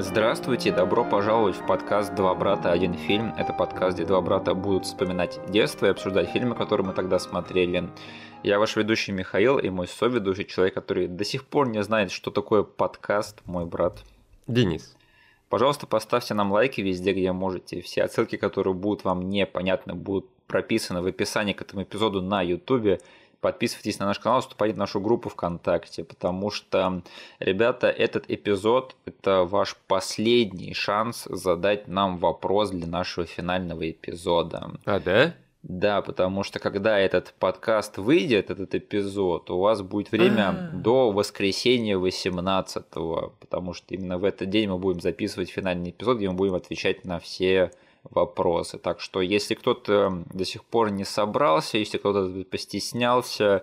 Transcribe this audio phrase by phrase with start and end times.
[0.00, 3.34] Здравствуйте, добро пожаловать в подкаст «Два брата, один фильм».
[3.36, 7.90] Это подкаст, где два брата будут вспоминать детство и обсуждать фильмы, которые мы тогда смотрели.
[8.44, 12.30] Я ваш ведущий Михаил и мой соведущий, человек, который до сих пор не знает, что
[12.30, 14.04] такое подкаст, мой брат.
[14.46, 14.94] Денис.
[15.48, 17.80] Пожалуйста, поставьте нам лайки везде, где можете.
[17.80, 23.02] Все отсылки, которые будут вам непонятны, будут прописаны в описании к этому эпизоду на YouTube.
[23.40, 27.02] Подписывайтесь на наш канал, вступайте в нашу группу ВКонтакте, потому что,
[27.38, 34.72] ребята, этот эпизод– это ваш последний шанс задать нам вопрос для нашего финального эпизода.
[34.84, 35.34] А, да?
[35.62, 40.70] Да, потому что когда этот подкаст выйдет, этот эпизод, у вас будет время А.
[40.72, 42.84] до воскресенья 18
[43.40, 47.04] потому что именно в этот день мы будем записывать финальный эпизод, где мы будем отвечать
[47.04, 47.72] на все
[48.10, 48.78] вопросы.
[48.78, 53.62] Так что если кто-то до сих пор не собрался, если кто-то постеснялся,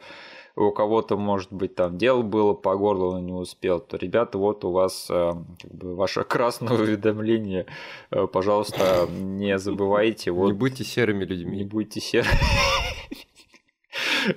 [0.58, 4.64] у кого-то, может быть, там дело было по горлу, он не успел, то, ребята, вот
[4.64, 7.66] у вас э, как бы, ваше красное уведомление.
[8.10, 10.32] Э, Пожалуйста, не забывайте.
[10.32, 11.64] Вот, Не будьте серыми не людьми.
[11.66, 12.30] будьте серыми.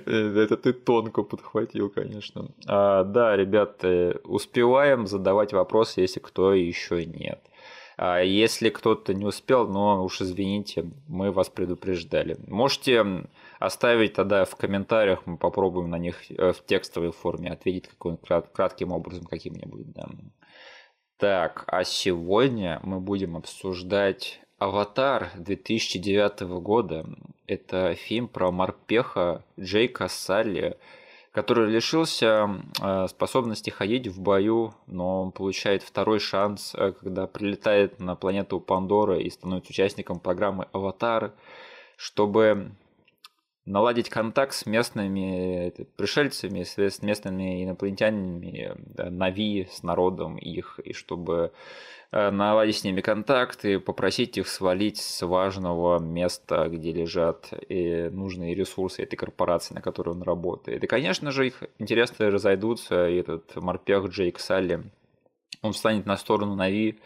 [0.05, 2.49] Это ты тонко подхватил, конечно.
[2.67, 7.39] А, да, ребята, успеваем задавать вопросы, если кто еще нет.
[8.01, 12.37] А если кто-то не успел, но уж извините, мы вас предупреждали.
[12.47, 13.27] Можете
[13.59, 18.15] оставить тогда в комментариях, мы попробуем на них э, в текстовой форме ответить каким
[18.53, 19.91] кратким образом каким-нибудь.
[19.91, 20.07] Да.
[21.17, 27.05] Так, а сегодня мы будем обсуждать «Аватар» 2009 года.
[27.47, 30.77] Это фильм про морпеха Джейка Салли,
[31.39, 32.49] который лишился
[32.81, 38.59] э, способности ходить в бою, но он получает второй шанс, э, когда прилетает на планету
[38.59, 41.31] Пандора и становится участником программы «Аватар»,
[41.95, 42.71] чтобы
[43.69, 51.51] наладить контакт с местными пришельцами, с местными инопланетянами, Нави, с народом их, и чтобы
[52.11, 58.09] э, наладить с ними контакт и попросить их свалить с важного места, где лежат э,
[58.09, 60.83] нужные ресурсы этой корпорации, на которой он работает.
[60.83, 64.83] И, конечно же, их интересы разойдутся, и этот морпех Джейк Салли,
[65.61, 66.99] он встанет на сторону Нави,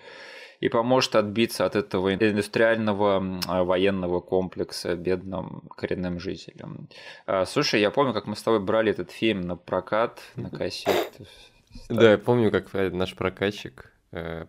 [0.64, 6.88] и поможет отбиться от этого индустриального а, военного комплекса бедным коренным жителям.
[7.26, 11.26] А, Слушай, я помню, как мы с тобой брали этот фильм на прокат, на кассету.
[11.90, 13.93] Да, я помню, как э, наш прокатчик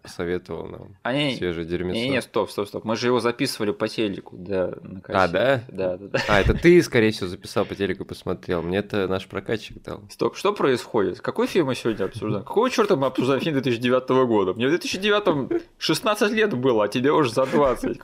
[0.03, 1.99] посоветовал нам А, не, свежее дерьмецо.
[1.99, 2.85] не, не, стоп, стоп, стоп.
[2.85, 5.01] Мы же его записывали по телеку, да, на.
[5.09, 5.63] А, да?
[5.69, 6.19] Да, да, да.
[6.29, 8.63] А, это ты, скорее всего, записал по телеку и посмотрел.
[8.63, 10.03] Мне это наш прокатчик дал.
[10.11, 11.21] Стоп, что происходит?
[11.21, 12.45] Какой фильм мы сегодня обсуждаем?
[12.45, 14.53] Какого черта мы обсуждаем фильм 2009 года?
[14.55, 17.99] Мне в 2009 16 лет было, а тебе уже за 20.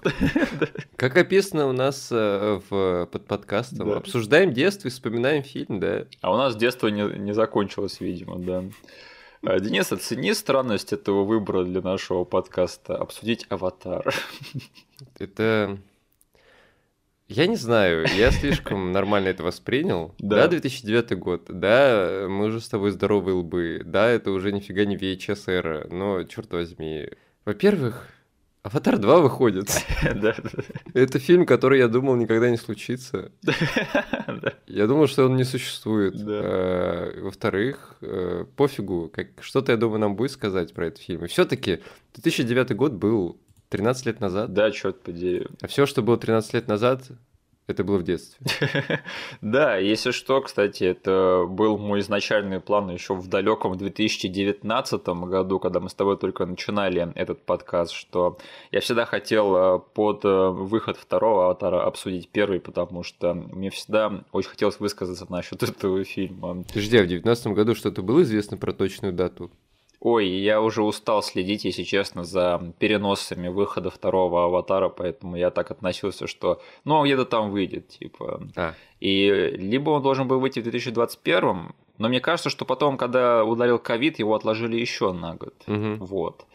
[0.96, 3.96] Как описано у нас э, в, под подкастом, Да.
[3.96, 6.04] обсуждаем детство и вспоминаем фильм, да.
[6.20, 8.64] А у нас детство не, не закончилось, видимо, да.
[9.42, 14.14] А, Денис, оцени странность этого выбора для нашего подкаста обсудить аватар.
[15.18, 15.78] Это...
[17.26, 20.14] Я не знаю, я слишком нормально это воспринял.
[20.18, 20.42] Да.
[20.42, 24.96] Да, 2009 год, да, мы уже с тобой здоровые лбы, да, это уже нифига не
[24.96, 27.08] VHS эра, но, черт возьми.
[27.44, 28.08] Во-первых,
[28.62, 29.70] «Аватар 2» выходит.
[30.94, 33.32] Это фильм, который я думал никогда не случится.
[34.66, 36.14] Я думал, что он не существует.
[36.26, 41.24] Э, Во-вторых, э, пофигу, как, что-то, я думаю, нам будет сказать про этот фильм.
[41.24, 41.80] И все-таки
[42.14, 43.40] 2009 год был
[43.70, 45.46] 13 лет назад, Да, черт подери.
[45.60, 47.08] а все, что было 13 лет назад,
[47.70, 48.40] это было в детстве.
[49.40, 55.80] Да, если что, кстати, это был мой изначальный план еще в далеком 2019 году, когда
[55.80, 58.38] мы с тобой только начинали этот подкаст, что
[58.70, 64.24] я всегда хотел э, под э, выход второго аватара обсудить первый, потому что мне всегда
[64.32, 66.64] очень хотелось высказаться насчет этого фильма.
[66.64, 69.50] Подожди, а в 19 году что-то было известно про точную дату?
[70.00, 75.70] Ой, я уже устал следить, если честно, за переносами выхода второго аватара, поэтому я так
[75.70, 78.42] относился, что ну, он где-то там выйдет, типа.
[78.56, 79.28] А, И
[79.58, 84.18] либо он должен был выйти в 2021, но мне кажется, что потом, когда ударил ковид,
[84.18, 85.54] его отложили еще на год.
[85.66, 85.98] мгм.
[85.98, 86.46] Вот.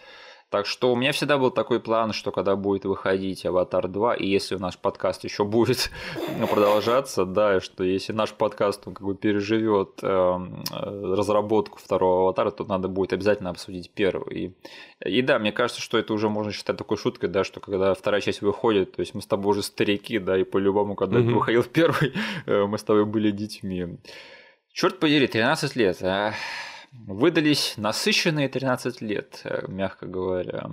[0.50, 4.28] Так что у меня всегда был такой план, что когда будет выходить Аватар 2, и
[4.28, 5.90] если наш подкаст еще будет
[6.50, 12.52] продолжаться, да, что если наш подкаст он как бы переживет эм, э, разработку второго Аватара,
[12.52, 14.56] то надо будет обязательно обсудить первый.
[15.04, 17.94] И, и да, мне кажется, что это уже можно считать такой шуткой, да, что когда
[17.96, 21.34] вторая часть выходит, то есть мы с тобой уже старики, да, и по-любому, когда Мгм.
[21.34, 22.14] выходил первый,
[22.46, 23.98] э, мы с тобой были детьми.
[24.72, 26.34] Черт подери, 13 лет, а.
[27.08, 30.70] Выдались насыщенные 13 лет, э, мягко говоря.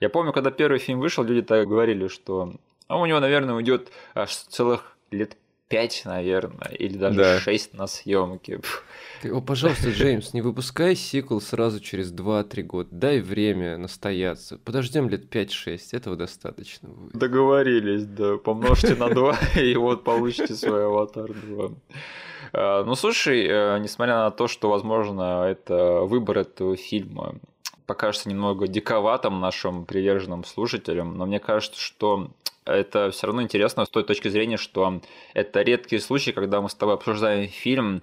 [0.00, 2.54] Я помню, когда первый фильм вышел, люди так говорили, что
[2.88, 5.36] а у него, наверное, уйдет аж целых лет
[5.68, 7.38] 5, наверное, или даже Да.
[7.40, 8.60] 6 на съемке.
[9.22, 12.88] Ты, О, пожалуйста, Джеймс, не выпускай сиквел сразу через 2-3 года.
[12.90, 14.58] Дай время настояться.
[14.58, 17.12] Подождем лет 5-6, этого достаточно будет.
[17.12, 18.36] Договорились, да.
[18.38, 21.70] Помножьте на 2, и вот получите свой аватар 2.
[22.52, 27.34] А, Ну, слушай, э, несмотря на то, что, возможно, это выбор этого фильма
[27.86, 32.30] покажется немного диковатым нашим приверженным слушателям, но мне кажется, что
[32.68, 35.00] это все равно интересно с той точки зрения, что
[35.34, 38.02] это редкий случай, когда мы с тобой обсуждаем фильм,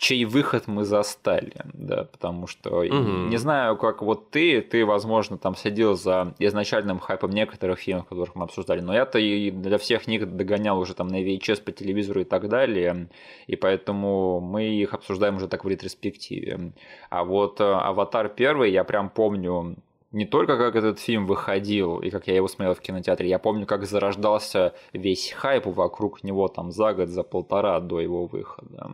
[0.00, 3.28] чей выход мы застали, да, потому что Мгм.
[3.28, 8.34] не знаю, как вот ты, ты, возможно, там следил за изначальным хайпом некоторых фильмов, которых
[8.34, 12.22] мы обсуждали, но я-то и для всех них догонял уже там на VHS по телевизору
[12.22, 13.10] и так далее,
[13.46, 16.72] и поэтому мы их обсуждаем уже так в ретроспективе.
[17.10, 19.76] А вот э, «Аватар» первый, я прям помню
[20.12, 23.66] не только как этот фильм выходил и как я его смотрел в кинотеатре, я помню,
[23.66, 28.90] как зарождался весь хайп вокруг него там за год, за полтора до его выхода.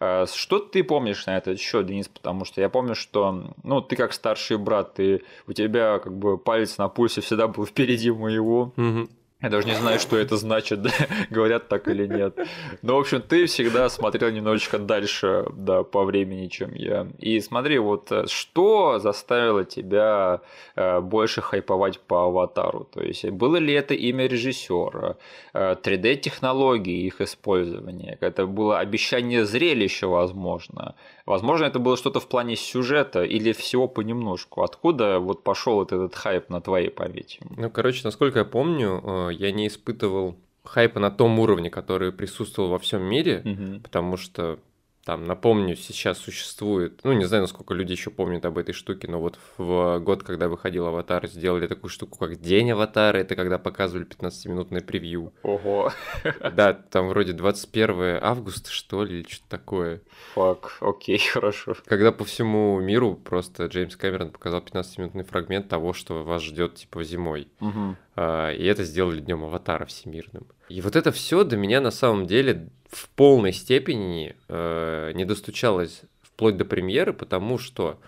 [0.00, 2.08] Э, Что ты помнишь на этот счет, Денис?
[2.08, 6.38] Потому что я помню, что ну, ты как старший брат, ты, у тебя как бы
[6.38, 8.72] палец на пульсе всегда был впереди моего.
[8.76, 9.08] Мгм.
[9.42, 10.90] Я даже не знаю, что это значит, да,
[11.30, 12.38] говорят так или нет.
[12.82, 17.08] Но, в общем, ты всегда смотрел немножечко дальше, да, по времени, чем я.
[17.18, 20.40] И смотри, вот э, что заставило тебя
[20.76, 22.88] э, больше хайповать по аватару?
[22.92, 25.16] То есть, было ли это имя режиссера,
[25.54, 30.94] 3D-технологии, их использование, это было обещание зрелища, возможно.
[31.32, 34.62] Возможно, это было что-то в плане сюжета или всего понемножку.
[34.62, 37.40] Откуда вот пошел вот этот хайп на твоей памяти?
[37.56, 42.68] Ну, короче, насколько я помню, э, я не испытывал хайпа на том уровне, который присутствовал
[42.68, 43.80] во всем мире, Мгм.
[43.80, 44.58] потому что
[45.04, 49.20] там, напомню, сейчас существует, ну, не знаю, насколько люди еще помнят об этой штуке, но
[49.20, 54.06] вот в год, когда выходил «Аватар», сделали такую штуку, как День Аватара, это когда показывали
[54.06, 55.32] 15-минутное превью.
[55.42, 55.92] Ого,
[56.52, 60.02] Да, там вроде 21 августа, что ли, или что-то такое.
[60.34, 61.74] fuck, окей, хорошо.
[61.86, 67.02] Когда по всему миру просто Джеймс Кэмерон показал 15-минутный фрагмент того, что вас ждет типа
[67.02, 67.48] зимой.
[67.60, 67.96] Мгм.
[68.14, 70.46] А, И это сделали днем аватара всемирным.
[70.68, 76.02] И вот это все до меня на самом деле в полной степени э, не достучалось
[76.22, 77.98] вплоть до премьеры, потому что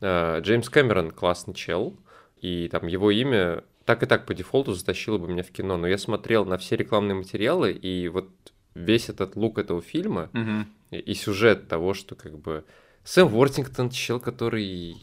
[0.00, 1.96] э, Джеймс Кэмерон классный чел,
[2.40, 5.76] и там его имя так и так по дефолту затащило бы меня в кино.
[5.76, 8.28] Но я смотрел на все рекламные материалы, и вот
[8.74, 10.68] весь этот лук этого фильма Мгм.
[10.90, 12.64] и, и сюжет того, что как бы
[13.04, 14.94] Сэм Уортингтон, чел, который,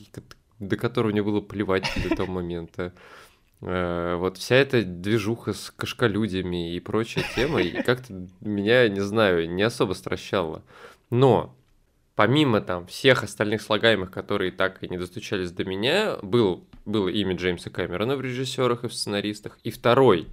[0.59, 2.93] до которого мне было плевать до того момента.
[3.61, 9.49] Э, Вот вся эта движуха с кошколюдями и прочая тема, и как-то меня, не знаю,
[9.49, 10.63] не особо стращало.
[11.09, 11.55] Но
[12.15, 17.35] помимо там всех остальных слагаемых, которые так и не достучались до меня, был, было имя
[17.35, 19.59] Джеймса Кэмерона в режиссерах и в сценаристах.
[19.63, 20.27] И второй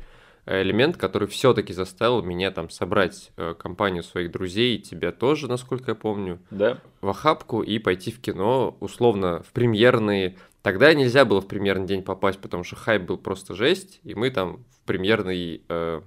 [0.45, 5.93] элемент, который все-таки заставил меня там собрать э, компанию своих друзей, и тебя тоже, насколько
[5.93, 6.79] я помню, Да?
[7.01, 10.37] в охапку и пойти в кино, условно, в премьерные.
[10.63, 14.31] Тогда нельзя было в премьерный день попасть, потому что хайп был просто жесть, и мы
[14.31, 16.01] там в премьерный э,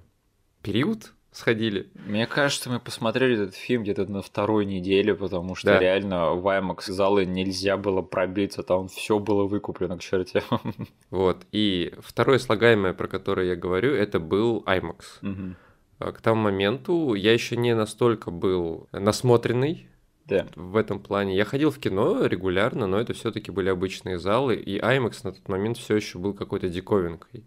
[0.62, 1.92] период сходили.
[2.06, 5.80] Мне кажется, мы посмотрели этот фильм где-то на второй неделе, потому что Да.
[5.80, 10.42] реально в IMAX залы нельзя было пробиться, там все было выкуплено к черте.
[11.10, 11.46] Вот.
[11.51, 15.56] И второе слагаемое, про которое я говорю, это был IMAX.
[15.98, 19.88] А К тому моменту я еще не настолько был насмотренный
[20.25, 20.48] Да.
[20.56, 21.36] в этом плане.
[21.36, 25.48] Я ходил в кино регулярно, но это все-таки были обычные залы, и IMAX на тот
[25.48, 27.44] момент все еще был какой-то диковинкой.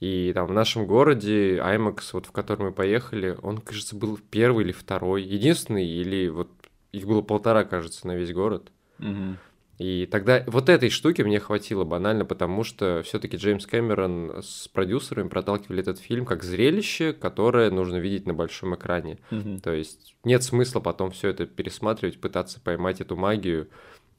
[0.00, 4.64] И там в нашем городе IMAX, вот в который мы поехали, он, кажется, был первый
[4.64, 6.48] или второй, единственный, или вот
[6.92, 8.70] их было полтора, кажется, на весь город.
[8.98, 9.38] Мгм.
[9.78, 15.28] И тогда вот этой штуки мне хватило банально, потому что все-таки Джеймс Кэмерон с продюсерами
[15.28, 19.18] проталкивали этот фильм как зрелище, которое нужно видеть на большом экране.
[19.30, 19.60] Мгм.
[19.60, 23.68] То есть нет смысла потом все это пересматривать, пытаться поймать эту магию,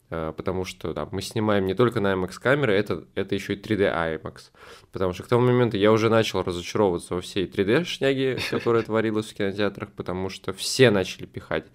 [0.08, 3.60] э, потому что да, мы снимаем не только на IMAX камеры, это, это еще и
[3.60, 4.52] 3D IMAX.
[4.92, 9.26] Потому что к тому моменту я уже начал разочаровываться во всей 3D шняге, которая творилась
[9.26, 11.66] в кинотеатрах, потому что все начали пихать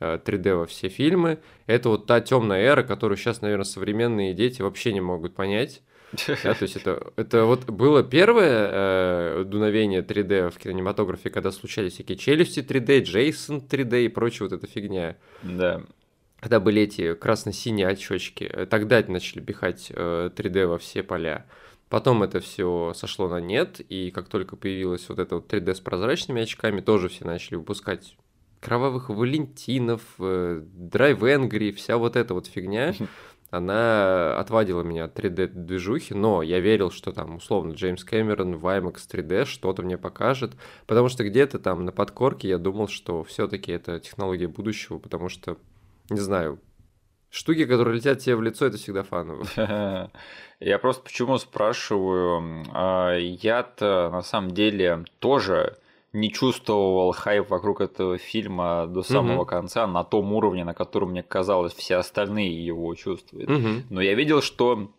[0.00, 1.38] 3D во все фильмы.
[1.66, 5.82] Это вот та темная эра, которую сейчас, наверное, современные дети вообще не могут понять.
[6.26, 11.94] Да, то есть это, это вот было первое э, дуновение 3D в кинематографе, когда случались
[11.94, 15.16] всякие челюсти 3D, Джейсон 3D и прочая вот эта фигня.
[15.42, 15.82] Да.
[16.40, 21.46] Когда были эти красно-синие очечки, э, тогда начали пихать э, 3D во все поля.
[21.88, 25.80] Потом это все сошло на нет, и как только появилась вот эта вот 3D с
[25.80, 28.16] прозрачными очками, тоже все начали выпускать
[28.60, 32.94] кровавых валентинов, э, драйв Энгри, вся вот эта вот фигня.
[33.50, 38.96] она отвадила меня от 3D-движухи, но я верил, что там, условно, Джеймс Кэмерон в IMAX
[39.10, 40.52] 3D что-то мне покажет,
[40.86, 45.56] потому что где-то там на подкорке я думал, что все-таки это технология будущего, потому что,
[46.10, 46.58] не знаю,
[47.30, 49.46] штуки, которые летят тебе в лицо, это всегда фаново.
[50.60, 55.78] Я просто почему спрашиваю, а, я-то на самом деле тоже
[56.12, 59.48] не чувствовал хайп вокруг этого фильма до самого mm-hmm.
[59.48, 63.50] конца на том уровне, на котором мне казалось все остальные его чувствуют.
[63.50, 63.82] Mm-hmm.
[63.90, 64.90] Но я видел, что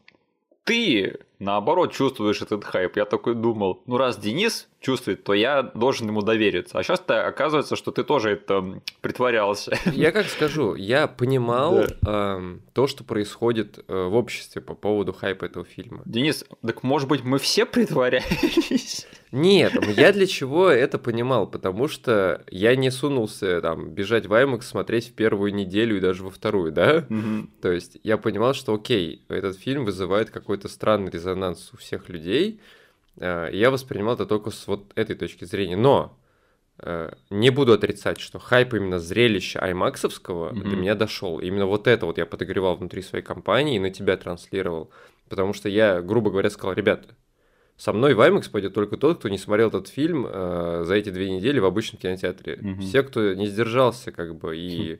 [0.69, 2.97] ты наоборот чувствуешь этот хайп.
[2.97, 6.77] Я такой думал, ну раз Денис чувствует, то я должен ему довериться.
[6.77, 9.75] А сейчас-то оказывается, что ты тоже это притворялся.
[9.91, 12.39] Я как скажу, я понимал да.
[12.39, 16.03] э, то, что происходит э, в обществе по поводу хайпа этого фильма.
[16.05, 19.07] Денис, так может быть мы все притворялись?
[19.31, 21.45] Нет, я для чего это понимал?
[21.45, 26.23] Потому что я не сунулся там бежать в IMAX, смотреть в первую неделю и даже
[26.23, 27.05] во вторую, да?
[27.61, 32.59] То есть я понимал, что окей, этот фильм вызывает какой-то странный резонанс у всех людей.
[33.17, 35.75] Э, я воспринимал это только с вот этой точки зрения.
[35.75, 36.17] Но
[36.79, 40.69] э, не буду отрицать, что хайп именно зрелища аймаксовского mm-hmm.
[40.69, 41.39] до меня дошел.
[41.39, 44.89] Именно вот это вот я подогревал внутри своей компании и на тебя транслировал.
[45.27, 47.15] Потому что я, грубо говоря, сказал, ребята,
[47.79, 51.11] со мной в IMAX пойдет только тот, кто не смотрел этот фильм э, за эти
[51.11, 52.55] две недели в обычном кинотеатре.
[52.55, 52.81] Mm-hmm.
[52.81, 54.99] Все, кто не сдержался, как бы, и mm-hmm.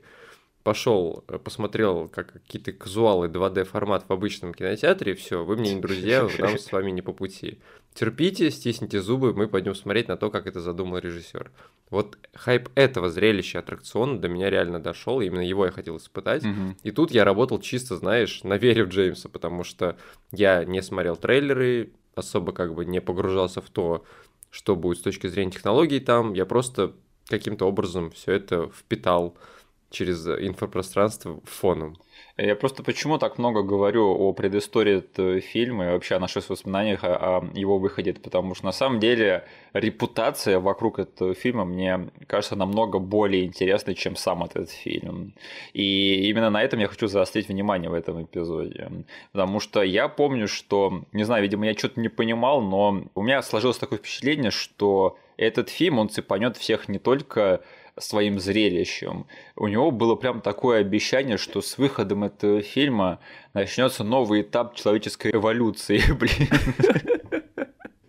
[0.63, 5.81] пошел, э, посмотрел как какие-то казуалы 2D формат в обычном кинотеатре, все, вы мне не
[5.81, 7.59] друзья, нам с вами не по пути.
[7.93, 11.51] Терпите, стисните зубы, мы пойдем смотреть на то, как это задумал режиссер.
[11.89, 16.45] Вот хайп этого зрелища аттракциона до меня реально дошел, именно его я хотел испытать.
[16.45, 16.75] Mm-hmm.
[16.83, 19.97] И тут я работал чисто, знаешь, на вере в Джеймса, потому что
[20.31, 24.03] я не смотрел трейлеры, особо как бы не погружался в то,
[24.49, 26.33] что будет с точки зрения технологий там.
[26.33, 26.93] Я просто
[27.27, 29.37] каким-то образом все это впитал
[29.89, 31.97] через инфопространство фоном.
[32.41, 37.03] Я просто почему так много говорю о предыстории этого фильма и вообще о наших воспоминаниях
[37.03, 39.43] о, его выходе, потому что на самом деле
[39.73, 45.33] репутация вокруг этого фильма мне кажется намного более интересной, чем сам этот фильм.
[45.73, 48.89] И именно на этом я хочу заострить внимание в этом эпизоде.
[49.33, 53.41] Потому что я помню, что, не знаю, видимо, я что-то не понимал, но у меня
[53.41, 57.61] сложилось такое впечатление, что этот фильм, он цепанет всех не только
[57.99, 59.27] своим зрелищем.
[59.55, 63.19] У него было прям такое обещание, что с выходом этого фильма
[63.53, 67.18] начнется новый этап человеческой эволюции, блин.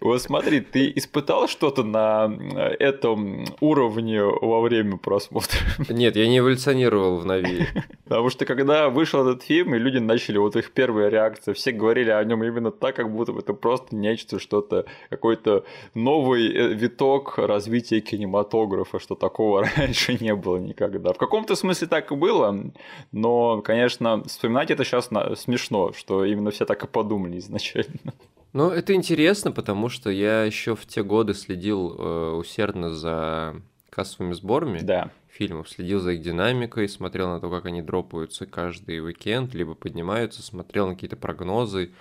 [0.01, 5.59] Вот смотри, ты испытал что-то на э, этом уровне во время просмотра?
[5.91, 7.67] Нет, я не эволюционировал в Нави.
[8.05, 12.11] Потому что когда вышел этот фильм, и люди начали, вот их первая реакция, все говорили
[12.11, 15.65] о нем именно так, как будто это просто нечто, что-то, какой-то
[15.95, 21.13] новый э, виток развития кинематографа, что такого раньше не было никогда.
[21.13, 22.73] В каком-то смысле так и было,
[23.13, 28.15] но, конечно, вспоминать это сейчас смешно, что именно все так и подумали изначально.
[28.53, 34.33] Ну, это интересно, потому что я еще в те годы следил э, усердно за кассовыми
[34.33, 35.11] сборами да.
[35.29, 40.43] фильмов, следил за их динамикой, смотрел на то, как они дропаются каждый уикенд, либо поднимаются,
[40.43, 41.93] смотрел на какие-то прогнозы,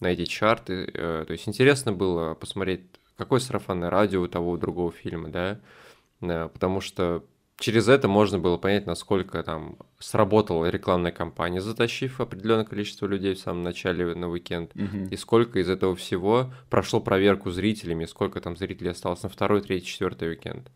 [0.00, 0.90] на эти чарты.
[0.94, 2.82] Э, то есть интересно было посмотреть,
[3.16, 5.60] какое сарафанное радио у того у другого фильма, да,
[6.22, 7.22] э, потому что
[7.58, 13.40] через это можно было понять, насколько там сработала рекламная кампания, затащив определенное количество людей в
[13.40, 15.08] самом начале на уикенд, угу.
[15.10, 19.86] и сколько из этого всего прошло проверку зрителями, сколько там зрителей осталось на второй, третий,
[19.86, 20.70] четвертый уикенд.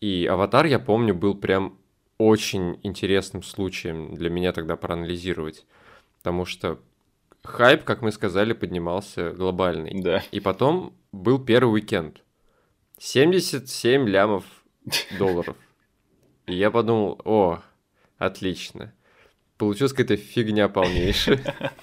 [0.00, 1.78] И «Аватар», я помню, был прям
[2.18, 5.66] очень интересным случаем для меня тогда проанализировать,
[6.18, 6.78] потому что
[7.42, 10.00] хайп, как мы сказали, поднимался глобальный.
[10.00, 10.22] Да.
[10.30, 12.22] И потом был первый уикенд.
[12.98, 14.44] 77 лямов
[15.18, 15.56] долларов.
[16.46, 17.62] И я подумал, о,
[18.18, 18.92] отлично.
[19.56, 21.54] Получилась какая-то фигня полнейшая.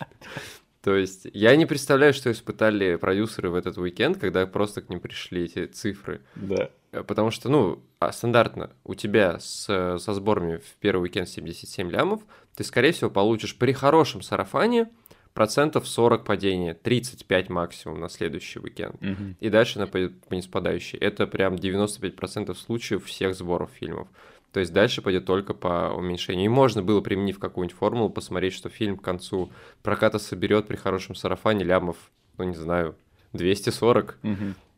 [0.82, 5.00] То есть я не представляю, что испытали продюсеры в этот уикенд, когда просто к ним
[5.00, 6.22] пришли эти цифры.
[6.36, 6.72] Да.
[6.92, 9.66] Потому что, ну, а стандартно у тебя с,
[10.00, 12.22] со сборами в первый уикенд 77 лямов,
[12.56, 14.90] ты, скорее всего, получишь при хорошем сарафане
[15.34, 18.96] процентов 40 падения, 35 максимум на следующий уикенд.
[18.96, 19.36] Угу.
[19.40, 20.98] И дальше она пойдет по неспадающей.
[20.98, 24.08] Это прям 95% случаев всех сборов фильмов.
[24.52, 26.46] То есть дальше пойдет только по уменьшению.
[26.46, 31.16] И можно было, применив какую-нибудь формулу, посмотреть, что фильм к концу проката соберет при хорошем
[31.16, 31.98] сарафане лямов,
[32.38, 32.96] ну не знаю,
[33.34, 34.36] 240, угу.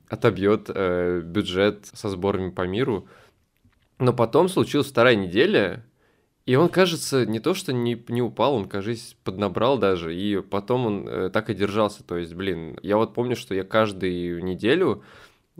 [0.09, 3.07] отобьет э, бюджет со сборами по миру.
[3.97, 5.83] Но потом случилась вторая неделя,
[6.45, 10.85] и он, кажется, не то что не, не упал, он, кажется, поднабрал даже, и потом
[10.85, 12.03] он э, так и держался.
[12.03, 15.03] То есть, блин, я вот помню, что я каждую неделю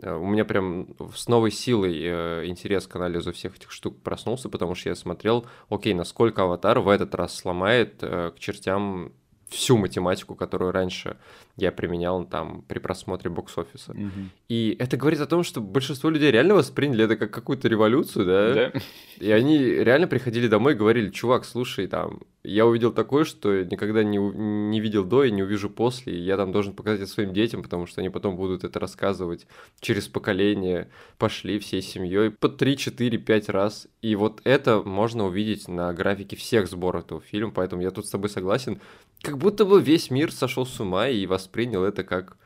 [0.02, 4.74] у меня прям с новой силой э, интерес к анализу всех этих штук проснулся, потому
[4.74, 9.12] что я смотрел, окей, насколько аватар в этот раз сломает э, к чертям
[9.48, 11.16] всю математику, которую раньше
[11.56, 13.92] я применял там при просмотре бокс-офиса.
[13.94, 14.30] Мгм.
[14.48, 18.54] И это говорит о том, что большинство людей реально восприняли это как какую-то революцию, да?
[18.54, 18.80] Да?
[19.18, 24.04] И они реально приходили домой и говорили, чувак, слушай, там, я увидел такое, что никогда
[24.04, 27.32] не, не видел до и не увижу после, и я там должен показать это своим
[27.32, 29.46] детям, потому что они потом будут это рассказывать
[29.80, 33.88] через поколение, пошли всей семьей по 3, 4, 5 раз.
[34.02, 38.10] И вот это можно увидеть на графике всех сборов этого фильма, поэтому я тут с
[38.10, 38.80] тобой согласен.
[39.24, 42.36] Как будто бы весь мир сошел с ума и воспринял это как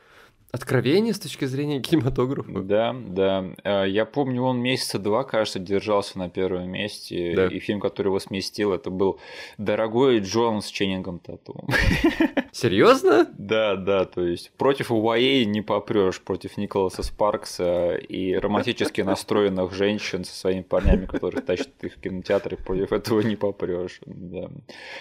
[0.50, 2.60] откровение с точки зрения кинематографа.
[2.60, 3.44] Да, да.
[3.64, 7.34] Э, Я помню, он месяца два, кажется, держался на первом месте.
[7.34, 7.46] Да.
[7.46, 9.18] И фильм, который его сместил, это был
[9.58, 11.68] «Дорогой Джон с Ченнингом Татумом».
[12.52, 13.26] Серьезно?
[13.38, 20.24] Да, да, то есть против УАЕ не попрешь, против Николаса Спаркса и романтически настроенных женщин
[20.24, 24.00] со своими парнями, которых тащат их в кинотеатры, против этого не попрешь.
[24.06, 24.50] Да.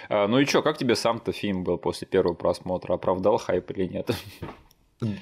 [0.09, 2.93] А, ну и чё, как тебе сам-то фильм был после первого просмотра?
[2.93, 4.11] Оправдал хайп или нет?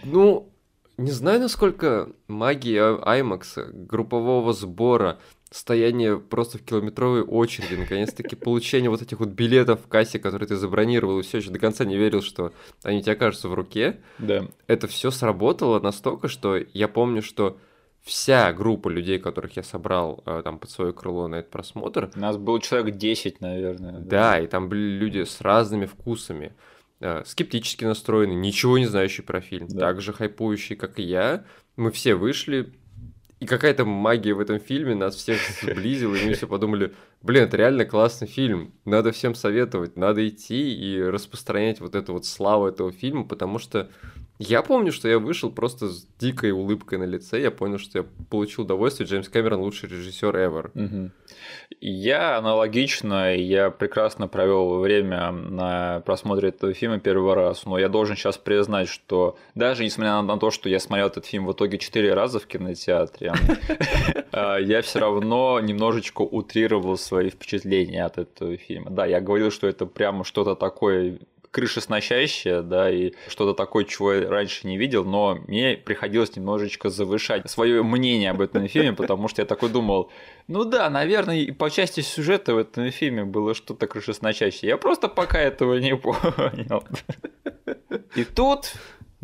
[0.03, 0.49] Ну,
[0.97, 5.19] не знаю, насколько магия IMAX, группового сбора,
[5.51, 10.55] стояние просто в километровой очереди, наконец-таки получение вот этих вот билетов в кассе, которые ты
[10.55, 12.53] забронировал, и все еще до конца не верил, что
[12.83, 14.47] они у тебя окажутся в руке, Да.
[14.67, 17.57] это все сработало настолько, что я помню, что
[18.01, 22.19] вся группа людей, которых я собрал э, там под свое крыло на этот просмотр, У
[22.19, 23.99] нас был человек 10, наверное.
[23.99, 26.53] да, и там были люди с разными вкусами,
[27.25, 29.79] скептически настроенные, ничего не знающие про фильм, Да.
[29.79, 31.45] так же хайпующие, как и я.
[31.75, 32.73] Мы все вышли,
[33.39, 37.57] и какая-то магия в этом фильме нас всех сблизила, и мы все подумали, блин, это
[37.57, 42.91] реально классный фильм, надо всем советовать, надо идти и распространять вот эту вот славу этого
[42.91, 43.89] фильма, потому что
[44.37, 48.05] я помню, что я вышел просто с дикой улыбкой на лице, я понял, что я
[48.29, 50.71] получил удовольствие, Джеймс Кэмерон лучший режиссер ever.
[50.73, 51.11] Мгм.
[51.79, 58.15] Я аналогично, я прекрасно провел время на просмотре этого фильма первый раз, но я должен
[58.15, 62.13] сейчас признать, что даже несмотря на то, что я смотрел этот фильм в итоге четыре
[62.13, 63.33] раза в кинотеатре,
[64.31, 68.91] а, я все равно немножечко утрировал свои впечатления от этого фильма.
[68.91, 71.19] Да, я говорил, что это прямо что-то такое
[71.55, 77.49] крышесносящее, да, и что-то такое, чего я раньше не видел, но мне приходилось немножечко завышать
[77.49, 80.11] свое мнение об этом фильме, потому что я такой думал,
[80.49, 84.71] ну да, наверное, и по части сюжета в этом фильме было что-то крышесносящее.
[84.71, 86.83] Я просто пока этого не понял.
[88.15, 88.73] И тут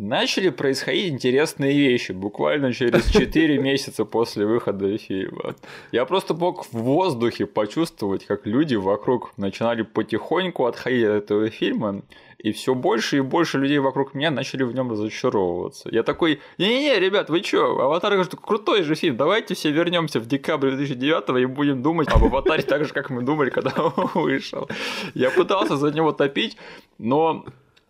[0.02, 5.54] начали происходить интересные вещи, буквально через 4 месяца после выхода фильма.
[5.92, 12.02] Я просто мог в воздухе почувствовать, как люди вокруг начинали потихоньку отходить от этого фильма,
[12.38, 15.88] и все больше и больше людей вокруг меня начали в нем разочаровываться.
[15.92, 20.26] Я такой, не-не-не, ребят, вы чё, Аватар говорит, крутой же фильм, давайте все вернемся в
[20.26, 24.68] декабрь 2009 и будем думать об Аватаре так же, как мы думали, когда он вышел.
[25.14, 26.56] Я пытался за него топить,
[26.98, 27.44] но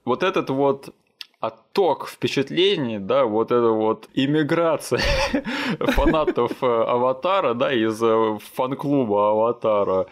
[0.04, 0.92] вот этот вот
[1.42, 5.00] отток впечатлений, да, вот это вот иммиграция
[5.80, 10.06] фанатов э, Аватара, да, из э, фан-клуба Аватара,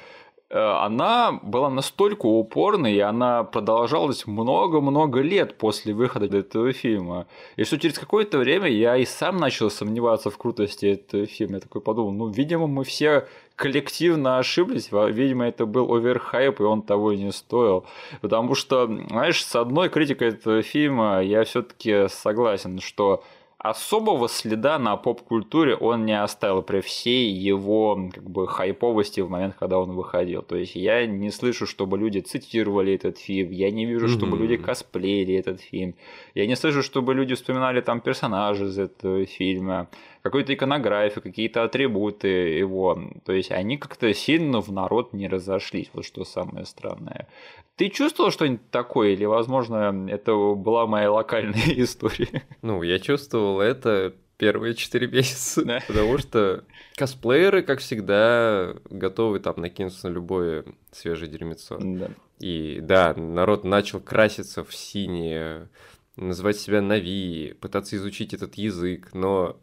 [0.48, 7.28] э, она была настолько упорной, и она продолжалась много-много лет после выхода этого фильма.
[7.54, 11.54] И что через какое-то время я и сам начал сомневаться в крутости этого фильма.
[11.54, 13.28] Я такой подумал, ну, видимо, мы все
[13.60, 17.84] коллективно ошиблись, видимо, это был оверхайп, и он того и не стоил.
[18.22, 23.22] Потому что, знаешь, с одной критикой этого фильма я все-таки согласен, что
[23.58, 29.54] особого следа на поп-культуре он не оставил при всей его как бы хайповости в момент,
[29.60, 30.40] когда он выходил.
[30.42, 34.42] То есть я не слышу, чтобы люди цитировали этот фильм, я не вижу, чтобы Мгм.
[34.42, 35.94] люди косплеили этот фильм,
[36.34, 39.88] я не слышу, чтобы люди вспоминали там персонажей из этого фильма,
[40.22, 42.98] какую-то иконографию, какие-то атрибуты его.
[43.24, 47.28] То есть они как-то сильно в народ не разошлись, вот что самое странное.
[47.76, 52.42] Ты чувствовал что-нибудь такое, или, возможно, это была моя локальная история?
[52.62, 55.80] Ну, я чувствовал это первые 4 месяца, Да.
[55.86, 56.64] потому что
[56.96, 61.78] косплееры, как всегда, готовы там накинуться на любое свежее дерьмецо.
[61.80, 62.08] Да.
[62.38, 65.68] И да, народ начал краситься в синее,
[66.16, 69.56] называть себя Нави, пытаться изучить этот язык, но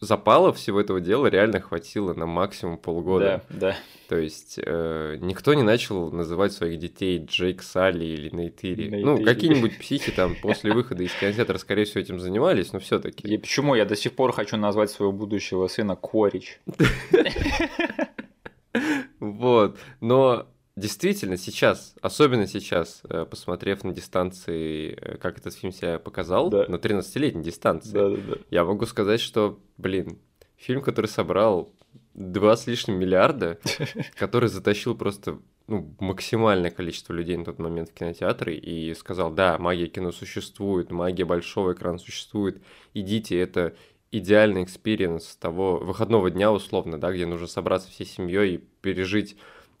[0.00, 3.42] запала всего этого дела реально хватило на максимум полгода.
[3.48, 3.76] Да, да.
[4.08, 9.02] То есть э, никто не начал называть своих детей Джейк Салли или Нейтири.
[9.02, 9.24] Ну, Нейтири.
[9.24, 13.38] какие-нибудь психи там после выхода из кинотеатра, скорее всего, этим занимались, но все таки И
[13.38, 16.60] почему я до сих пор хочу назвать своего будущего сына Корич?
[19.18, 19.78] Вот.
[20.00, 20.46] Но
[20.76, 26.66] действительно сейчас, особенно сейчас, э, посмотрев на дистанции, э, как этот фильм себя показал, Да.
[26.68, 28.34] на 13-летней дистанции, Да, да, да.
[28.50, 30.18] я могу сказать, что, блин,
[30.56, 31.72] фильм, который собрал
[32.14, 33.58] два с лишним миллиарда,
[34.16, 39.58] который затащил просто ну, максимальное количество людей на тот момент в кинотеатре и сказал, да,
[39.58, 42.62] магия кино существует, магия большого экрана существует,
[42.94, 43.74] идите, это
[44.12, 49.36] идеальный experience того выходного дня условно, да, где нужно собраться всей семьей и пережить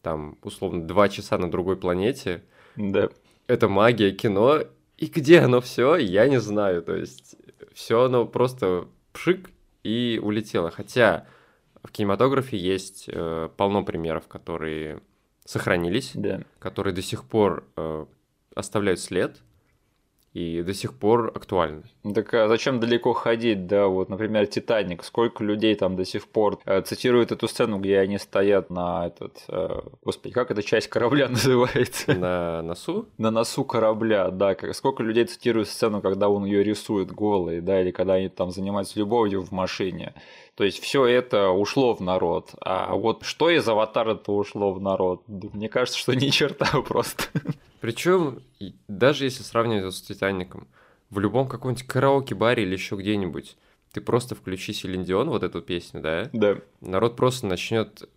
[0.06, 2.44] там условно два часа на другой планете.
[2.76, 3.08] Да.
[3.48, 4.60] Это магия кино,
[4.96, 7.34] и где оно все, я не знаю, то есть
[7.74, 9.50] все оно просто пшик
[9.82, 10.70] и улетело.
[10.70, 11.26] Хотя
[11.82, 15.00] в кинематографе есть э, полно примеров, которые
[15.44, 16.42] сохранились, Да.
[16.60, 18.06] которые до сих пор э,
[18.54, 19.42] оставляют след
[20.36, 21.84] и до сих пор актуальны.
[22.14, 26.58] Так а зачем далеко ходить, да, вот, например, Титаник, сколько людей там до сих пор
[26.66, 31.28] э, цитируют эту сцену, где они стоят на этот, э, господи, как эта часть корабля
[31.30, 32.12] называется?
[32.14, 37.10] На носу На носу корабля, да, как, сколько людей цитируют сцену, когда он ее рисует
[37.10, 40.12] голой, да, или когда они там занимаются любовью в машине.
[40.56, 42.54] То есть все это ушло в народ.
[42.62, 45.22] А вот что из аватара-то ушло в народ?
[45.28, 47.24] Мне кажется, что ни черта просто.
[47.80, 48.40] Причем,
[48.88, 50.66] даже если сравнивать с Титаником,
[51.10, 53.56] в любом каком-нибудь караоке-баре или еще где-нибудь,
[53.92, 56.56] ты просто включи Селин Дион, вот эту песню, да, Да.
[56.80, 58.08] народ просто начнет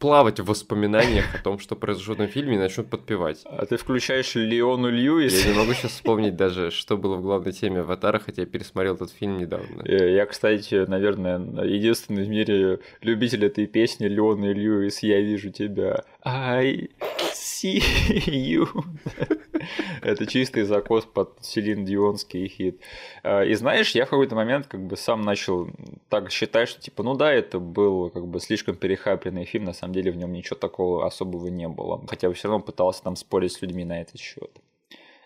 [0.00, 3.42] плавать в воспоминаниях о том, что произошло в этом фильме, и начнут подпевать.
[3.44, 5.44] А ты включаешь Леону Льюис?
[5.44, 8.94] Я не могу сейчас вспомнить даже, что было в главной теме Аватара, хотя я пересмотрел
[8.94, 9.82] этот фильм недавно.
[9.84, 16.04] Э, Я, кстати, наверное, единственный в мире любитель этой песни Леона Льюис «Я вижу тебя».
[16.24, 16.88] I
[17.32, 17.82] see
[18.26, 18.68] you.
[20.02, 22.80] Это чистый закос под Селин Дионский хит.
[23.22, 25.68] А, И знаешь, я в какой-то момент как бы сам начал
[26.08, 29.94] так считать, что типа, ну да, это был как бы слишком перехапленный фильм, на самом
[29.94, 32.04] деле в нем ничего такого особого не было.
[32.06, 34.50] Хотя все равно пытался там спорить с людьми на этот счет.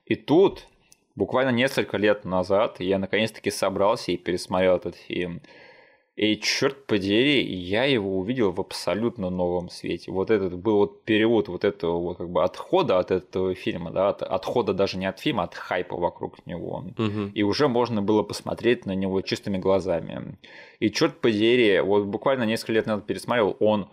[0.06, 0.66] И тут,
[1.14, 5.40] буквально несколько лет назад, я наконец-таки собрался и пересмотрел этот фильм.
[6.16, 10.12] И черт подери, я его увидел в абсолютно новом свете.
[10.12, 14.10] Вот этот был вот перевод вот этого вот как бы отхода от этого фильма, да,
[14.10, 16.84] от, отхода даже не от фильма, а от хайпа вокруг него.
[16.96, 17.32] Мгм.
[17.34, 20.38] И уже можно было посмотреть на него чистыми глазами.
[20.78, 23.88] И черт подери, вот буквально несколько лет назад пересмотрел, он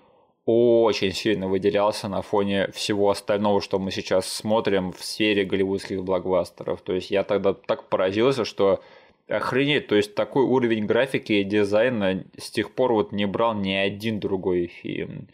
[0.46, 6.82] очень сильно выделялся на фоне всего остального, что мы сейчас смотрим в сфере голливудских блокбастеров.
[6.82, 8.82] То есть я тогда так поразился, что
[9.32, 13.72] охренеть, то есть такой уровень графики и дизайна с тех пор вот не брал ни
[13.72, 15.28] один другой фильм.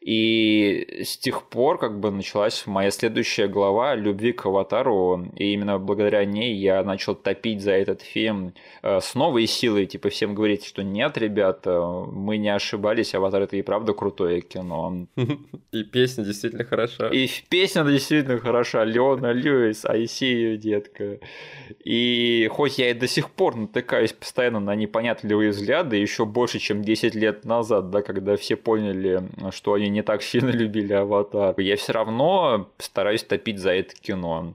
[0.00, 5.78] И с тех пор как бы началась моя следующая глава любви к Аватару, и именно
[5.78, 10.64] благодаря ней я начал топить за этот фильм э, с новой силой, типа всем говорить,
[10.64, 11.80] что нет, ребята,
[12.10, 15.06] мы не ошибались, Аватар это и правда крутое кино.
[15.72, 17.08] И песня действительно хороша.
[17.08, 21.18] И песня действительно хороша, Леона Льюис, I see you, детка.
[21.84, 26.82] И хоть я и до сих пор натыкаюсь постоянно на непонятливые взгляды, еще больше, чем
[26.82, 31.76] 10 лет назад, да, когда все поняли, что они не так сильно любили Аватар, я
[31.76, 34.54] все равно стараюсь топить за это кино.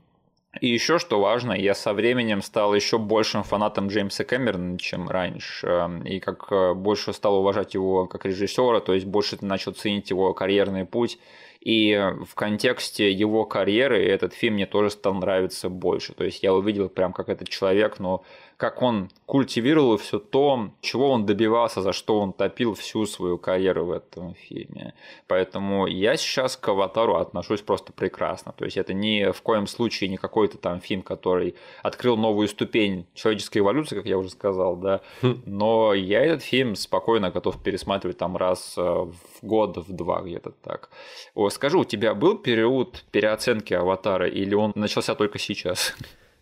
[0.61, 5.89] И еще что важно, я со временем стал еще большим фанатом Джеймса Кэмерона, чем раньше.
[6.05, 10.33] И как э, больше стал уважать его как режиссера, то есть больше начал ценить его
[10.33, 11.17] карьерный путь.
[11.59, 16.13] И в контексте его карьеры этот фильм мне тоже стал нравиться больше.
[16.13, 18.23] То есть я увидел прям как этот человек, но
[18.57, 23.85] как он культивировал все то, чего он добивался, за что он топил всю свою карьеру
[23.85, 24.93] в этом фильме.
[25.27, 28.53] Поэтому я сейчас к «Аватару» отношусь просто прекрасно.
[28.57, 33.05] То есть это ни в коем случае не какой-то там фильм, который открыл новую ступень
[33.13, 35.01] человеческой эволюции, как я уже сказал, да.
[35.45, 40.51] Но я этот фильм спокойно готов пересматривать там раз э, в год, в два где-то
[40.51, 40.89] так.
[41.33, 45.95] О, скажи, у тебя был период переоценки «Аватара» или он начался только сейчас?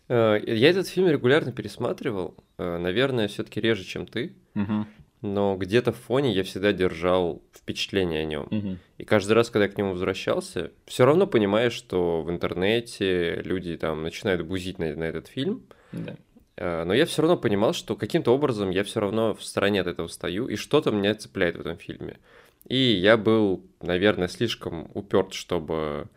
[0.08, 4.86] Э, Я этот фильм регулярно пересматривал, э, наверное, все-таки реже, чем ты, Мгм,
[5.22, 8.48] но где-то в фоне я всегда держал впечатление о нем.
[8.50, 8.78] мгм.
[8.98, 13.76] И каждый раз, когда я к нему возвращался, все равно понимаешь, что в интернете люди
[13.76, 15.62] там начинают бузить на, на этот фильм,
[15.92, 16.16] Да.
[16.56, 19.86] Э, но я все равно понимал, что каким-то образом я все равно в стороне от
[19.86, 22.18] этого стою, и что-то меня цепляет в этом фильме.
[22.68, 26.08] И я был, наверное, слишком уперт, чтобы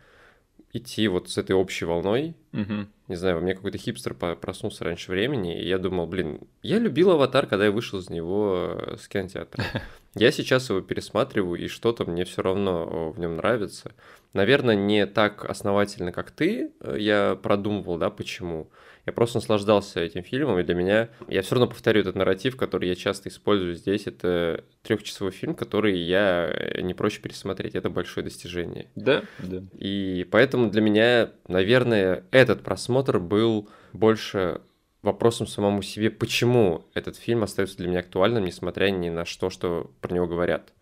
[0.72, 2.34] идти вот с этой общей волной.
[2.52, 2.88] Мгм.
[3.08, 7.12] Не знаю, во мне какой-то хипстер проснулся раньше времени, и я думал, блин, я любил
[7.12, 9.64] «Аватар», когда я вышел из него э, с кинотеатра.
[10.18, 13.92] Я сейчас его пересматриваю, и что-то мне все равно в нем нравится.
[14.32, 18.70] Наверное, не так основательно, как ты, э, я продумывал, да, почему.
[19.06, 22.88] Я просто наслаждался этим фильмом, и для меня, я все равно повторю этот нарратив, который
[22.88, 28.24] я часто использую здесь, это трехчасовой фильм, который я э, не проще пересмотреть, это большое
[28.24, 28.90] достижение.
[28.96, 29.62] Да, да.
[29.78, 34.60] И поэтому для меня, наверное, этот просмотр был больше
[35.02, 39.92] вопросом самому себе, почему этот фильм остается для меня актуальным, несмотря ни на что, что
[40.00, 40.72] про него говорят.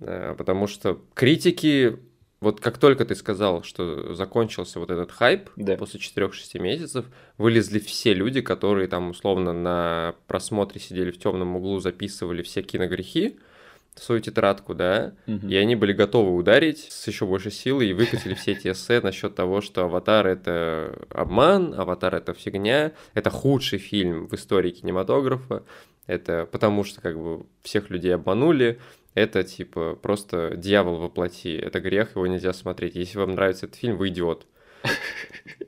[0.00, 1.98] Э, Потому что критики
[2.42, 5.76] вот как только ты сказал, что закончился вот этот хайп, Да.
[5.76, 7.06] после 4-6 месяцев
[7.38, 13.38] вылезли все люди, которые там условно на просмотре сидели в темном углу, записывали все киногрехи
[13.94, 15.48] в свою тетрадку, да, Мгм.
[15.48, 19.34] и они были готовы ударить с еще большей силой и выкатили все эти эссе насчет
[19.34, 25.62] того, что «Аватар»— это обман, «Аватар»— это фигня, это худший фильм в истории кинематографа,
[26.06, 28.80] это потому что как бы всех людей обманули,
[29.14, 32.94] это типа просто дьявол во плоти, это грех, его нельзя смотреть.
[32.94, 34.46] Если вам нравится этот фильм, вы идиот.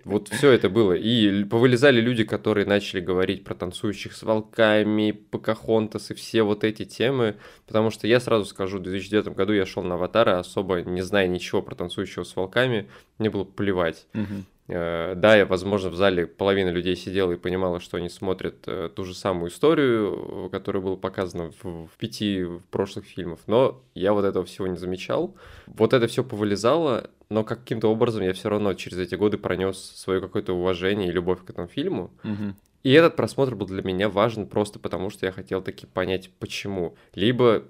[0.05, 0.93] Вот все это было.
[0.93, 6.85] И повылезали люди, которые начали говорить про танцующих с волками, Покахонтас и все вот эти
[6.85, 7.37] темы.
[7.67, 11.27] Потому что я сразу скажу, в 2009 году я шел на Аватара, особо не зная
[11.27, 12.87] ничего про танцующего с волками,
[13.19, 14.07] мне было плевать.
[14.13, 14.45] Мгм.
[14.69, 18.91] Э, Да, я, возможно, в зале половина людей сидела и понимала, что они смотрят э,
[18.95, 24.25] ту же самую историю, которая была показана в, в пяти прошлых фильмах, но я вот
[24.25, 25.35] этого всего не замечал.
[25.67, 30.21] Вот это все повылезало, но каким-то образом я все равно через эти годы пронес свое
[30.21, 32.11] какое-то уважение и любовь к этому фильму.
[32.23, 32.57] Мгм.
[32.85, 36.97] И этот просмотр был для меня важен просто потому, что я хотел таки понять, почему.
[37.15, 37.65] Либо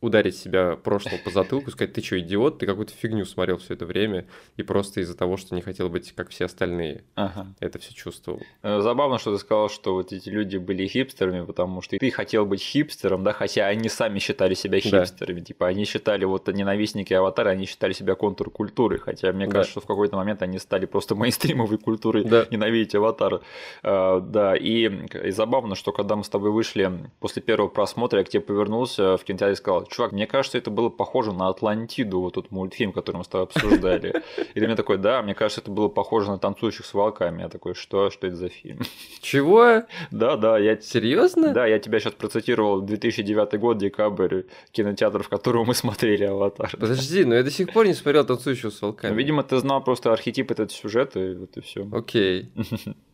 [0.00, 3.84] ударить себя прошлого по затылку, сказать, ты что, идиот, ты какую-то фигню смотрел все это
[3.84, 7.48] время, и просто из-за того, что не хотел быть как все остальные, Ага.
[7.58, 8.40] это все чувствовал.
[8.62, 12.46] Э, Забавно, что ты сказал, что вот эти люди были хипстерами, потому что ты хотел
[12.46, 15.00] быть хипстером, да, хотя они сами считали себя Да.
[15.00, 15.40] хипстерами.
[15.40, 19.52] Типа они считали, вот ненавистники аватара, они считали себя контркультурой, хотя мне Да.
[19.52, 22.46] кажется, что в какой-то момент они стали просто мейнстримовой культурой Да.
[22.50, 23.40] ненавидеть аватара.
[23.82, 24.88] Э, Да, и,
[25.26, 29.16] и забавно, что когда мы с тобой вышли после первого просмотра, я к тебе повернулся
[29.16, 32.92] в кинотеатре и сказал, чувак, мне кажется, это было похоже на Атлантиду, вот тот мультфильм,
[32.92, 34.22] который мы с тобой обсуждали.
[34.54, 37.42] И ты мне такой, да, мне кажется, это было похоже на танцующих с волками.
[37.42, 38.80] Я такой, что, что это за фильм?
[39.20, 39.82] Чего?
[40.10, 41.52] Да, да, я Серьезно?
[41.52, 46.70] да, я тебя сейчас процитировал 2009 год, декабрь, кинотеатр, в котором мы смотрели «Аватар».
[46.78, 49.12] Подожди, но я до сих пор не смотрел танцующего с волками.
[49.12, 51.88] Ну, видимо, ты знал просто архетип этот сюжета, и вот и все.
[51.92, 52.50] Окей.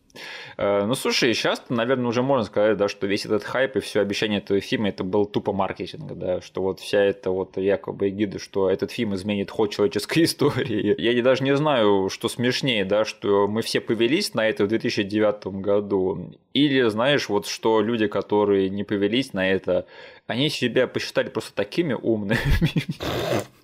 [0.57, 4.39] Ну, слушай, сейчас, наверное, уже можно сказать, да, что весь этот хайп и все обещание
[4.39, 8.69] этого фильма, это был тупо маркетинг, да, что вот вся эта вот якобы эгида, что
[8.69, 10.95] этот фильм изменит ход человеческой истории.
[10.99, 15.47] Я даже не знаю, что смешнее, да, что мы все повелись на это в 2009
[15.47, 19.85] году, или, знаешь, вот что люди, которые не повелись на это,
[20.27, 22.39] они себя посчитали просто такими умными.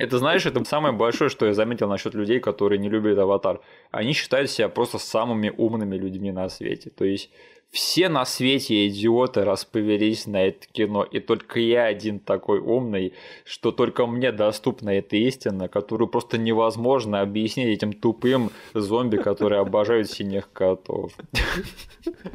[0.00, 3.60] Это, знаешь, это самое большое, что я заметил насчет людей, которые не любят аватар.
[3.90, 6.88] Они считают себя просто самыми умными людьми на свете.
[6.88, 7.30] То есть
[7.70, 13.70] все на свете идиоты расповелись на это кино, и только я один такой умный, что
[13.70, 20.50] только мне доступна эта истина, которую просто невозможно объяснить этим тупым зомби, которые обожают синих
[20.52, 21.12] котов.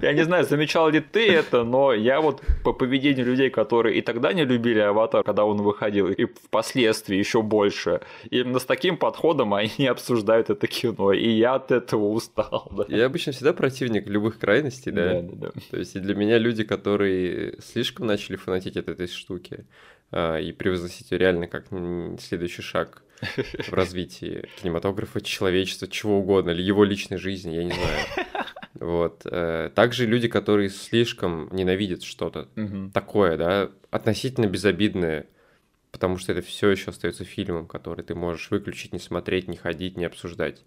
[0.02, 4.02] Я не знаю, замечал ли ты это, но я вот по поведению людей, которые и
[4.02, 9.54] тогда не любили аватар, когда он выходил, и впоследствии еще больше, именно с таким подходом
[9.54, 12.72] они обсуждают это кино, и я от этого устал.
[12.72, 12.86] да.
[12.88, 15.22] Я обычно всегда противник любых крайностей, да.
[15.22, 15.52] Да, да.
[15.72, 19.66] То есть и для меня люди, которые слишком начали фанатить от этой штуки
[20.12, 21.68] а, и превозносить ее реально как
[22.20, 23.04] следующий шаг
[23.68, 28.00] в развитии кинематографа, человечества, чего угодно, или его личной жизни, я не знаю.
[28.78, 29.22] Вот.
[29.24, 32.92] э, Также люди, которые слишком ненавидят что-то Мгм.
[32.92, 35.28] такое, да, относительно безобидное,
[35.92, 39.96] потому что это все еще остается фильмом, который ты можешь выключить, не смотреть, не ходить,
[39.96, 40.66] не обсуждать.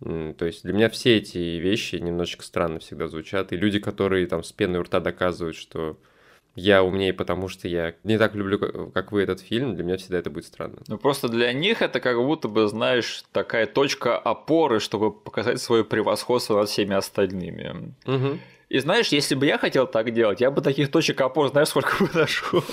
[0.00, 3.52] То есть для меня все эти вещи немножечко странно всегда звучат.
[3.52, 5.96] И люди, которые там с пеной у рта доказывают, что
[6.54, 8.58] я умнее, потому что я не так люблю,
[8.92, 10.78] как- вы этот фильм, для меня всегда это будет странно.
[10.88, 15.84] Ну просто для них это как будто бы, знаешь, такая точка опоры, чтобы показать свое
[15.84, 17.94] превосходство над всеми остальными.
[18.06, 18.40] Мгм.
[18.68, 22.02] И знаешь, если бы я хотел так делать, я бы таких точек опор, знаешь, сколько
[22.02, 22.64] бы нашел.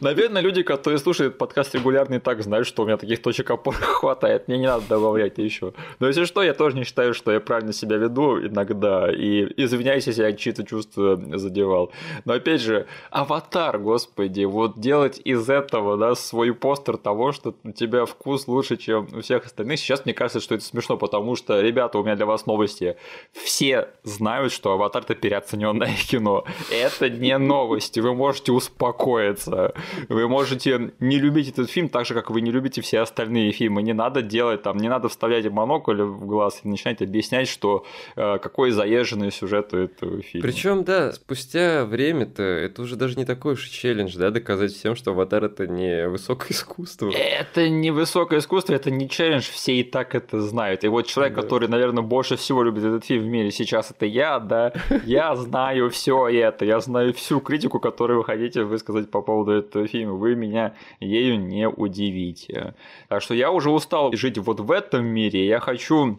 [0.00, 3.74] Наверное, люди, которые слушают подкаст регулярно, и так знают, что у меня таких точек опор
[3.80, 4.46] хватает.
[4.46, 5.72] Мне не надо добавлять еще.
[5.98, 9.10] Но если что, я тоже не считаю, что я правильно себя веду иногда.
[9.12, 11.90] И извиняюсь, если я чьи-то чувства задевал.
[12.24, 17.72] Но опять же, аватар, господи, вот делать из этого, да, свой постер того, что у
[17.72, 19.80] тебя вкус лучше, чем у всех остальных.
[19.80, 22.96] Сейчас мне кажется, что это смешно, потому что, ребята, у меня для вас новости.
[23.32, 26.44] Все знают, что аватар это переоцененное кино.
[26.70, 28.00] Это не новости.
[28.00, 29.74] Вы можете успокоиться.
[30.08, 33.82] Вы можете не любить этот фильм так же, как вы не любите все остальные фильмы.
[33.82, 37.84] Не надо делать там, не надо вставлять монокль в глаз и начинать объяснять, что
[38.16, 40.46] э, какой заезженный сюжет у этого фильма.
[40.46, 45.12] Причем, да, спустя время-то это уже даже не такой уж челлендж, да, доказать всем, что
[45.12, 47.10] аватар это не высокое искусство.
[47.10, 50.84] Это не высокое искусство, это не челлендж, все и так это знают.
[50.84, 51.42] И вот человек, Да.
[51.42, 54.57] который, наверное, больше всего любит этот фильм в мире сейчас, это я, да.
[55.04, 59.86] Я знаю все это, я знаю всю критику, которую вы хотите высказать по поводу этого
[59.86, 62.74] фильма, вы меня ею не удивите.
[63.08, 66.18] Так что я уже устал жить вот в этом мире, я хочу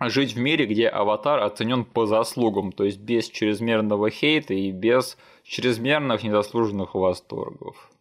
[0.00, 5.16] жить в мире, где аватар оценен по заслугам, то есть без чрезмерного хейта и без
[5.44, 7.91] чрезмерных незаслуженных восторгов.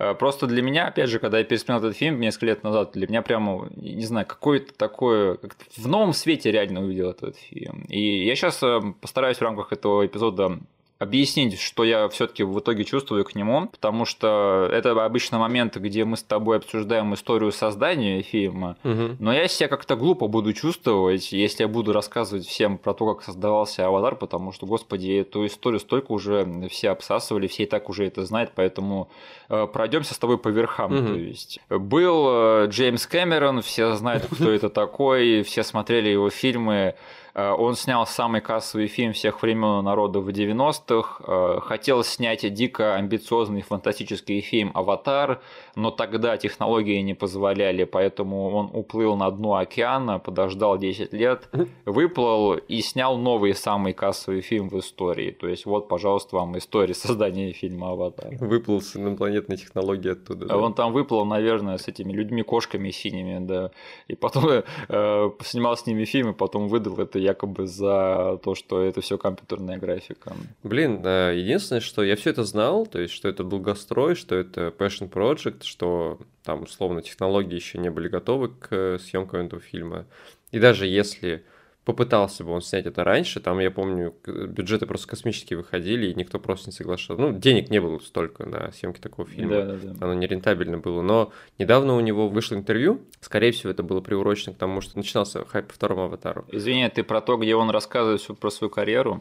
[0.00, 3.06] Э, просто для меня, опять же, когда я пересмотрел этот фильм несколько лет назад, для
[3.06, 7.84] меня прямо, не знаю, какое-то такое, как в новом свете реально увидел этот фильм.
[7.88, 10.58] И я сейчас э, постараюсь в рамках этого эпизода
[11.00, 16.04] объяснить, что я все-таки в итоге чувствую к нему, потому что это обычно момент, где
[16.04, 19.16] мы с тобой обсуждаем историю создания фильма, угу.
[19.18, 23.24] но я себя как-то глупо буду чувствовать, если я буду рассказывать всем про то, как
[23.24, 28.04] создавался Аватар, потому что, господи, эту историю столько уже все обсасывали, все и так уже
[28.04, 29.08] это знают, поэтому
[29.48, 30.92] э, пройдемся с тобой по верхам.
[30.92, 31.06] Угу.
[31.06, 36.94] То есть был э, Джеймс Кэмерон, все знают, кто это такой, все смотрели его фильмы.
[37.34, 41.24] Э, он снял самый кассовый фильм всех времен народа в 90-х.
[41.26, 45.40] Э, хотел снять дико амбициозный фантастический фильм «Аватар»,
[45.76, 51.48] но тогда технологии не позволяли, поэтому он уплыл на дно океана, подождал 10 лет,
[51.84, 55.30] выплыл и снял новый самый кассовый фильм в истории.
[55.30, 58.34] То есть вот, пожалуйста, вам история создания фильма «Аватар».
[58.40, 60.46] Выплыл с инопланетной технологией оттуда.
[60.46, 60.56] Да?
[60.56, 63.70] Он там выплыл, наверное, с этими людьми-кошками синими, да.
[64.08, 68.82] И потом э, снимал с ними фильм, и потом выдал это якобы за то, что
[68.82, 70.34] это все компьютерная графика.
[70.62, 75.10] Блин, единственное, что я все это знал, то есть, что это долгострой, что это passion
[75.10, 80.06] project, что там, условно, технологии еще не были готовы к съемкам этого фильма.
[80.50, 81.44] И даже если
[81.90, 86.38] попытался бы он снять это раньше, там, я помню, бюджеты просто космические выходили, и никто
[86.38, 87.20] просто не соглашался.
[87.20, 89.50] Ну, денег не было столько на съемки такого фильма.
[89.50, 90.04] Да, да, да.
[90.04, 91.02] Оно нерентабельно было.
[91.02, 95.44] Но недавно у него вышло интервью, скорее всего, это было приурочено к тому, что начинался
[95.44, 96.44] хайп по второму аватару.
[96.52, 99.20] Извини, ты про то, где он рассказывает про свою карьеру?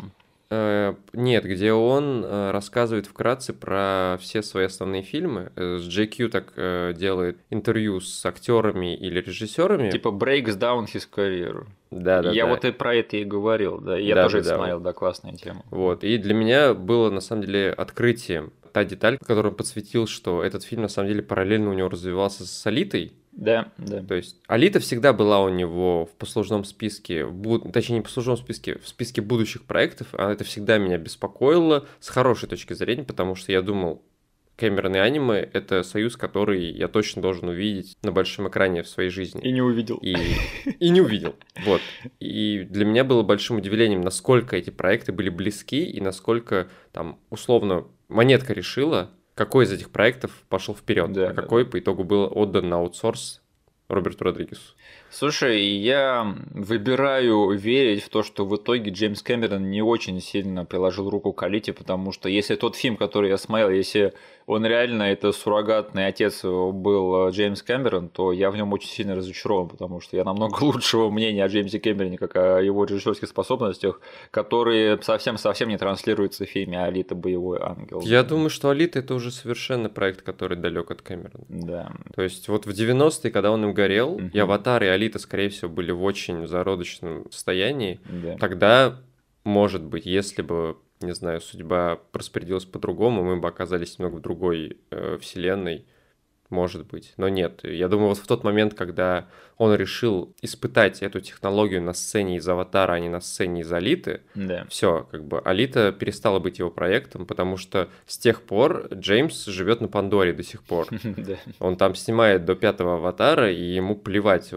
[0.51, 5.51] Э, нет, где он э, рассказывает вкратце про все свои основные фильмы.
[5.55, 9.91] Э, с JQ так делает интервью с актерами или режиссерами.
[9.91, 11.67] Типа breaks down his career.
[11.91, 12.31] Да, да.
[12.31, 12.51] Я да.
[12.51, 13.97] вот и про это и говорил, да.
[13.97, 15.63] Я да, тоже да, это смотрел, да, классная тема.
[15.69, 16.03] Вот.
[16.03, 20.63] И для меня было на самом деле открытием та деталь, которую он подсветил, что этот
[20.63, 24.03] фильм на самом деле параллельно у него развивался с Алитой, да, да.
[24.03, 28.35] То есть Алита всегда была у него в послужном списке, в, точнее не в послужном
[28.35, 33.35] списке, в списке будущих проектов, а это всегда меня беспокоило с хорошей точки зрения, потому
[33.35, 34.03] что я думал,
[34.57, 39.09] Кэмерон и аниме— это союз, который я точно должен увидеть на большом экране в своей
[39.09, 39.41] жизни.
[39.41, 39.95] И не увидел.
[40.01, 40.17] И,
[40.77, 41.33] и не увидел,
[41.65, 41.79] вот.
[42.19, 47.87] И для меня было большим удивлением, насколько эти проекты были близки и насколько там условно
[48.09, 51.71] монетка решила, какой из этих проектов пошел вперед, да, а какой да.
[51.71, 53.41] по итогу был отдан на аутсорс
[53.87, 54.75] Роберту Родригесу.
[55.11, 61.09] Слушай, я выбираю верить в то, что в итоге Джеймс Кэмерон не очень сильно приложил
[61.09, 64.13] руку к Алите, потому что если тот фильм, который я смотрел, если
[64.49, 69.13] он реально это суррогатный отец был э, Джеймс Кэмерон, то я в нем очень сильно
[69.13, 74.01] разочарован, потому что я намного лучшего мнения о Джеймсе Кэмероне, как о его режиссерских способностях,
[74.31, 77.13] которые совсем-совсем не транслируются в фильме «Алита.
[77.13, 78.01] Боевой ангел».
[78.01, 81.45] Я думаю, что «Алита»— это уже совершенно проект, который далек от Кэмерона.
[81.49, 81.91] Да.
[82.15, 84.31] То есть вот в 90-е, когда он им горел, uh-huh.
[84.33, 88.37] и «Аватар», и «Алита», скорее всего, были в очень зародочном состоянии, да.
[88.37, 89.01] тогда,
[89.43, 94.77] может быть, если бы не знаю, судьба распорядилась по-другому, мы бы оказались немного в другой
[94.91, 95.85] э, вселенной,
[96.49, 97.13] может быть.
[97.17, 99.27] Но нет, я думаю, вот в тот момент, когда
[99.59, 104.21] он решил испытать эту технологию на сцене из Аватара, а не на сцене из Алиты,
[104.33, 104.65] да.
[104.69, 109.81] все, как бы Алита перестала быть его проектом, потому что с тех пор Джеймс живет
[109.81, 110.87] на Пандоре до сих пор.
[111.59, 114.51] Он там снимает до пятого Аватара, и ему плевать.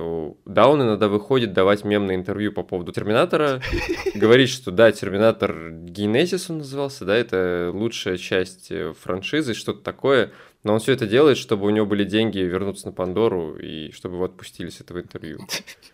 [0.44, 3.60] Да, он иногда выходит давать мемное интервью по поводу Терминатора,
[4.14, 10.30] говорит, что да, Терминатор Генезис он назывался, да, это лучшая часть э, франшизы, что-то такое,
[10.64, 14.16] но он все это делает, чтобы у него были деньги вернуться на Пандору и чтобы
[14.16, 15.40] его отпустили с этого интервью.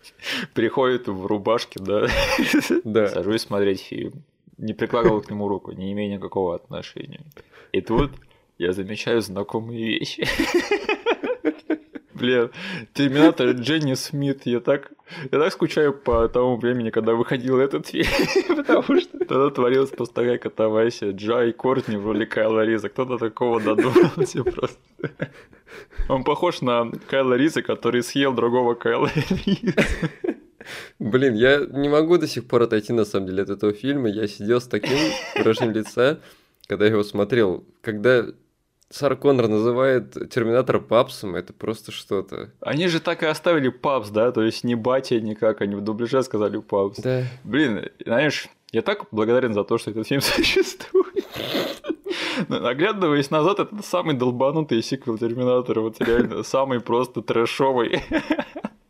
[0.53, 2.07] Приходит в рубашке, да?
[2.83, 3.07] Да.
[3.07, 4.23] Сажусь смотреть фильм.
[4.57, 7.21] Не прикладывал к нему руку, не имея никакого отношения.
[7.71, 8.11] И тут
[8.57, 10.27] я замечаю знакомые вещи.
[12.19, 12.51] Блин,
[12.93, 14.91] Терминатор Дженни Смит, я так,
[15.31, 18.07] я так скучаю по тому времени, когда выходил этот фильм,
[18.57, 21.13] потому что тогда творилась просто такая катавасия.
[21.13, 24.79] Джай Кортни в роли Кайла Риза, кто-то такого додумался просто.
[26.09, 29.09] Он похож на Кайла Риза, который съел другого Кайла
[29.45, 29.73] Риза.
[30.99, 34.09] Блин, я не могу до сих пор отойти, на самом деле, от этого фильма.
[34.09, 34.97] Я сидел с таким
[35.35, 36.19] выражением лица,
[36.67, 37.63] когда я его смотрел.
[37.81, 38.25] Когда
[38.89, 42.49] Сара Коннор называет Терминатор папсом, это просто что-то.
[42.59, 44.31] Они же так и оставили папс, да?
[44.31, 46.99] То есть не батя никак, они в дубляже сказали папс.
[46.99, 47.23] Да.
[47.43, 51.25] Блин, знаешь, я так благодарен за то, что этот фильм существует.
[52.49, 58.03] Оглядываясь назад, это самый долбанутый сиквел Терминатора, вот реально самый просто трэшовый.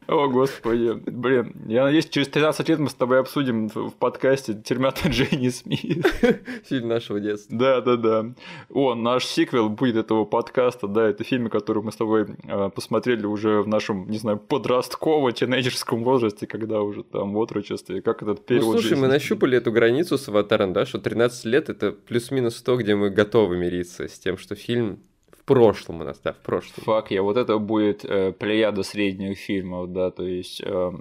[0.10, 0.94] О, господи.
[1.06, 6.04] Блин, я надеюсь, через 13 лет мы с тобой обсудим в подкасте Терминатор Дженни Смит.
[6.68, 7.56] Фильм нашего детства.
[7.56, 8.26] Да, да, да.
[8.70, 13.28] О, наш сиквел будет этого подкаста, да, это фильм, который мы с тобой э, посмотрели
[13.28, 18.66] уже в нашем, не знаю, подростково-тинейджерском возрасте, когда уже там в отрочестве, как этот период
[18.66, 22.78] Ну, слушай, мы нащупали эту границу с «Аватаром», да, что 13 лет— это плюс-минус то,
[22.78, 25.04] где мы готовы мириться с тем, что фильм
[25.50, 26.84] прошлом у нас, да, в прошлом.
[26.84, 30.64] Фак, я вот это будет э, плеяда средних фильмов, да, то есть э,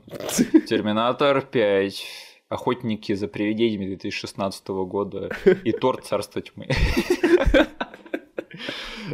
[0.66, 2.06] Терминатор 5,
[2.48, 5.28] Охотники за привидениями 2016 года
[5.64, 6.68] и Торт Царства Тьмы.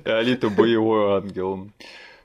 [0.05, 1.70] Алита Боевой Ангел.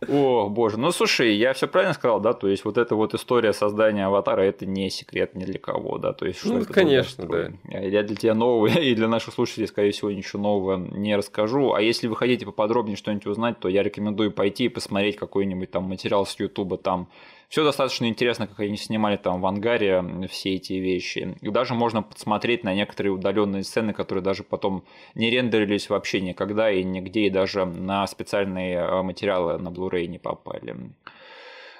[0.07, 3.51] О, боже, ну слушай, я все правильно сказал, да, то есть вот эта вот история
[3.51, 7.25] создания аватара, это не секрет ни для кого, да, то есть что Ну, это конечно,
[7.25, 7.51] да.
[7.65, 11.81] Я для тебя нового и для наших слушателей, скорее всего, ничего нового не расскажу, а
[11.81, 16.25] если вы хотите поподробнее что-нибудь узнать, то я рекомендую пойти и посмотреть какой-нибудь там материал
[16.25, 17.09] с Ютуба, там
[17.49, 21.35] все достаточно интересно, как они снимали там в ангаре все эти вещи.
[21.41, 24.83] И даже можно посмотреть на некоторые удаленные сцены, которые даже потом
[25.15, 30.19] не рендерились вообще никогда и нигде, и даже на специальные э, материалы на Blu-ray не
[30.19, 30.75] попали.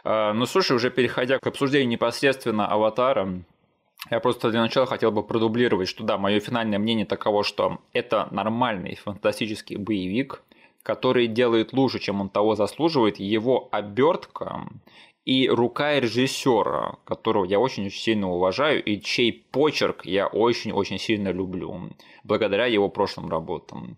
[0.03, 3.43] А, Ну, слушай, уже переходя к обсуждению непосредственно аватара,
[4.09, 8.27] я просто для начала хотел бы продублировать, что да, мое финальное мнение таково, что это
[8.31, 10.41] нормальный фантастический боевик,
[10.81, 13.19] который делает лучше, чем он того заслуживает.
[13.19, 14.67] Его обертка
[15.25, 21.89] и рука режиссера, которого я очень-очень сильно уважаю, и чей почерк я очень-очень сильно люблю,
[22.23, 23.97] благодаря его прошлым работам.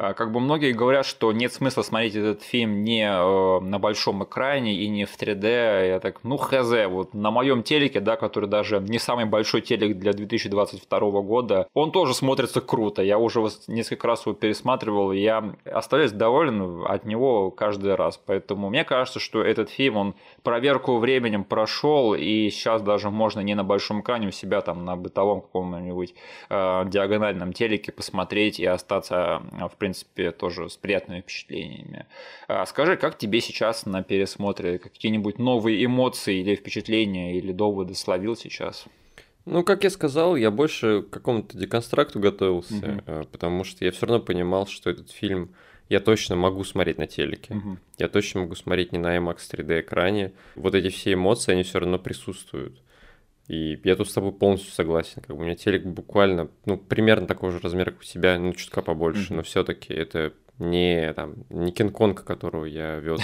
[0.00, 4.22] А, Как бы многие говорят, что нет смысла смотреть этот фильм не э, на большом
[4.22, 5.88] экране и не в 3D.
[5.88, 9.98] Я так, ну хз, вот на моем телеке, да, который даже не самый большой телек
[9.98, 13.02] для 2022 года, он тоже смотрится круто.
[13.02, 18.20] Я уже несколько раз его пересматривал, и я остаюсь доволен от него каждый раз.
[18.24, 23.56] Поэтому мне кажется, что этот фильм, он проверку временем прошел, и сейчас даже можно не
[23.56, 26.14] на большом экране у себя там на бытовом каком-нибудь
[26.50, 29.87] э, диагональном телеке посмотреть и остаться, э, в принципе,
[30.38, 32.06] тоже с приятными впечатлениями.
[32.46, 34.78] А Скажи, как тебе сейчас на пересмотре?
[34.78, 38.86] Какие-нибудь новые эмоции или впечатления, или доводы словил сейчас?
[39.44, 44.04] Ну, как я сказал, я больше к какому-то деконстракту готовился, э, потому что я все
[44.04, 45.54] равно понимал, что этот фильм
[45.88, 47.54] я точно могу смотреть на телеке.
[47.54, 47.78] Мгм.
[47.96, 50.32] Я точно могу смотреть не на IMAX 3D экране.
[50.54, 52.78] Вот эти все эмоции, они все равно присутствуют.
[53.48, 55.22] И я тут с тобой полностью согласен.
[55.26, 58.52] Как бы у меня телек буквально, ну, примерно такого же размера, как у тебя, ну,
[58.52, 59.36] чутка побольше, Мгм.
[59.36, 63.20] но все-таки это не там не Кинг-Конг, которого я вез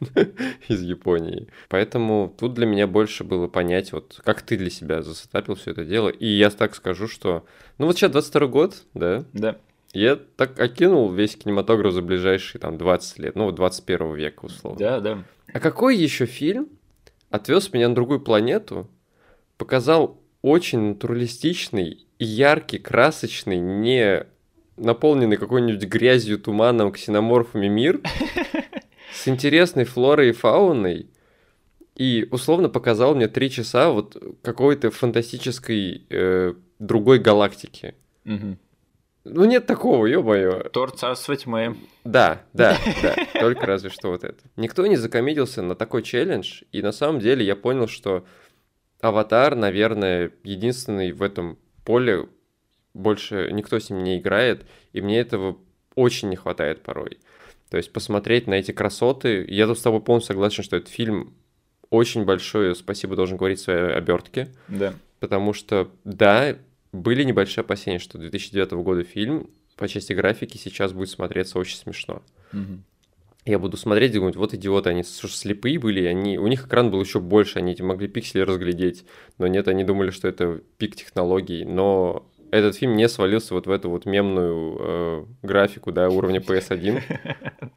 [0.68, 1.48] из Японии.
[1.68, 5.84] Поэтому тут для меня больше было понять, вот как ты для себя засетапил все это
[5.84, 6.08] дело.
[6.08, 7.44] И я так скажу, что...
[7.78, 9.56] Ну вот сейчас 22 год, да, Да.
[9.92, 14.78] я так окинул весь кинематограф за ближайшие там 20 лет, ну вот 21 века условно.
[14.78, 15.24] Да, да.
[15.52, 16.68] А какой еще фильм
[17.30, 18.88] отвез меня на другую планету,
[19.56, 24.26] показал очень натуралистичный, яркий, красочный, не
[24.76, 28.00] наполненный какой-нибудь грязью, туманом, ксеноморфами мир,
[29.12, 31.08] с интересной флорой и фауной,
[31.96, 37.94] и условно показал мне три часа вот какой-то фантастической э, другой галактики.
[38.24, 40.68] Ну нет такого, ё-моё.
[40.68, 41.76] Торт Царства Тьмы.
[42.04, 44.36] Да, да, да, только разве что вот это.
[44.56, 48.26] Никто не закомедился на такой челлендж, и на самом деле я понял, что
[49.04, 52.26] Аватар, наверное, единственный в этом поле,
[52.94, 55.58] больше никто с ним не играет, и мне этого
[55.94, 57.18] очень не хватает порой.
[57.68, 61.34] То есть посмотреть на эти красоты, я тут с тобой полностью согласен, что этот фильм
[61.90, 64.94] очень большое спасибо должен говорить своей обертке, Да.
[65.20, 66.56] потому что, да,
[66.92, 72.22] были небольшие опасения, что 2009 года фильм по части графики сейчас будет смотреться очень смешно.
[72.52, 72.84] Мгм.
[73.44, 76.66] Я буду смотреть и думать, вот идиоты, они что ж, слепые были, они, у них
[76.66, 79.04] экран был еще больше, они могли пиксели разглядеть,
[79.36, 83.70] но нет, они думали, что это пик технологий, но этот фильм не свалился вот в
[83.70, 87.02] эту вот мемную э, графику, да, уровня PS1.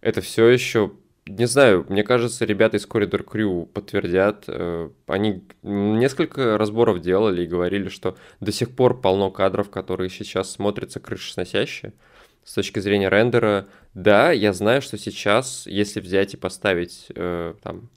[0.00, 0.92] Это все еще,
[1.26, 7.46] не знаю, мне кажется, ребята из Corridor Crew подтвердят, э, они несколько разборов делали и
[7.46, 11.92] говорили, что до сих пор полно кадров, которые сейчас смотрятся крышесносяще,
[12.50, 17.90] с точки зрения рендера, да, я знаю, что сейчас, если взять и поставить э, там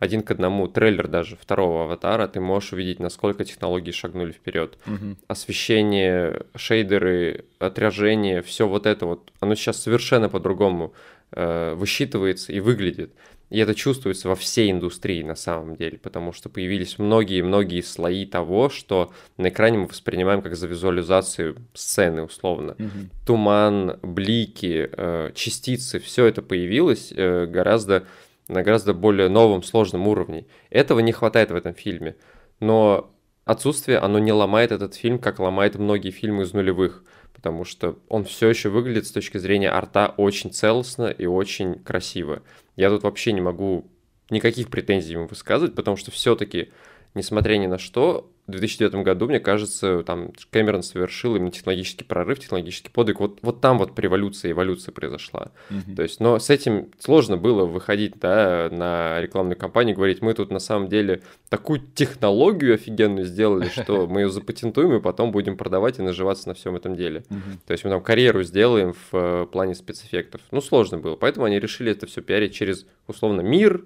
[0.00, 4.78] один к одному трейлер даже второго аватара, ты можешь увидеть, насколько технологии шагнули вперед.
[4.86, 5.16] Мгм.
[5.28, 10.92] Освещение, шейдеры, отражение, все вот это вот, оно сейчас совершенно по-другому
[11.30, 13.12] э, высчитывается и выглядит.
[13.50, 18.70] И это чувствуется во всей индустрии на самом деле, потому что появились многие-многие слои того,
[18.70, 22.76] что на экране мы воспринимаем как за визуализацию сцены условно.
[22.78, 23.26] Угу.
[23.26, 28.06] Туман, блики, э, частицы, все это появилось э, гораздо
[28.50, 30.46] на гораздо более новом, сложном уровне.
[30.70, 32.16] Этого не хватает в этом фильме.
[32.58, 37.04] Но отсутствие, оно не ломает этот фильм, как ломает многие фильмы из нулевых
[37.40, 42.42] потому что он все еще выглядит с точки зрения арта очень целостно и очень красиво.
[42.76, 43.86] Я тут вообще не могу
[44.28, 46.70] никаких претензий ему высказывать, потому что все-таки,
[47.14, 52.38] несмотря ни на что, в 2009 году, мне кажется, там Кэмерон совершил именно технологический прорыв,
[52.38, 53.20] технологический подвиг.
[53.20, 55.52] Вот, вот там вот революция, эволюция произошла.
[55.70, 55.94] Mm-hmm.
[55.96, 60.50] То есть, но с этим сложно было выходить да, на рекламную кампанию, говорить, мы тут
[60.50, 65.98] на самом деле такую технологию офигенную сделали, что мы ее запатентуем и потом будем продавать
[65.98, 67.24] и наживаться на всем этом деле.
[67.28, 67.58] Mm-hmm.
[67.66, 70.40] То есть мы там карьеру сделаем в э, плане спецэффектов.
[70.50, 71.16] Ну, сложно было.
[71.16, 73.84] Поэтому они решили это все пиарить через, условно, мир,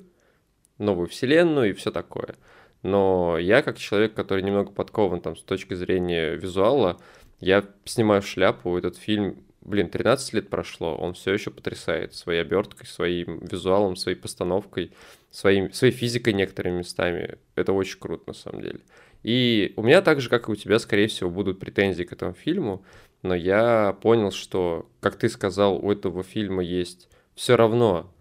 [0.79, 2.35] новую вселенную и все такое
[2.85, 7.01] но я как человек, который немного подкован там с точки зрения визуала,
[7.41, 12.87] я снимаю шляпу, этот фильм, блин, 13 лет прошло, он все еще потрясает своей оберткой,
[12.87, 14.93] своим визуалом, своей постановкой,
[15.30, 17.39] своим, своей физикой некоторыми местами.
[17.55, 18.80] Это очень круто на самом деле.
[19.22, 22.35] И у меня так же, как и у тебя, скорее всего, будут претензии к этому
[22.35, 22.85] фильму,
[23.22, 28.12] но я понял, что, как ты сказал, у этого фильма есть все равно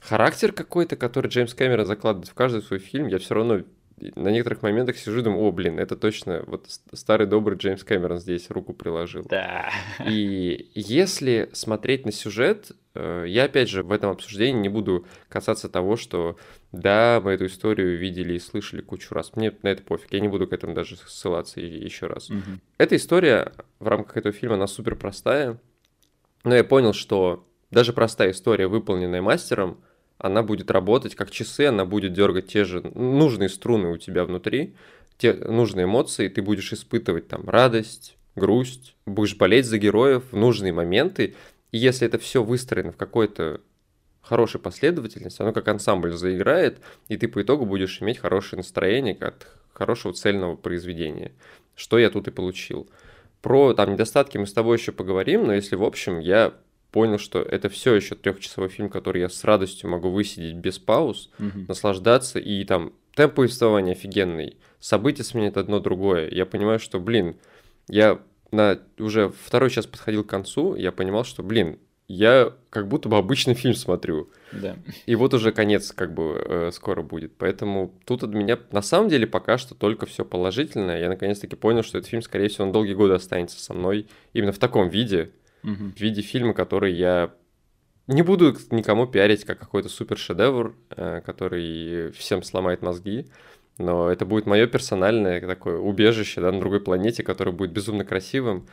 [0.00, 3.62] характер какой-то, который Джеймс Кэмерон закладывает в каждый свой фильм, я все равно
[3.96, 8.18] на некоторых моментах сижу и думаю, о, блин, это точно вот старый добрый Джеймс Кэмерон
[8.18, 9.24] здесь руку приложил.
[9.28, 9.70] Да.
[10.06, 15.68] И если смотреть на сюжет, э, я, опять же, в этом обсуждении не буду касаться
[15.68, 16.36] того, что
[16.72, 19.36] да, мы эту историю видели и слышали кучу раз.
[19.36, 22.30] Мне на это пофиг, я не буду к этому даже ссылаться еще раз.
[22.30, 22.40] Угу.
[22.78, 25.60] Эта история в рамках этого фильма, она супер простая,
[26.42, 29.80] но я понял, что даже простая история, выполненная мастером,
[30.24, 34.74] она будет работать как часы, она будет дергать те же нужные струны у тебя внутри,
[35.18, 40.72] те нужные эмоции, ты будешь испытывать там радость, грусть, будешь болеть за героев в нужные
[40.72, 41.34] моменты,
[41.72, 43.60] и если это все выстроено в какой-то
[44.22, 49.46] хорошей последовательности, оно как ансамбль заиграет, и ты по итогу будешь иметь хорошее настроение от
[49.74, 51.32] хорошего цельного произведения.
[51.74, 52.88] Что я тут и получил.
[53.42, 56.54] Про там недостатки мы с тобой еще поговорим, но если в общем, я
[56.94, 61.28] понял, что это все еще трехчасовой фильм, который я с радостью могу высидеть без пауз,
[61.40, 61.64] угу.
[61.66, 66.30] наслаждаться, и там темп повествования офигенный, события сменят одно другое.
[66.30, 67.34] Я понимаю, что, блин,
[67.88, 68.20] я
[68.52, 73.16] на уже второй час подходил к концу, я понимал, что, блин, я как будто бы
[73.16, 74.30] обычный фильм смотрю.
[74.52, 74.76] Да.
[75.06, 77.32] И вот уже конец как бы э, скоро будет.
[77.38, 81.00] Поэтому тут от меня на самом деле пока что только все положительное.
[81.00, 84.52] Я наконец-таки понял, что этот фильм, скорее всего, он долгие годы останется со мной именно
[84.52, 85.32] в таком виде
[85.64, 87.34] в виде фильма, который я
[88.06, 93.26] не буду никому пиарить как какой-то супер шедевр, э, который всем сломает мозги,
[93.78, 98.68] но это будет мое персональное такое убежище да, на другой планете, которое будет безумно красивым.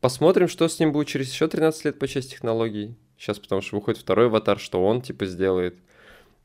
[0.00, 2.96] Посмотрим, что с ним будет через еще 13 лет по части технологий.
[3.18, 5.76] Сейчас, потому что выходит второй аватар, что он типа сделает.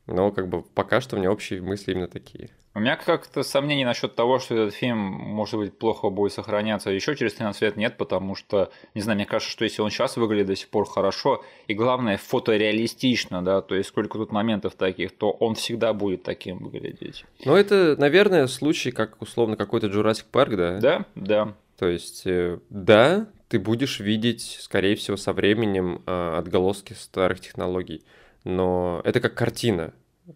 [0.06, 2.50] Но как бы пока что у меня общие мысли именно такие.
[2.74, 7.14] У меня как-то сомнений насчет того, что этот фильм, может быть, плохо будет сохраняться еще
[7.14, 10.46] через 13 лет, нет, потому что, не знаю, мне кажется, что если он сейчас выглядит
[10.46, 15.30] до сих пор хорошо, и главное, фотореалистично, да, то есть сколько тут моментов таких, то
[15.32, 17.26] он всегда будет таким выглядеть.
[17.44, 20.78] Ну, это, наверное, случай, как условно какой-то Jurassic Парк, да?
[20.80, 21.54] Да, да.
[21.78, 28.02] То есть, э, да, ты будешь видеть, скорее всего, со временем э, отголоски старых технологий
[28.44, 29.92] но это как картина.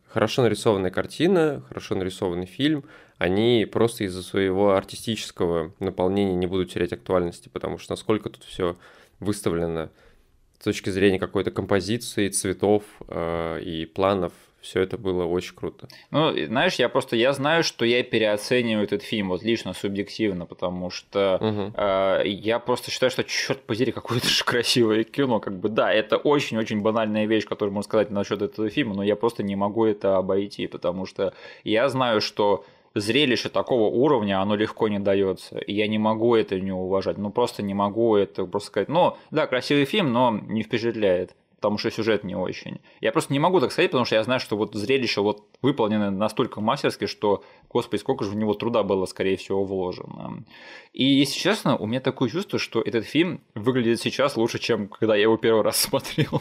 [0.09, 2.85] Хорошо нарисованная картина, хорошо нарисованный фильм,
[3.19, 8.77] они просто из-за своего артистического наполнения не будут терять актуальности, потому что насколько тут все
[9.21, 9.91] выставлено
[10.59, 14.33] с точки зрения какой-то композиции, цветов э, и планов,
[14.67, 15.89] все это было очень круто.
[16.11, 20.91] Ну, знаешь, я просто я знаю, что я переоцениваю этот фильм, вот лично субъективно, потому
[20.91, 21.73] что угу.
[21.77, 25.39] э, я просто считаю, что черт подери, какое-то же красивое кино.
[25.39, 29.15] Как бы да, это очень-очень банальная вещь, которую можно сказать насчет этого фильма, но я
[29.15, 32.65] просто не могу это обойти, потому что я знаю, что
[32.95, 35.59] зрелище такого уровня, оно легко не дается.
[35.59, 37.19] И я не могу это не уважать.
[37.19, 38.89] Ну, просто не могу это просто сказать.
[38.89, 42.81] Ну, да, красивый фильм, но не впечатляет потому что сюжет не очень.
[43.01, 46.11] Я просто не могу так сказать, потому что я знаю, что вот зрелище вот выполнено
[46.11, 50.45] настолько мастерски, что, господи, сколько же в него труда было, скорее всего, вложено.
[50.93, 55.15] И, если честно, у меня такое чувство, что этот фильм выглядит сейчас лучше, чем когда
[55.17, 56.41] я его первый раз смотрел.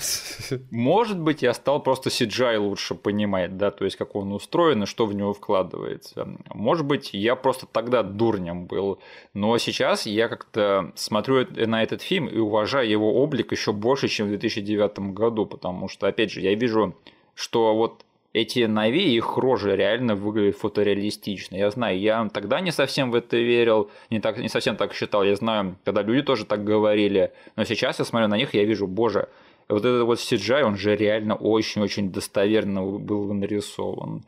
[0.69, 4.85] Может быть, я стал просто CGI лучше понимать, да, то есть как он устроен и
[4.85, 6.37] что в него вкладывается.
[6.53, 8.99] Может быть, я просто тогда дурнем был,
[9.33, 14.27] но сейчас я как-то смотрю на этот фильм и уважаю его облик еще больше, чем
[14.27, 16.95] в 2009 году, потому что, опять же, я вижу,
[17.35, 21.55] что вот эти Нави, их рожи реально выглядят фотореалистично.
[21.55, 25.23] Я знаю, я тогда не совсем в это верил, не, так, не совсем так считал.
[25.23, 27.31] Я знаю, когда люди тоже так говорили.
[27.55, 29.29] Но сейчас я смотрю на них, я вижу, боже,
[29.69, 34.25] вот этот вот CGI, он же реально очень-очень достоверно был нарисован.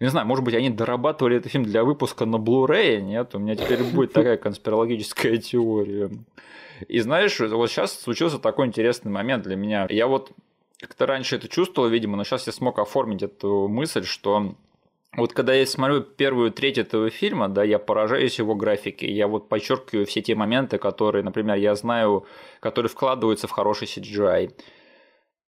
[0.00, 3.36] Не знаю, может быть, они дорабатывали этот фильм для выпуска на Blu-ray, нет?
[3.36, 6.10] У меня теперь будет такая конспирологическая теория.
[6.88, 9.86] И знаешь, вот сейчас случился такой интересный момент для меня.
[9.90, 10.32] Я вот
[10.78, 14.54] как-то раньше это чувствовал, видимо, но сейчас я смог оформить эту мысль, что
[15.16, 19.48] вот когда я смотрю первую треть этого фильма, да, я поражаюсь его графике, я вот
[19.48, 22.26] подчеркиваю все те моменты, которые, например, я знаю,
[22.60, 24.50] которые вкладываются в хороший CGI.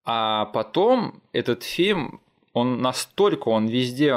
[0.05, 2.21] А потом этот фильм,
[2.53, 4.17] он настолько, он везде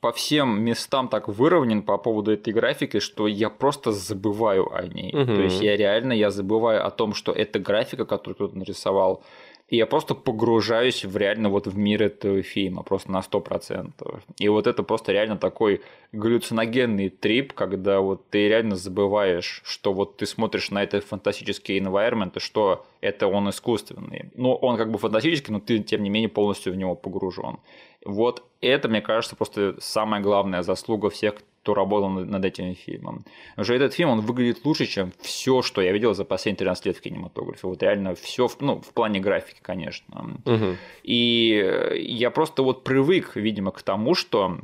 [0.00, 5.14] по всем местам так выровнен по поводу этой графики, что я просто забываю о ней.
[5.14, 5.26] Угу.
[5.26, 9.22] То есть я реально я забываю о том, что это графика, которую кто-то нарисовал.
[9.70, 14.20] И я просто погружаюсь в реально вот в мир этого фильма, просто на 100%.
[14.38, 15.80] И вот это просто реально такой
[16.12, 22.32] галлюциногенный трип, когда вот ты реально забываешь, что вот ты смотришь на этот фантастический environment,
[22.34, 24.30] и что это он искусственный.
[24.34, 27.58] Ну, он как бы фантастический, но ты, тем не менее, полностью в него погружен.
[28.04, 33.24] Вот это, мне кажется, просто самая главная заслуга всех, кто работал над этим фильмом.
[33.56, 36.96] Уже этот фильм, он выглядит лучше, чем все, что я видел за последние 13 лет
[36.96, 37.66] в кинематографе.
[37.66, 40.40] Вот реально все, ну, в плане графики, конечно.
[40.46, 40.76] Угу.
[41.02, 44.58] И я просто вот привык, видимо, к тому, что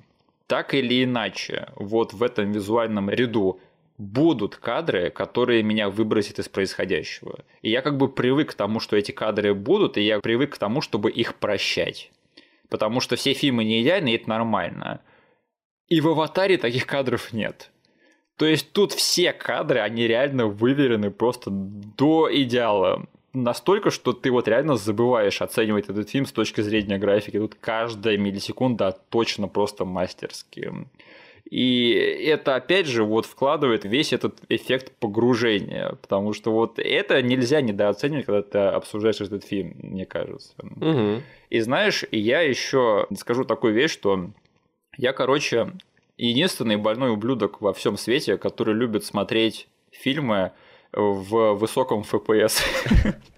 [0.47, 3.61] так или иначе, вот в этом визуальном ряду
[3.99, 7.41] будут кадры, которые меня выбросят из происходящего.
[7.63, 10.59] И я как бы привык к тому, что эти кадры будут, и я привык к
[10.59, 12.11] тому, чтобы их прощать.
[12.69, 15.01] Потому что все фильмы не идеальны, и это нормально.
[15.89, 17.71] И в «Аватаре» таких кадров нет.
[18.37, 23.07] То есть тут все кадры, они реально выверены просто до идеала.
[23.33, 27.39] Настолько, что ты вот реально забываешь оценивать этот фильм с точки зрения графики.
[27.39, 30.73] Тут каждая миллисекунда точно просто мастерски.
[31.51, 37.61] И это, опять же, вот вкладывает весь этот эффект погружения, потому что вот это нельзя
[37.61, 40.55] недооценивать, когда ты обсуждаешь этот фильм, мне кажется.
[40.59, 41.23] Угу.
[41.51, 44.31] И знаешь, я еще скажу такую вещь, что
[44.97, 45.73] я, короче,
[46.17, 50.53] единственный больной ублюдок во всем свете, который любит смотреть фильмы
[50.93, 52.63] в высоком FPS.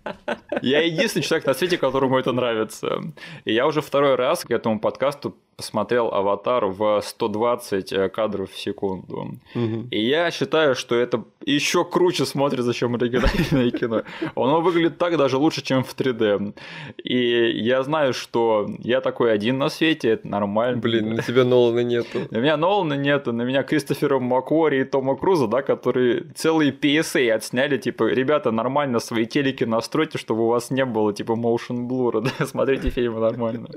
[0.63, 3.01] Я единственный человек на свете, которому это нравится.
[3.45, 8.57] И я уже второй раз к этому подкасту посмотрел «Аватар» в 120 э, кадров в
[8.57, 9.41] секунду.
[9.57, 9.89] Угу.
[9.91, 14.03] И я считаю, что это еще круче смотрится, чем оригинальное кино.
[14.37, 16.55] Оно выглядит так даже лучше, чем в 3D.
[17.03, 20.81] И я знаю, что я такой один на свете, это нормально.
[20.81, 22.21] Блин, на тебя Нолана нету.
[22.31, 27.33] На меня Нолана нету, на меня Кристофера Маквори и Тома Круза, да, которые целые PSA
[27.33, 29.65] отсняли, типа, ребята, нормально свои телеки
[29.99, 33.69] настройте, чтобы у вас не было, типа, motion blur, да, смотрите фильмы нормально.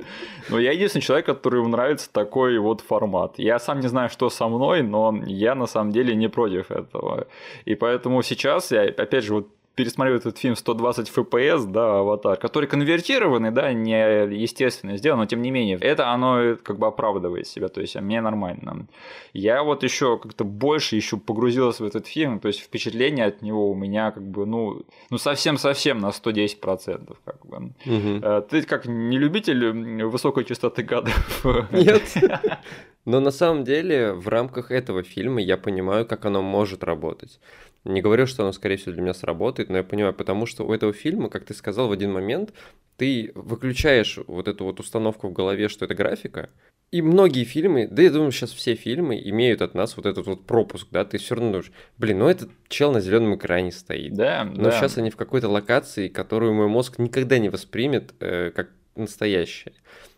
[0.49, 3.39] Но я единственный человек, который нравится такой вот формат.
[3.39, 7.28] Я сам не знаю, что со мной, но я на самом деле не против этого.
[7.65, 9.47] И поэтому сейчас я, опять же, вот
[9.82, 15.41] пересмотрел этот фильм 120 FPS, да, «Аватар», который конвертированный, да, не естественно сделан, но тем
[15.41, 18.86] не менее, это оно как бы оправдывает себя, то есть мне нормально.
[19.34, 23.71] Я вот еще как-то больше еще погрузился в этот фильм, то есть впечатление от него
[23.71, 27.17] у меня как бы, ну, ну совсем-совсем на 110%.
[27.25, 27.73] Как бы.
[27.86, 28.41] Угу.
[28.49, 31.43] Ты как не любитель высокой частоты кадров?
[31.71, 32.03] Нет.
[33.05, 37.39] Но на самом деле в рамках этого фильма я понимаю, как оно может работать.
[37.84, 40.73] Не говорю, что оно, скорее всего, для меня сработает, но я понимаю, потому что у
[40.73, 42.53] этого фильма, как ты сказал в один момент,
[42.97, 46.49] ты выключаешь вот эту вот установку в голове, что это графика,
[46.91, 50.45] и многие фильмы, да я думаю, сейчас все фильмы имеют от нас вот этот вот
[50.45, 54.13] пропуск, да, ты все равно думаешь, блин, ну этот чел на зеленом экране стоит.
[54.13, 54.71] Да, Но да.
[54.71, 59.73] сейчас они в какой-то локации, которую мой мозг никогда не воспримет э, как настоящее.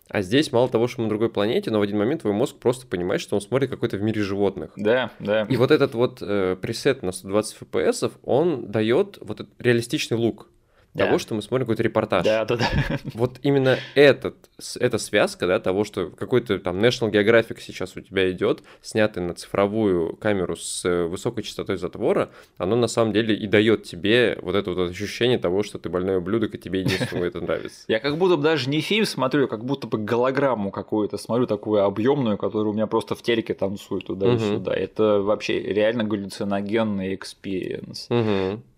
[0.10, 2.58] А здесь мало того, что мы на другой планете, но в один момент твой мозг
[2.58, 4.72] просто понимает, что он смотрит какой-то в мире животных.
[4.76, 5.44] Да, да.
[5.44, 10.50] И вот этот вот э, пресет на 120 FPS, он дает вот этот реалистичный look
[10.94, 11.06] да.
[11.06, 12.24] того, что мы смотрим какой-то репортаж.
[12.24, 12.68] Да, да, да.
[13.14, 14.36] Вот именно этот,
[14.80, 19.34] эта связка, да, того, что какой-то там National Geographic сейчас у тебя идет, снятый на
[19.34, 24.56] цифровую камеру с э, высокой частотой затвора, оно на самом деле и дает тебе вот
[24.56, 27.86] это вот ощущение того, что ты больной ублюдок, и тебе единственное это нравится.
[27.88, 31.84] Я как будто бы даже не фильм смотрю, как будто бы голограмму какую-то смотрю, такую
[31.84, 34.74] объемную, которая у меня просто в телеке танцует туда и сюда.
[34.74, 38.08] Это вообще реально галлюциногенный experience.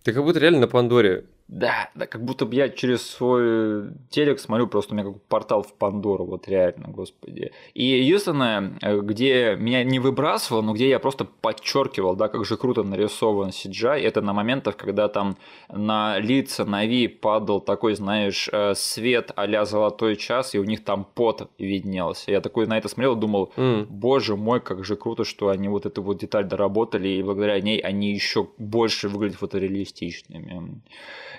[0.03, 4.39] Ты как будто реально на Пандоре Да, да, как будто бы я через свой телек
[4.39, 7.51] смотрю, просто у меня как портал в Пандору, вот реально, господи.
[7.75, 12.57] И единственное, э, где меня не выбрасывало, но где я просто подчеркивал, да, как же
[12.57, 15.37] круто нарисован CGI, это на моментах, когда там
[15.69, 21.05] на лица Нави падал такой, знаешь, э, свет а золотой час, и у них там
[21.13, 22.31] пот виднелся.
[22.31, 23.85] Я такой на это смотрел и думал, mm.
[23.85, 27.79] боже мой, как же круто, что они вот эту вот деталь доработали, и благодаря ней
[27.79, 30.81] они еще больше выглядят фотореалистичными.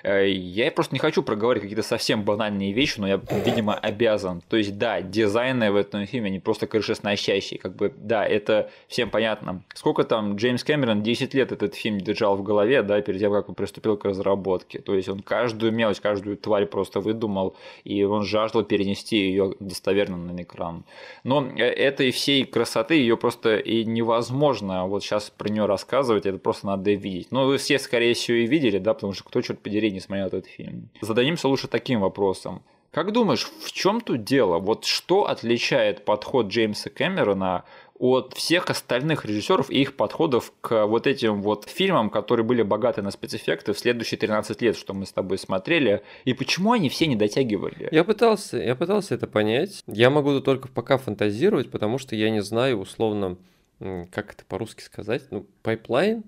[0.03, 4.41] Э, я просто не хочу проговорить какие-то совсем банальные вещи, но я, видимо, обязан.
[4.49, 7.59] То есть, да, дизайны в этом фильме, они просто крышесносящие.
[7.59, 9.63] Как бы, да, это всем понятно.
[9.73, 13.49] Сколько там Джеймс Кэмерон 10 лет этот фильм держал в голове, да, перед тем, как
[13.49, 14.79] он приступил к разработке.
[14.79, 20.17] То есть, он каждую мелочь, каждую тварь просто выдумал, и он жаждал перенести ее достоверно
[20.17, 20.83] на экран.
[21.23, 26.37] Но э, этой всей красоты ее просто и невозможно вот сейчас про нее рассказывать, это
[26.37, 27.27] просто надо видеть.
[27.31, 30.27] Ну, вы все, скорее всего, и видели, да, потому что кто, черт подери, не смотрел
[30.27, 30.89] этот фильм.
[31.01, 32.63] Зададимся лучше таким вопросом.
[32.91, 34.59] Как думаешь, в чем тут дело?
[34.59, 37.63] Вот что отличает подход Джеймса Кэмерона
[37.99, 43.01] от всех остальных режиссеров и их подходов к вот этим вот фильмам, которые были богаты
[43.01, 47.07] на спецэффекты в следующие 13 лет, что мы с тобой смотрели, и почему они все
[47.07, 47.89] не дотягивали?
[47.91, 49.83] Я пытался, я пытался это понять.
[49.87, 53.37] Я могу только пока фантазировать, потому что я не знаю условно,
[53.79, 56.23] как это по-русски сказать, ну, pipeline,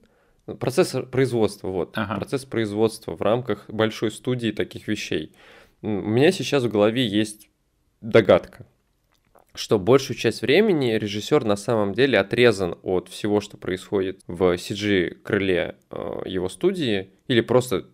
[0.56, 1.97] Процесс производства, вот.
[1.97, 2.16] Ага.
[2.16, 5.34] Процесс производства в рамках большой студии таких вещей.
[5.82, 7.50] У меня сейчас в голове есть
[8.02, 8.66] догадка,
[9.54, 15.76] что большую часть времени режиссер на самом деле отрезан от всего, что происходит в CG-крыле
[15.91, 17.86] э, его студии, или просто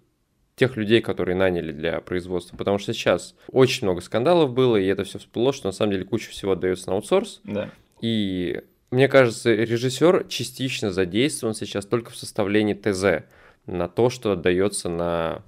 [0.56, 2.56] тех людей, которые наняли для производства.
[2.58, 6.06] Потому что сейчас очень много скандалов было, и это все всплыло, что на самом деле
[6.06, 7.42] куча всего отдается на аутсорс.
[7.44, 7.70] Да.
[8.02, 8.62] И
[8.96, 13.26] мне кажется, режиссер частично задействован сейчас только в составлении ТЗ
[13.66, 15.44] на то, что отдается на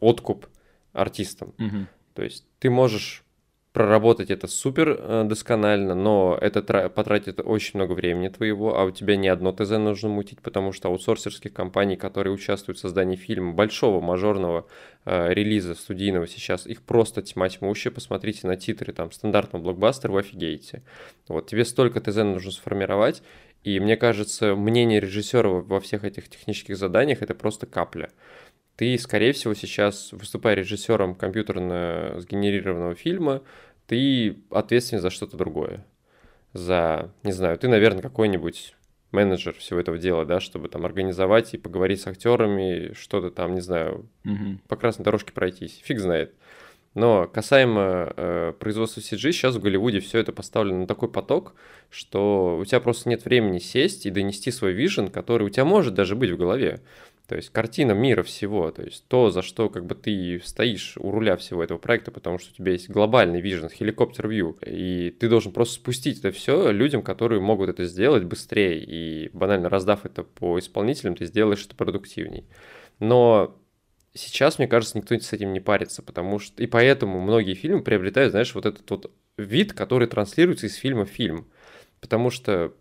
[0.00, 0.46] откуп
[0.92, 1.54] артистам.
[1.58, 1.86] Угу.
[2.12, 3.23] То есть ты можешь
[3.74, 9.16] проработать это супер э, досконально, но это потратит очень много времени твоего, а у тебя
[9.16, 14.00] не одно ТЗ нужно мутить, потому что аутсорсерских компаний, которые участвуют в создании фильма, большого
[14.00, 14.68] мажорного
[15.04, 20.20] э, релиза студийного сейчас, их просто тьма тьмущая, посмотрите на титры там стандартного блокбастера, вы
[20.20, 20.84] офигеете.
[21.26, 23.24] Вот, тебе столько ТЗ нужно сформировать,
[23.64, 28.10] и мне кажется, мнение режиссера во всех этих технических заданиях это просто капля
[28.76, 33.42] ты, скорее всего, сейчас, выступая режиссером компьютерно сгенерированного фильма,
[33.86, 35.84] ты ответственен за что-то другое.
[36.52, 38.74] За, не знаю, ты, наверное, какой-нибудь
[39.12, 43.60] менеджер всего этого дела, да, чтобы там организовать и поговорить с актерами, что-то там, не
[43.60, 44.58] знаю, угу.
[44.68, 46.34] по красной дорожке пройтись, фиг знает.
[46.94, 51.54] Но касаемо э, производства CG, сейчас в Голливуде все это поставлено на такой поток,
[51.90, 55.94] что у тебя просто нет времени сесть и донести свой вижен, который у тебя может
[55.94, 56.80] даже быть в голове.
[57.26, 61.10] То есть картина мира всего, то есть то, за что как бы ты стоишь у
[61.10, 65.30] руля всего этого проекта, потому что у тебя есть глобальный вижен, хеликоптер вью, и ты
[65.30, 70.22] должен просто спустить это все людям, которые могут это сделать быстрее, и банально раздав это
[70.22, 72.44] по исполнителям, ты сделаешь это продуктивней.
[73.00, 73.58] Но
[74.12, 76.62] сейчас, мне кажется, никто с этим не парится, потому что...
[76.62, 81.10] И поэтому многие фильмы приобретают, знаешь, вот этот вот вид, который транслируется из фильма в
[81.10, 81.46] фильм.
[82.00, 82.74] Потому что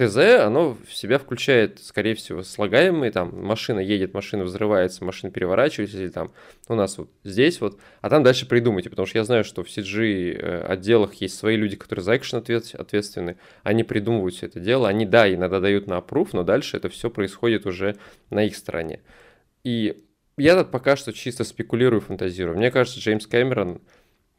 [0.00, 5.98] ТЗ, оно в себя включает, скорее всего, слагаемые, там, машина едет, машина взрывается, машина переворачивается,
[5.98, 6.32] или там
[6.68, 9.66] у нас вот здесь вот, а там дальше придумайте, потому что я знаю, что в
[9.66, 14.88] CG э, отделах есть свои люди, которые за экшен ответственны, они придумывают все это дело,
[14.88, 17.96] они, да, иногда дают на опруф, но дальше это все происходит уже
[18.30, 19.00] на их стороне.
[19.64, 20.02] И
[20.38, 22.56] я тут пока что чисто спекулирую, фантазирую.
[22.56, 23.82] Мне кажется, Джеймс Кэмерон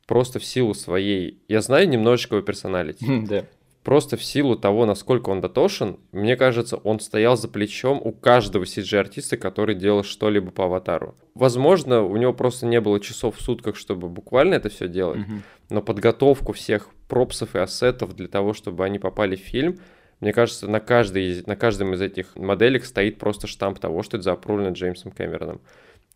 [0.08, 1.44] просто в силу своей...
[1.48, 3.06] Я знаю немножечко его персоналити.
[3.28, 3.46] Да
[3.84, 8.64] просто в силу того, насколько он дотошен, мне кажется, он стоял за плечом у каждого
[8.64, 11.16] CG-артиста, который делал что-либо по аватару.
[11.34, 15.42] Возможно, у него просто не было часов в сутках, чтобы буквально это все делать, mm-hmm.
[15.70, 19.80] но подготовку всех пропсов и ассетов для того, чтобы они попали в фильм,
[20.22, 24.24] мне кажется, на, каждой, на каждом из этих моделек стоит просто штамп того, что это
[24.24, 25.62] заапрувлено Джеймсом Кэмероном.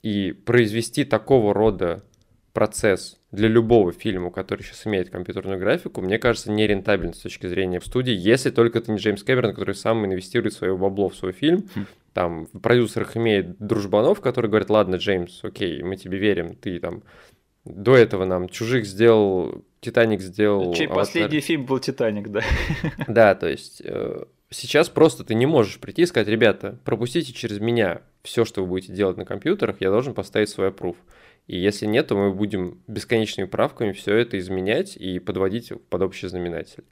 [0.04, 2.04] И произвести такого рода
[2.56, 7.82] процесс для любого фильма, который сейчас имеет компьютерную графику, мне кажется, нерентабельно с точки зрения
[7.82, 11.34] в студии, если только это не Джеймс Кэмерон, который сам инвестирует свое бабло в свой
[11.34, 11.70] фильм.
[11.76, 11.86] Хм.
[12.14, 17.04] Там в продюсерах имеет дружбанов, которые говорят, ладно, Джеймс, окей, мы тебе верим, ты там
[17.66, 20.74] до этого нам Чужих сделал, Титаник сделал.
[20.74, 21.06] Чей Аватар.
[21.06, 22.42] последний фильм был Титаник, да.
[23.10, 27.60] Да, то есть э, сейчас просто ты не можешь прийти и сказать, ребята, пропустите через
[27.60, 30.96] меня все, что вы будете делать на компьютерах, я должен поставить свой approve.
[31.48, 36.28] И если нет, то мы будем бесконечными правками все это изменять и подводить под общий
[36.28, 36.84] знаменатель.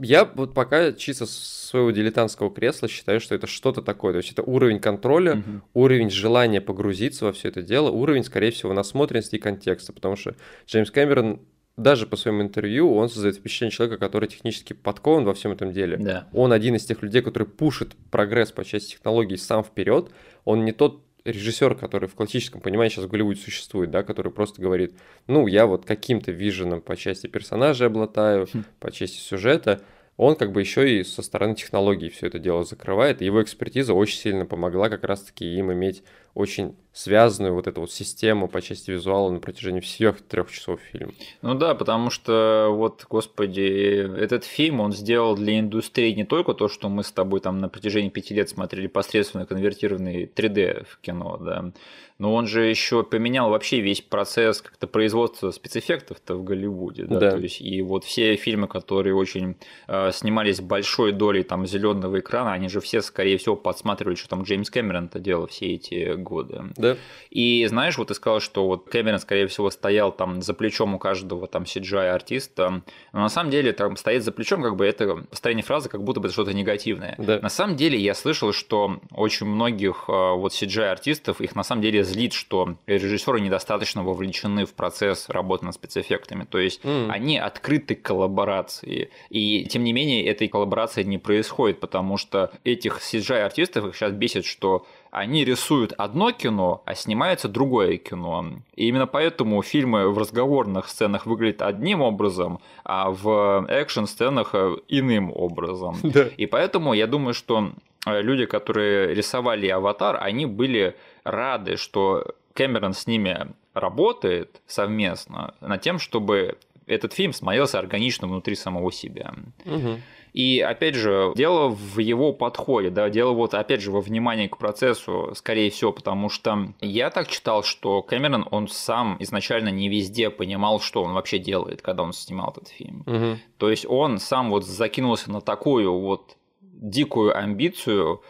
[0.00, 1.30] Я вот пока чисто с
[1.70, 4.12] своего дилетантского кресла считаю, что это что-то такое.
[4.12, 5.62] То есть это уровень контроля, угу.
[5.74, 9.92] уровень желания погрузиться во все это дело, уровень, скорее всего, насмотренности и контекста.
[9.92, 10.36] Потому что
[10.66, 11.40] Джеймс Кэмерон
[11.76, 15.96] даже по своему интервью он создает впечатление человека, который технически подкован во всем этом деле.
[15.96, 16.28] Да.
[16.32, 20.10] Он один из тех людей, который пушит прогресс по части технологий сам вперед.
[20.44, 24.60] Он не тот режиссер, который в классическом понимании сейчас в Голливуде существует, да, который просто
[24.60, 24.94] говорит,
[25.26, 28.64] ну, я вот каким-то виженом по части персонажей обладаю, хм.
[28.80, 29.82] по части сюжета,
[30.18, 33.20] он как бы еще и со стороны технологий все это дело закрывает.
[33.20, 36.02] Его экспертиза очень сильно помогла как раз-таки им иметь
[36.34, 41.12] очень связанную вот эту вот систему по части визуала на протяжении всех трех часов фильма.
[41.42, 46.68] Ну да, потому что вот, господи, этот фильм он сделал для индустрии не только то,
[46.68, 51.36] что мы с тобой там на протяжении пяти лет смотрели посредственно конвертированный 3D в кино,
[51.36, 51.72] да,
[52.18, 57.20] но он же еще поменял вообще весь процесс как-то производства спецэффектов-то в Голливуде, да?
[57.20, 59.56] да, то есть и вот все фильмы, которые очень
[59.86, 64.42] э, снимались большой долей там зеленого экрана, они же все, скорее всего, подсматривали, что там
[64.42, 66.64] Джеймс Кэмерон-то делал все эти годы.
[66.76, 66.96] Да.
[67.30, 70.98] И знаешь, вот ты сказал, что вот Кэмерон, скорее всего, стоял там за плечом у
[70.98, 75.64] каждого там CGI-артиста, но на самом деле там стоит за плечом, как бы это построение
[75.64, 77.14] фразы, как будто бы это что-то негативное.
[77.18, 77.40] Да.
[77.40, 82.04] На самом деле я слышал, что очень многих э, вот CGI-артистов, их на самом деле
[82.04, 86.44] злит, что режиссеры недостаточно вовлечены в процесс работы над спецэффектами.
[86.44, 87.10] То есть mm.
[87.10, 89.10] они открыты к коллаборации.
[89.30, 94.44] И тем не менее этой коллаборации не происходит, потому что этих CGI-артистов их сейчас бесит,
[94.44, 98.44] что они рисуют одно кино, а снимается другое кино.
[98.74, 104.54] И именно поэтому фильмы в разговорных сценах выглядят одним образом, а в экшн-сценах
[104.88, 105.96] иным образом.
[106.08, 106.26] Да.
[106.38, 107.72] И поэтому я думаю, что
[108.06, 115.80] э, люди, которые рисовали «Аватар», они были рады, что Кэмерон с ними работает совместно над
[115.82, 116.56] тем, чтобы
[116.86, 119.34] этот фильм смотрелся органично внутри самого себя.
[119.64, 120.00] Угу.
[120.32, 124.56] И опять же, дело в его подходе, да, дело вот опять же во внимании к
[124.56, 130.30] процессу, скорее всего, потому что я так читал, что Кэмерон, он сам изначально не везде
[130.30, 133.02] понимал, что он вообще делает, когда он снимал этот фильм.
[133.06, 133.38] Угу.
[133.58, 138.22] То есть он сам вот закинулся на такую вот дикую амбицию,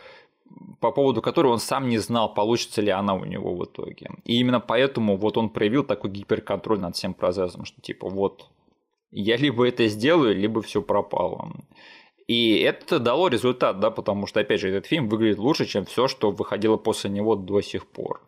[0.80, 4.10] по поводу которой он сам не знал, получится ли она у него в итоге.
[4.24, 8.48] И именно поэтому вот он проявил такой гиперконтроль над всем процессом, что типа вот
[9.10, 11.52] я либо это сделаю, либо все пропало.
[12.26, 16.08] И это дало результат, да, потому что, опять же, этот фильм выглядит лучше, чем все,
[16.08, 18.20] что выходило после него до сих пор.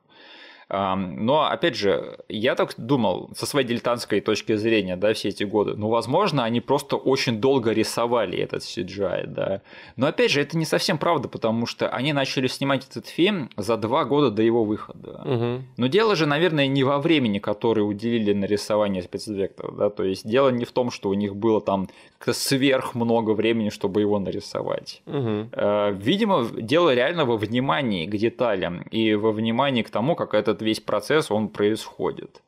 [0.70, 5.74] Но, опять же, я так думал, со своей дилетантской точки зрения, да, все эти годы,
[5.76, 9.62] ну, возможно, они просто очень долго рисовали этот CGI, да.
[9.96, 13.76] Но, опять же, это не совсем правда, потому что они начали снимать этот фильм за
[13.76, 15.22] два года до его выхода.
[15.24, 15.62] Угу.
[15.76, 20.28] Но дело же, наверное, не во времени, которое уделили на рисование спецэффектов, да, то есть
[20.28, 24.18] дело не в том, что у них было там как-то сверх много времени, чтобы его
[24.18, 25.02] нарисовать.
[25.06, 25.50] Угу.
[25.94, 30.80] Видимо, дело реально во внимании к деталям и во внимании к тому, как этот весь
[30.80, 32.42] процесс, он происходит.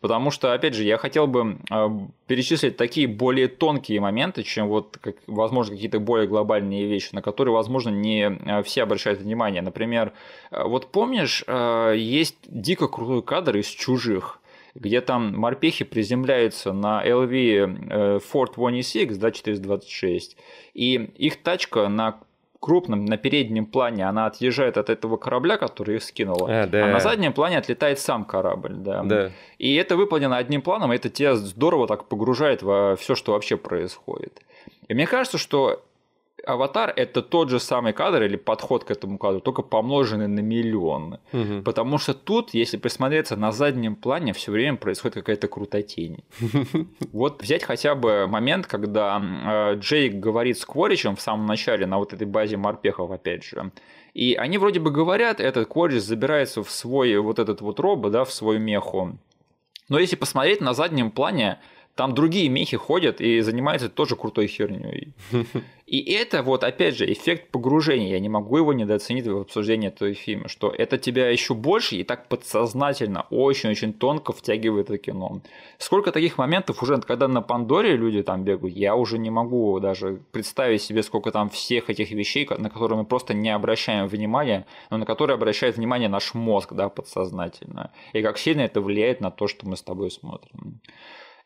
[0.00, 1.90] Потому что, опять же, я хотел бы а,
[2.26, 7.54] перечислить такие более тонкие моменты, чем вот, как, возможно, какие-то более глобальные вещи, на которые,
[7.54, 9.62] возможно, не а, все обращают внимание.
[9.62, 10.12] Например,
[10.50, 11.44] вот помнишь,
[11.96, 14.40] есть дико крутой кадр из «Чужих»,
[14.74, 20.36] где там морпехи приземляются на LV Ford 26, да, 426,
[20.74, 22.20] и их тачка на
[22.60, 26.84] крупном, на переднем плане она отъезжает от этого корабля, который их скинула, а, да.
[26.84, 28.74] а на заднем плане отлетает сам корабль.
[28.74, 29.02] Да.
[29.02, 29.30] Да.
[29.58, 33.56] И это выполнено одним планом, и это тебя здорово так погружает во все, что вообще
[33.56, 34.40] происходит.
[34.88, 35.82] И мне кажется, что
[36.46, 41.18] Аватар это тот же самый кадр или подход к этому кадру, только помноженный на миллион.
[41.32, 41.62] Угу.
[41.64, 46.24] Потому что тут, если присмотреться на заднем плане, все время происходит какая-то крутотень.
[47.12, 51.98] Вот взять хотя бы момент, когда э, Джейк говорит с Кворичем в самом начале на
[51.98, 53.72] вот этой базе морпехов, опять же.
[54.14, 58.24] И они вроде бы говорят, этот Кворич забирается в свой вот этот вот робот, да,
[58.24, 59.18] в свой меху.
[59.88, 61.58] Но если посмотреть на заднем плане,
[61.94, 65.12] там другие мехи ходят и занимаются тоже крутой херней.
[65.90, 68.10] И это вот, опять же, эффект погружения.
[68.10, 72.04] Я не могу его недооценить в обсуждении этого фильма, что это тебя еще больше и
[72.04, 75.42] так подсознательно, очень-очень тонко втягивает это кино.
[75.78, 80.20] Сколько таких моментов уже, когда на Пандоре люди там бегают, я уже не могу даже
[80.30, 84.96] представить себе, сколько там всех этих вещей, на которые мы просто не обращаем внимания, но
[84.96, 87.90] на которые обращает внимание наш мозг, да, подсознательно.
[88.12, 90.80] И как сильно это влияет на то, что мы с тобой смотрим.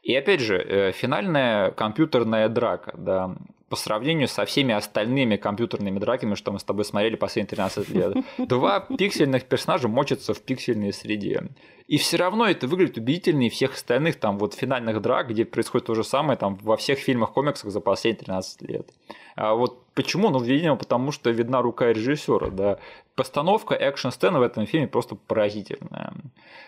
[0.05, 3.34] И опять же, э, финальная компьютерная драка, да,
[3.70, 8.16] по сравнению со всеми остальными компьютерными драками, что мы с тобой смотрели последние 13 лет.
[8.38, 11.48] Два пиксельных персонажа мочатся в пиксельной среде.
[11.88, 15.94] И все равно это выглядит убедительнее всех остальных там вот финальных драк, где происходит то
[15.94, 18.90] же самое там во всех фильмах комиксах за последние 13 лет.
[19.36, 20.30] А вот почему?
[20.30, 22.78] Ну, видимо, потому что видна рука режиссера, да.
[23.14, 26.12] Постановка экшн-сцены в этом фильме просто поразительная.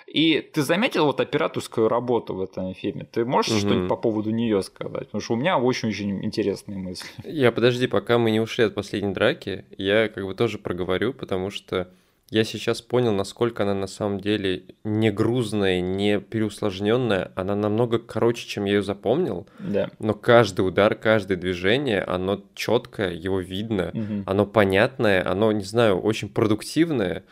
[0.07, 3.05] И ты заметил вот операторскую работу в этом фильме?
[3.05, 3.59] Ты можешь угу.
[3.61, 5.07] что-нибудь по поводу нее сказать?
[5.07, 7.09] Потому что у меня очень-очень интересные мысли.
[7.24, 11.51] Я подожди, пока мы не ушли от последней драки, я как бы тоже проговорю, потому
[11.51, 11.89] что
[12.31, 17.31] я сейчас понял, насколько она на самом деле не грузная, не переусложненная.
[17.37, 19.47] Она намного короче, чем я ее запомнил.
[19.61, 19.91] Да.
[20.01, 24.24] Но каждый удар, каждое движение, оно четкое, его видно, угу.
[24.27, 27.24] оно понятное, оно, не знаю, очень продуктивное.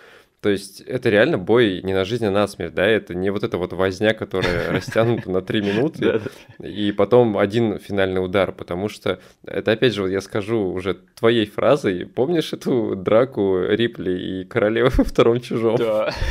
[0.44, 3.44] То есть это реально бой не на жизнь, а на смерть, да, это не вот
[3.44, 6.20] эта вот возня, которая растянута на три минуты,
[6.62, 11.46] и потом один финальный удар, потому что это, опять же, вот я скажу уже твоей
[11.46, 15.76] фразой, помнишь эту драку Рипли и королевы во втором чужом?
[15.76, 16.12] Да.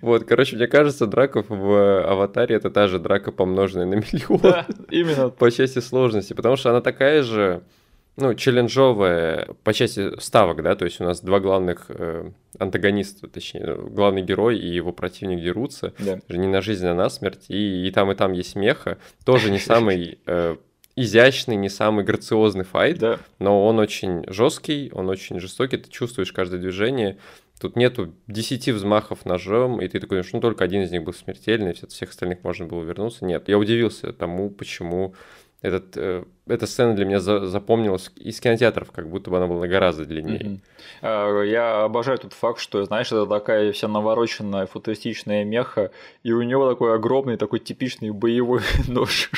[0.00, 4.40] Вот, короче, мне кажется, драка в аватаре это та же драка, помноженная на миллион.
[4.40, 5.28] Да, именно.
[5.38, 7.62] По части сложности, потому что она такая же
[8.16, 13.76] ну, челленджовая по части ставок, да, то есть у нас два главных э, антагониста, точнее,
[13.76, 16.20] главный герой и его противник дерутся, да.
[16.28, 19.58] не на жизнь, а на смерть, и, и там, и там есть смеха, тоже не
[19.58, 20.56] самый э,
[20.96, 23.18] изящный, не самый грациозный файт, да.
[23.38, 27.18] но он очень жесткий, он очень жестокий, ты чувствуешь каждое движение,
[27.60, 31.70] Тут нету 10 взмахов ножом, и ты такой, ну только один из них был смертельный,
[31.70, 33.24] от всех остальных можно было вернуться.
[33.24, 35.14] Нет, я удивился тому, почему
[35.62, 39.66] этот, э, эта сцена для меня за, запомнилась из кинотеатров, как будто бы она была
[39.66, 40.60] гораздо длиннее.
[41.02, 41.46] Mm-hmm.
[41.46, 45.90] Я обожаю тот факт, что, знаешь, это такая вся навороченная футуристичная меха,
[46.22, 49.30] и у него такой огромный, такой типичный боевой нож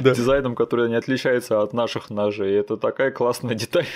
[0.00, 0.14] да.
[0.14, 2.54] дизайном, который не отличается от наших ножей.
[2.54, 3.86] Это такая классная деталь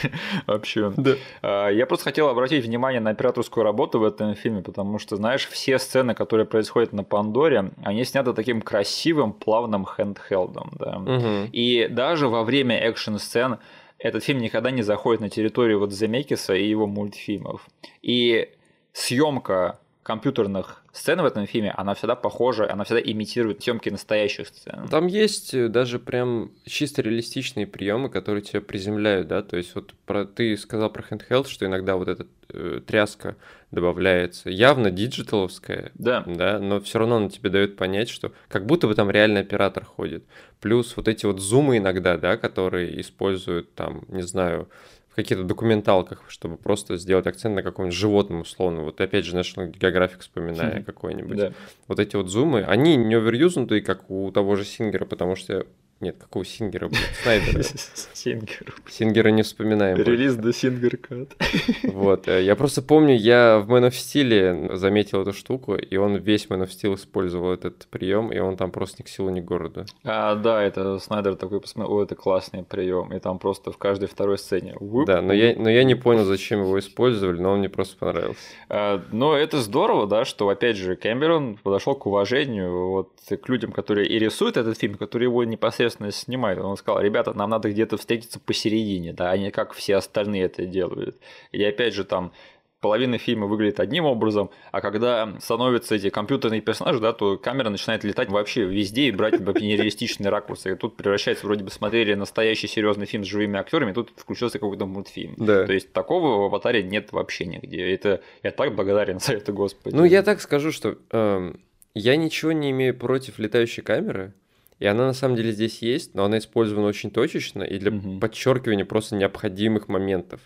[0.46, 0.92] вообще.
[0.96, 1.12] Да.
[1.42, 5.48] А, я просто хотел обратить внимание на операторскую работу в этом фильме, потому что, знаешь,
[5.48, 10.72] все сцены, которые происходят на Пандоре, они сняты таким красивым, плавным хендхелдом.
[10.78, 10.96] Да?
[10.98, 11.50] Угу.
[11.52, 13.58] И даже во время экшн-сцен
[13.98, 17.66] этот фильм никогда не заходит на территорию вот Земекиса и его мультфильмов.
[18.02, 18.50] И
[18.92, 24.88] съемка компьютерных сцен в этом фильме, она всегда похожа, она всегда имитирует съемки настоящих сцен.
[24.90, 29.94] Там есть э, даже прям чисто реалистичные приемы, которые тебя приземляют, да, то есть вот
[30.06, 33.36] про, ты сказал про handheld, что иногда вот эта э, тряска
[33.70, 36.22] добавляется, явно digital овская, да.
[36.26, 39.84] да, но все равно она тебе дает понять, что как будто бы там реальный оператор
[39.84, 40.24] ходит.
[40.60, 44.68] Плюс вот эти вот зумы иногда, да, которые используют там, не знаю,
[45.16, 48.82] каких-то документалках, чтобы просто сделать акцент на каком-нибудь животном условно.
[48.82, 51.36] Вот опять же National Geographic вспоминая какой-нибудь.
[51.36, 51.52] Да.
[51.88, 55.66] Вот эти вот зумы, они не оверюзнутые, как у того же Сингера, потому что
[55.98, 57.00] нет, какого Сингера, блядь?
[57.22, 57.62] Снайдера.
[58.12, 58.74] Сингер.
[58.86, 59.96] Сингера не вспоминаем.
[59.96, 61.34] Релиз до Сингер Кат.
[61.84, 62.28] Вот.
[62.28, 66.48] Э, я просто помню, я в Man of Steel заметил эту штуку, и он весь
[66.48, 69.44] Man of Steel использовал этот прием, и он там просто ни к силу, ни к
[69.44, 69.86] городу.
[70.04, 74.08] А, да, это Снайдер такой посмотрел, о, это классный прием, и там просто в каждой
[74.08, 74.76] второй сцене.
[75.06, 78.40] Да, но я, но я не понял, зачем его использовали, но он мне просто понравился.
[78.68, 83.72] А, но это здорово, да, что, опять же, Кэмерон подошел к уважению вот к людям,
[83.72, 86.58] которые и рисуют этот фильм, которые его непосредственно естественно, снимает.
[86.58, 90.66] Он сказал, ребята, нам надо где-то встретиться посередине, да, а не как все остальные это
[90.66, 91.16] делают.
[91.52, 92.32] И опять же там
[92.80, 98.04] половина фильма выглядит одним образом, а когда становятся эти компьютерные персонажи, да, то камера начинает
[98.04, 100.72] летать вообще везде и брать нереалистичные ракурсы.
[100.72, 104.86] И тут превращается, вроде бы смотрели настоящий серьезный фильм с живыми актерами, тут включился какой-то
[104.86, 105.34] мультфильм.
[105.36, 105.66] Да.
[105.66, 107.90] То есть такого в аватаре нет вообще нигде.
[107.92, 109.94] Это я так благодарен за это, Господи.
[109.94, 111.52] Ну, я так скажу, что э,
[111.94, 114.32] я ничего не имею против летающей камеры.
[114.78, 118.18] И она на самом деле здесь есть, но она использована очень точечно и для угу.
[118.20, 120.40] подчеркивания просто необходимых моментов.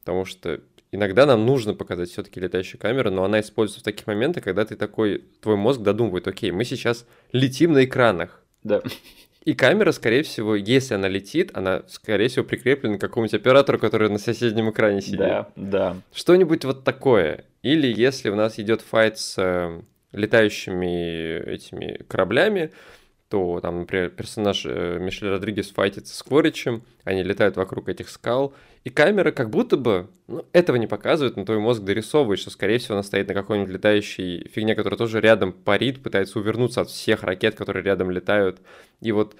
[0.00, 0.60] Потому что
[0.92, 4.76] иногда нам нужно показать все-таки летающую камеру, но она используется в таких моментах, когда ты
[4.76, 8.42] такой, твой мозг додумывает, окей, мы сейчас летим на экранах.
[8.62, 8.82] Да.
[9.44, 14.10] И камера, скорее всего, если она летит, она, скорее всего, прикреплена к какому-нибудь оператору, который
[14.10, 15.18] на соседнем экране сидит.
[15.18, 15.96] Да, да.
[16.12, 17.46] Что-нибудь вот такое.
[17.62, 19.80] Или если у нас идет файт с э,
[20.12, 22.70] летающими этими кораблями,
[23.30, 28.52] то там, например, персонаж э, Мишель Родригес файтится с Кворичем, они летают вокруг этих скал,
[28.82, 32.78] и камера как будто бы ну, этого не показывает, но твой мозг дорисовывает, что, скорее
[32.78, 37.22] всего, она стоит на какой-нибудь летающей фигне, которая тоже рядом парит, пытается увернуться от всех
[37.22, 38.60] ракет, которые рядом летают.
[39.00, 39.36] И вот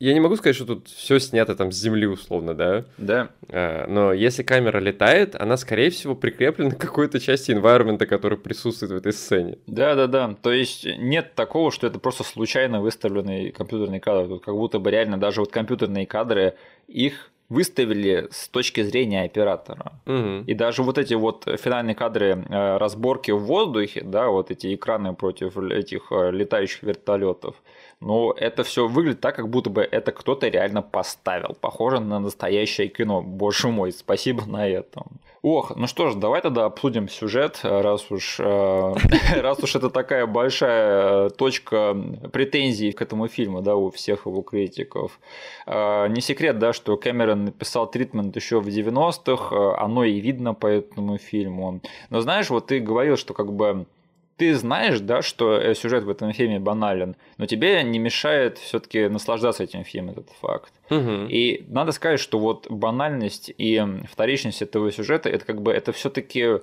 [0.00, 2.84] я не могу сказать, что тут все снято там с земли условно, да?
[2.98, 3.30] Да.
[3.48, 8.92] А, но если камера летает, она, скорее всего, прикреплена к какой-то части environment, который присутствует
[8.92, 9.58] в этой сцене.
[9.66, 10.34] Да, да, да.
[10.42, 14.28] То есть нет такого, что это просто случайно выставленный компьютерный кадр.
[14.28, 16.54] Тут как будто бы реально даже вот компьютерные кадры,
[16.88, 19.92] их выставили с точки зрения оператора.
[20.06, 20.44] Мгм.
[20.44, 25.14] И даже вот эти вот финальные кадры э, разборки в воздухе, да, вот эти экраны
[25.14, 27.56] против этих э, летающих вертолетов,
[28.04, 31.56] ну, это все выглядит так, как будто бы это кто-то реально поставил.
[31.60, 33.22] Похоже на настоящее кино.
[33.22, 35.04] Боже мой, спасибо на этом.
[35.40, 38.94] Ох, ну что ж, давай тогда обсудим сюжет, раз уж, э,
[39.40, 41.94] раз уж это такая большая э, точка
[42.32, 45.18] претензий к этому фильму, да, у всех его критиков.
[45.66, 50.54] Э, Не секрет, да, что Кэмерон написал тритмент еще в 90-х, э, оно и видно
[50.54, 51.80] по этому фильму.
[52.10, 53.86] Но знаешь, вот ты говорил, что как бы
[54.36, 59.08] ты знаешь, да, что э, сюжет в этом фильме банален, но тебе не мешает все-таки
[59.08, 60.72] наслаждаться этим фильмом, этот факт.
[60.90, 61.28] Мгм.
[61.28, 66.60] И надо сказать, что вот банальность и вторичность этого сюжета это как бы это все-таки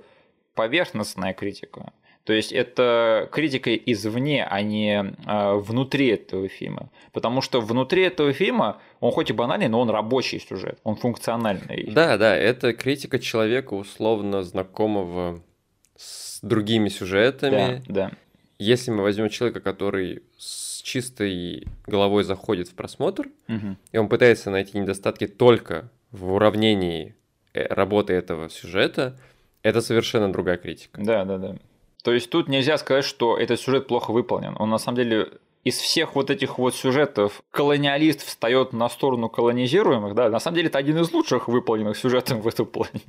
[0.56, 1.94] поверхностная критика.
[2.24, 6.92] То есть это критика извне, а не а, внутри этого фильма.
[7.14, 11.90] Потому что внутри этого фильма он хоть и банальный, но он рабочий сюжет, он функциональный.
[11.92, 15.42] Да, да, это критика человека, условно знакомого
[15.96, 17.84] с другими сюжетами.
[17.88, 18.12] да, да.
[18.60, 23.78] Если мы возьмем человека, который с чистой головой заходит в просмотр, Мгм.
[23.92, 27.16] и он пытается найти недостатки только в уравнении
[27.54, 29.18] э, работы этого сюжета,
[29.64, 31.02] это совершенно другая критика.
[31.02, 31.56] Да, да, да.
[32.04, 34.56] То есть тут нельзя сказать, что этот сюжет плохо выполнен.
[34.60, 35.28] Он на самом деле
[35.64, 40.68] из всех вот этих вот сюжетов колониалист встает на сторону колонизируемых, да, на самом деле
[40.70, 43.02] это один из лучших выполненных сюжетов в этом плане.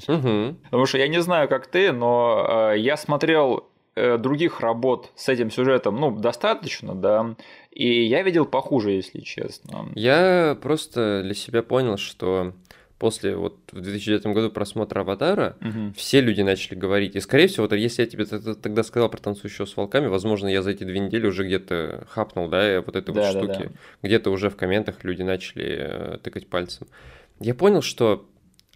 [0.65, 5.29] Потому что я не знаю, как ты, но э, я смотрел э, других работ с
[5.29, 7.35] этим сюжетом, ну, достаточно, да,
[7.71, 9.89] и я видел похуже, если честно.
[9.95, 12.53] Я просто для себя понял, что
[13.03, 15.93] после вот в 2009 году просмотра «Аватара» Мгм.
[15.95, 17.17] все люди начали говорить.
[17.17, 20.63] И, скорее всего, вот если я тебе тогда сказал про «Танцующего с волками», возможно, я
[20.63, 23.69] за эти две недели уже где-то хапнул, да, вот этой вот Да, да, штуки.
[23.69, 23.73] да.
[24.09, 26.87] Где-то уже в комментах люди начали э, тыкать пальцем.
[27.41, 28.25] Я понял, что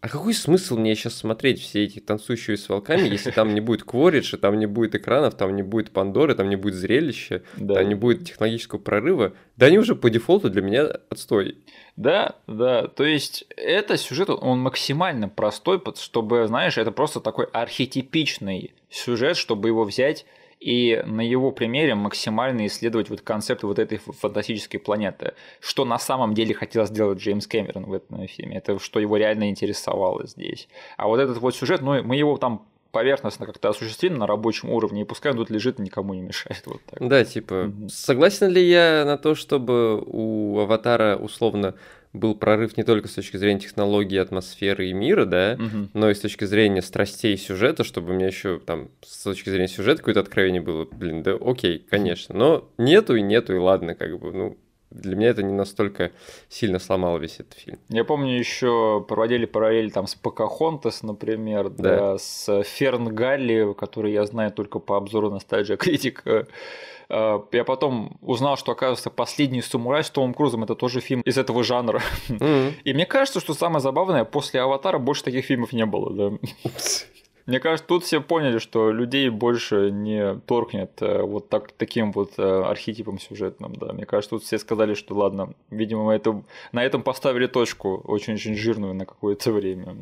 [0.01, 3.83] а какой смысл мне сейчас смотреть все эти танцующие с волками, если там не будет
[3.83, 7.75] квориджа, там не будет экранов, там не будет Пандоры, там не будет зрелища, Да.
[7.75, 9.33] там не будет технологического прорыва?
[9.57, 11.59] Да они уже по дефолту для меня отстой.
[11.97, 18.75] Да, да, то есть это сюжет, он максимально простой, чтобы, знаешь, это просто такой архетипичный
[18.91, 20.27] сюжет, чтобы его взять
[20.61, 25.35] и на его примере максимально исследовать вот концепт вот этой фантастической планеты.
[25.61, 29.51] Что на самом деле хотел сделать Джеймс Кэмерон в этом фильме, это что его реально
[29.51, 30.69] интересовало здесь.
[30.97, 35.03] А вот этот вот сюжет, ну, мы его там поверхностно как-то осуществили на рабочем уровне,
[35.03, 36.63] и пускай он тут лежит, никому не мешает.
[36.65, 37.07] Вот так.
[37.07, 37.89] Да, типа, Мгм.
[37.91, 41.75] согласен ли я на то, чтобы у Аватара условно
[42.13, 45.91] был прорыв не только с точки зрения технологии, атмосферы и мира, да, Мгм.
[45.95, 49.51] но и с точки зрения страстей и сюжета, чтобы у меня еще там с точки
[49.51, 53.95] зрения сюжета какое-то откровение было, блин, да окей, конечно, но нету и нету, и ладно,
[53.95, 54.57] как бы, ну,
[54.91, 56.13] для меня это не настолько
[56.49, 57.79] сильно сломало весь этот фильм.
[57.91, 61.97] Я помню, еще проводили параллель там с Покахонтас, например, да.
[62.13, 62.19] Да.
[62.19, 66.47] с Ферн Галли, который я знаю только по обзору на стадия критика.
[67.09, 71.39] А, Я потом узнал, что, оказывается, «Последний самурай» с Томом Крузом– это тоже фильм из
[71.39, 72.03] этого жанра.
[72.29, 72.75] Мгм.
[72.85, 76.39] И мне кажется, что самое забавное, после «Аватара» больше таких фильмов не было, да.
[77.47, 82.33] Мне кажется, тут все поняли, что людей больше не торкнет э, вот так, таким вот
[82.39, 83.93] э, архетипом сюжетным, да.
[83.93, 86.43] Мне кажется, тут все сказали, что ладно, видимо, мы это,
[86.73, 89.97] на этом поставили точку очень-очень жирную на какое-то время.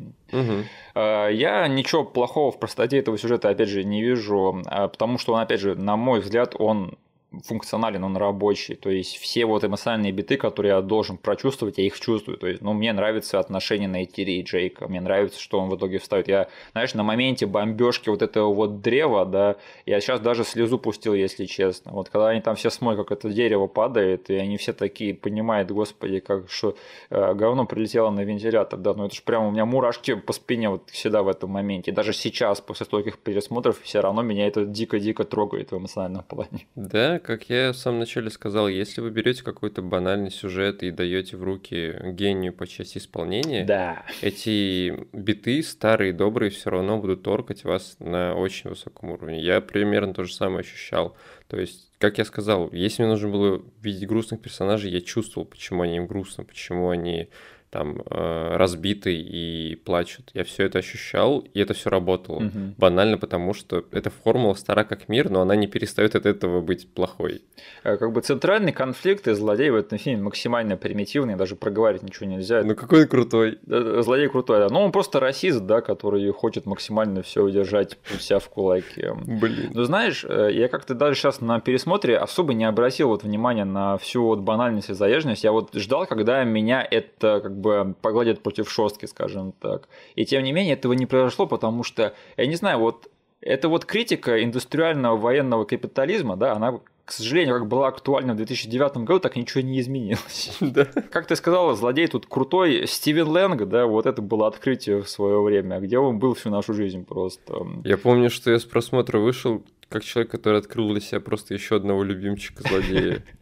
[0.95, 5.39] А, Я ничего плохого в простоте этого сюжета, опять же, не вижу, потому что он,
[5.41, 6.97] опять же, на мой взгляд, он
[7.43, 8.75] функционален, он рабочий.
[8.75, 12.37] То есть все вот эмоциональные биты, которые я должен прочувствовать, я их чувствую.
[12.37, 15.99] То есть, ну, мне нравится отношение Найтири и Джейка, мне нравится, что он в итоге
[15.99, 16.27] вставит.
[16.27, 19.55] Я, знаешь, на моменте бомбежки вот этого вот древа, да,
[19.85, 21.91] я сейчас даже слезу пустил, если честно.
[21.91, 25.71] Вот когда они там все смотрят, как это дерево падает, и они все такие понимают,
[25.71, 26.75] господи, как что
[27.09, 30.69] э, говно прилетело на вентилятор, да, ну это же прямо у меня мурашки по спине
[30.69, 31.91] вот всегда в этом моменте.
[31.91, 36.67] Даже сейчас, после стольких пересмотров, все равно меня это дико-дико трогает в эмоциональном плане.
[36.75, 41.37] Да, как я в самом начале сказал, если вы берете какой-то банальный сюжет и даете
[41.37, 44.05] в руки гению по части исполнения, Да.
[44.21, 49.41] эти биты старые, добрые, все равно будут торкать вас на очень высоком уровне.
[49.41, 51.15] Я примерно то же самое ощущал.
[51.47, 55.83] То есть, как я сказал, если мне нужно было видеть грустных персонажей, я чувствовал, почему
[55.83, 57.29] они им грустно, почему они
[57.69, 60.31] там э, разбиты и плачут.
[60.33, 62.39] Я все это ощущал, и это все работало.
[62.39, 62.75] Мгм.
[62.77, 66.87] Банально потому, что эта формула стара как мир, но она не перестает от этого быть
[66.93, 67.41] плохой.
[67.83, 72.29] Э, Как бы центральный конфликт и злодей в этом фильме максимально примитивный, даже проговорить ничего
[72.29, 72.63] нельзя.
[72.63, 73.59] Ну какой он крутой.
[73.65, 74.69] Злодей крутой, да.
[74.69, 79.13] Но он просто расист, да, который хочет максимально все удержать у себя в кулаке.
[79.25, 79.71] Блин.
[79.73, 83.97] Ну, знаешь, э, я как-то даже сейчас на пересмотре особо не обратил вот внимания на
[83.97, 85.43] всю вот банальность и заезженность.
[85.43, 89.87] Я вот ждал, когда меня это как как бы погладят против шостки, скажем так.
[90.15, 93.09] И тем не менее этого не произошло, потому что, я не знаю, вот
[93.41, 98.97] это вот критика индустриального военного капитализма, да, она к сожалению, как была актуальна в 2009
[99.05, 100.57] году, так ничего не изменилось.
[100.75, 100.85] Да.
[100.85, 102.87] Как ты сказала, злодей тут крутой.
[102.87, 106.73] Стивен Лэнг, да, вот это было открытие в свое время, где он был всю нашу
[106.73, 107.67] жизнь просто.
[107.83, 111.75] Я помню, что я с просмотра вышел, как человек, который открыл для себя просто еще
[111.77, 113.23] одного любимчика злодея.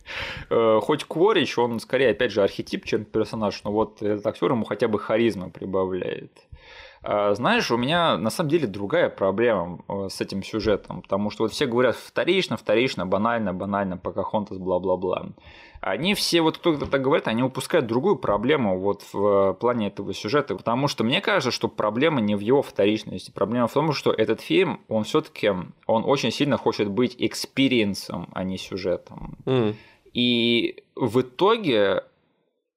[0.50, 4.66] Э, хоть Кворич, он скорее, опять же, архетип, чем персонаж, но вот этот актер ему
[4.66, 6.32] хотя бы харизма прибавляет.
[7.04, 11.44] А, знаешь, у меня на самом деле другая проблема э, с этим сюжетом, потому что
[11.44, 15.28] вот все говорят вторично, вторично, банально, банально, Покахонтас, бла-бла-бла.
[15.82, 20.14] Они все, вот кто то так говорит, они упускают другую проблему вот в плане этого
[20.14, 24.14] сюжета, потому что мне кажется, что проблема не в его вторичности, проблема в том, что
[24.14, 25.52] этот фильм, он все таки
[25.86, 29.38] он очень сильно хочет быть experience ом, а не сюжетом.
[29.46, 29.76] Мм.
[30.14, 32.04] И в итоге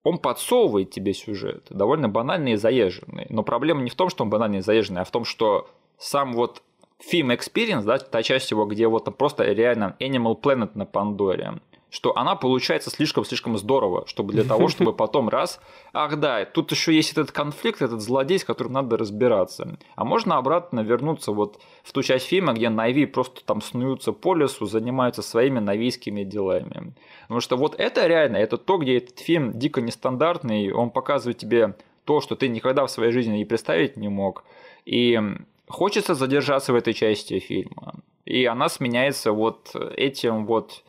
[0.07, 3.27] он подсовывает тебе сюжет, довольно банальный и заезженный.
[3.29, 5.69] Но проблема не в том, что он банальный и заезженный, а в том, что
[5.99, 6.63] сам вот
[7.01, 11.55] фильм Experience, да, та часть его, где вот просто реально Animal Planet на Пандоре,
[11.97, 15.59] что она получается слишком-слишком здорово, чтобы для того, чтобы потом раз,
[15.95, 19.79] ах да, тут еще есть этот конфликт, этот злодей, с которым надо разбираться.
[19.95, 24.35] А можно обратно вернуться вот в ту часть фильма, где Нави просто там снуются по
[24.35, 26.93] лесу, занимаются своими навийскими делами.
[27.23, 31.77] Потому что вот это реально, это то, где этот фильм дико нестандартный, он показывает тебе
[32.05, 34.45] то, что ты никогда в своей жизни и представить не мог.
[34.85, 35.19] И
[35.67, 37.95] хочется задержаться в этой части фильма.
[38.27, 40.83] И она сменяется вот этим вот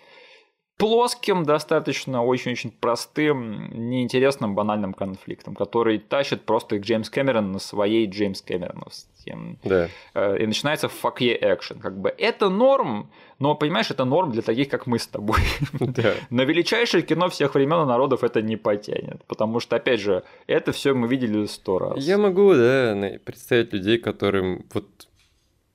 [0.77, 8.41] плоским, достаточно очень-очень простым, неинтересным, банальным конфликтом, который тащит просто Джеймс Кэмерон на своей Джеймс
[8.41, 9.07] Кэмероновости.
[9.63, 9.89] Да.
[10.13, 11.79] Э, и начинается факье экшен.
[11.79, 13.09] Как бы это норм,
[13.39, 15.39] но, понимаешь, это норм для таких, как мы с тобой.
[15.79, 16.13] Да.
[16.29, 19.23] На величайшее кино всех времен и народов это не потянет.
[19.25, 22.03] Потому что, опять же, это все мы видели сто раз.
[22.03, 25.06] Я могу, да, представить людей, которым вот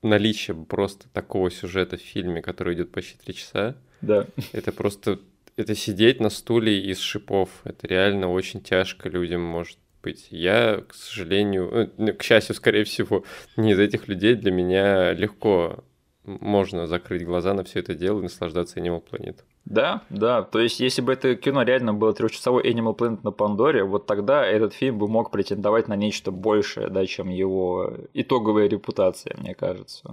[0.03, 4.27] наличие просто такого сюжета в фильме, который идет почти три часа, да.
[4.51, 5.19] Это просто
[5.55, 7.49] это сидеть на стуле из шипов.
[7.63, 10.27] Это реально очень тяжко людям может быть.
[10.29, 13.23] Я, к сожалению, ну, к счастью, скорее всего,
[13.55, 14.35] не из этих людей.
[14.35, 15.83] Для меня легко
[16.25, 19.37] можно закрыть глаза на все это дело и наслаждаться Animal Planet.
[19.65, 20.43] Да, да.
[20.43, 24.45] То есть, если бы это кино реально было трехчасовой Animal Planet на Пандоре, вот тогда
[24.45, 30.03] этот фильм бы мог претендовать на нечто большее, да, чем его итоговая репутация, мне кажется.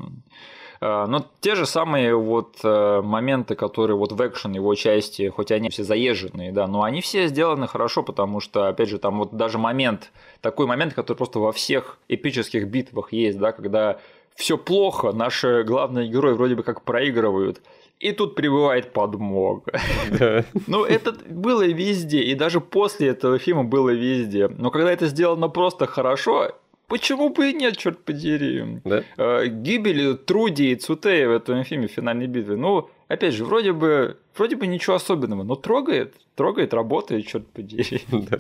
[0.81, 5.53] А, но те же самые вот э, моменты, которые вот в экшен его части, хоть
[5.53, 9.37] они все заезженные, да, но они все сделаны хорошо, потому что, опять же, там вот
[9.37, 10.11] даже момент,
[10.41, 13.99] такой момент, который просто во всех эпических битвах есть, да, когда
[14.41, 17.61] все плохо, наши главные герои вроде бы как проигрывают,
[18.01, 19.73] и тут прибывает подмога.
[20.19, 20.45] Да.
[20.67, 24.49] Ну, это было везде, и даже после этого фильма было везде.
[24.49, 26.53] Но когда это сделано просто хорошо,
[26.91, 28.81] Почему бы и нет, черт подери?
[28.85, 29.05] Да?
[29.17, 32.57] Э, гибель Труди и Цутея в этом фильме в финальной битве.
[32.57, 38.03] Ну, опять же, вроде бы, вроде бы ничего особенного, но трогает, трогает, работает, черт подери.
[38.11, 38.39] Да.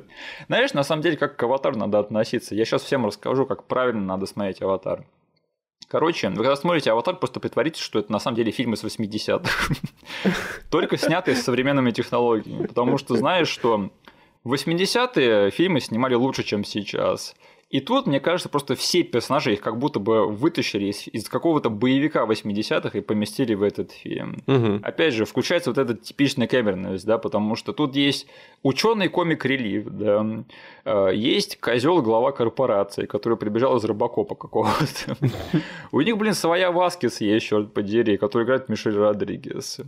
[0.48, 2.56] Знаешь, на самом деле, как к аватару надо относиться.
[2.56, 5.05] Я сейчас всем расскажу, как правильно надо смотреть аватар.
[5.89, 9.74] Короче, вы когда смотрите «Аватар», просто притворитесь, что это на самом деле фильмы с 80-х.
[10.70, 12.66] Только снятые с современными технологиями.
[12.66, 13.90] Потому что знаешь, что
[14.44, 17.35] в 80-е фильмы снимали лучше, чем сейчас.
[17.70, 21.70] И тут, мне кажется, просто все персонажи их как будто бы вытащили из, из какого-то
[21.70, 24.42] боевика 80-х и поместили в этот фильм.
[24.48, 24.80] Угу.
[24.82, 28.26] Опять же, включается вот эта типичная камерность, да, потому что тут есть
[28.64, 30.44] ученый comic relief, да,
[30.84, 35.16] э, есть козел глава корпорации, который прибежал из Робокопа какого-то.
[35.92, 39.80] У них, блин, своя Васкес есть, черт подери, который играет Мишель Родригес.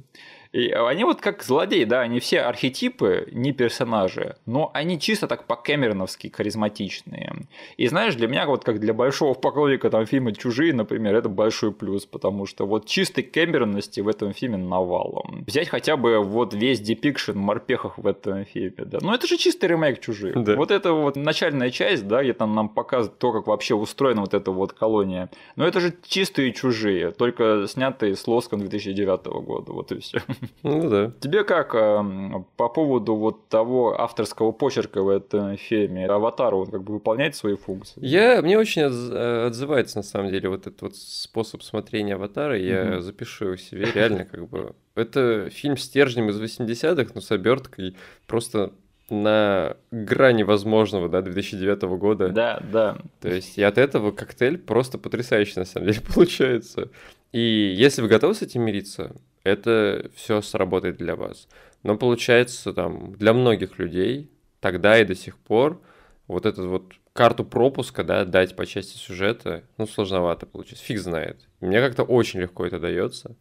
[0.52, 5.46] И они вот как злодеи, да, они все архетипы, не персонажи, но они чисто так
[5.46, 7.32] по-кэмероновски харизматичные.
[7.78, 11.72] И знаешь, для меня вот как для большого поклонника там фильма «Чужие», например, это большой
[11.72, 15.44] плюс, потому что вот чистой кэмеронности в этом фильме навалом.
[15.46, 19.70] Взять хотя бы вот весь depiction морпехов в этом фильме, да, ну это же чистый
[19.70, 20.42] ремейк «Чужих».
[20.42, 20.56] Да.
[20.56, 24.34] Вот это вот начальная часть, да, где там нам показывают то, как вообще устроена вот
[24.34, 29.92] эта вот колония, но это же чистые «Чужие», только снятые с лоском 2009 года, вот
[29.92, 30.20] и все.
[30.62, 31.12] Ну да.
[31.20, 36.06] Тебе как эм, по поводу вот того авторского почерка в этом фильме?
[36.06, 38.04] Аватар, он как бы выполняет свои функции?
[38.04, 42.58] Я, мне очень э, отзывается на самом деле вот этот вот способ смотрения Аватара.
[42.58, 44.74] Я запишу его себе реально как бы...
[44.94, 47.96] Это фильм стержнем из 80-х, но с оберткой
[48.26, 48.72] просто
[49.12, 52.28] на грани возможного, да, 2009 года.
[52.28, 52.98] Да, да.
[53.20, 56.90] То есть и от этого коктейль просто потрясающий на самом деле получается.
[57.32, 59.14] И если вы готовы с этим мириться,
[59.44, 61.48] это все сработает для вас.
[61.82, 65.80] Но получается, там, для многих людей тогда и до сих пор
[66.28, 70.84] вот эту вот карту пропуска, да, дать по части сюжета, ну, сложновато получится.
[70.84, 71.40] Фиг знает.
[71.60, 73.36] Мне как-то очень легко это дается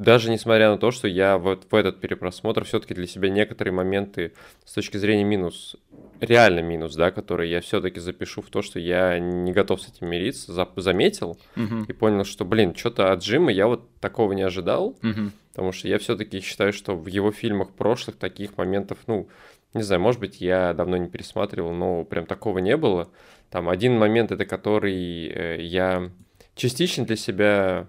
[0.00, 4.32] даже несмотря на то, что я вот в этот перепросмотр все-таки для себя некоторые моменты
[4.64, 5.76] с точки зрения минус,
[6.20, 10.08] реально минус, да, которые я все-таки запишу в то, что я не готов с этим
[10.08, 11.84] мириться, за, заметил Мгм.
[11.84, 15.32] и понял, что, блин, что-то от Джима я вот такого не ожидал, Мгм.
[15.52, 19.28] потому что я все-таки считаю, что в его фильмах прошлых таких моментов, ну,
[19.74, 23.08] не знаю, может быть, я давно не пересматривал, но прям такого не было.
[23.50, 26.10] Там один момент, это который э, я
[26.54, 27.86] частично для себя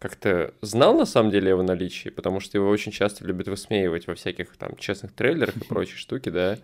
[0.00, 4.14] как-то знал на самом деле его наличии, потому что его очень часто любят высмеивать во
[4.14, 6.56] всяких там честных трейлерах и прочей штуки, да.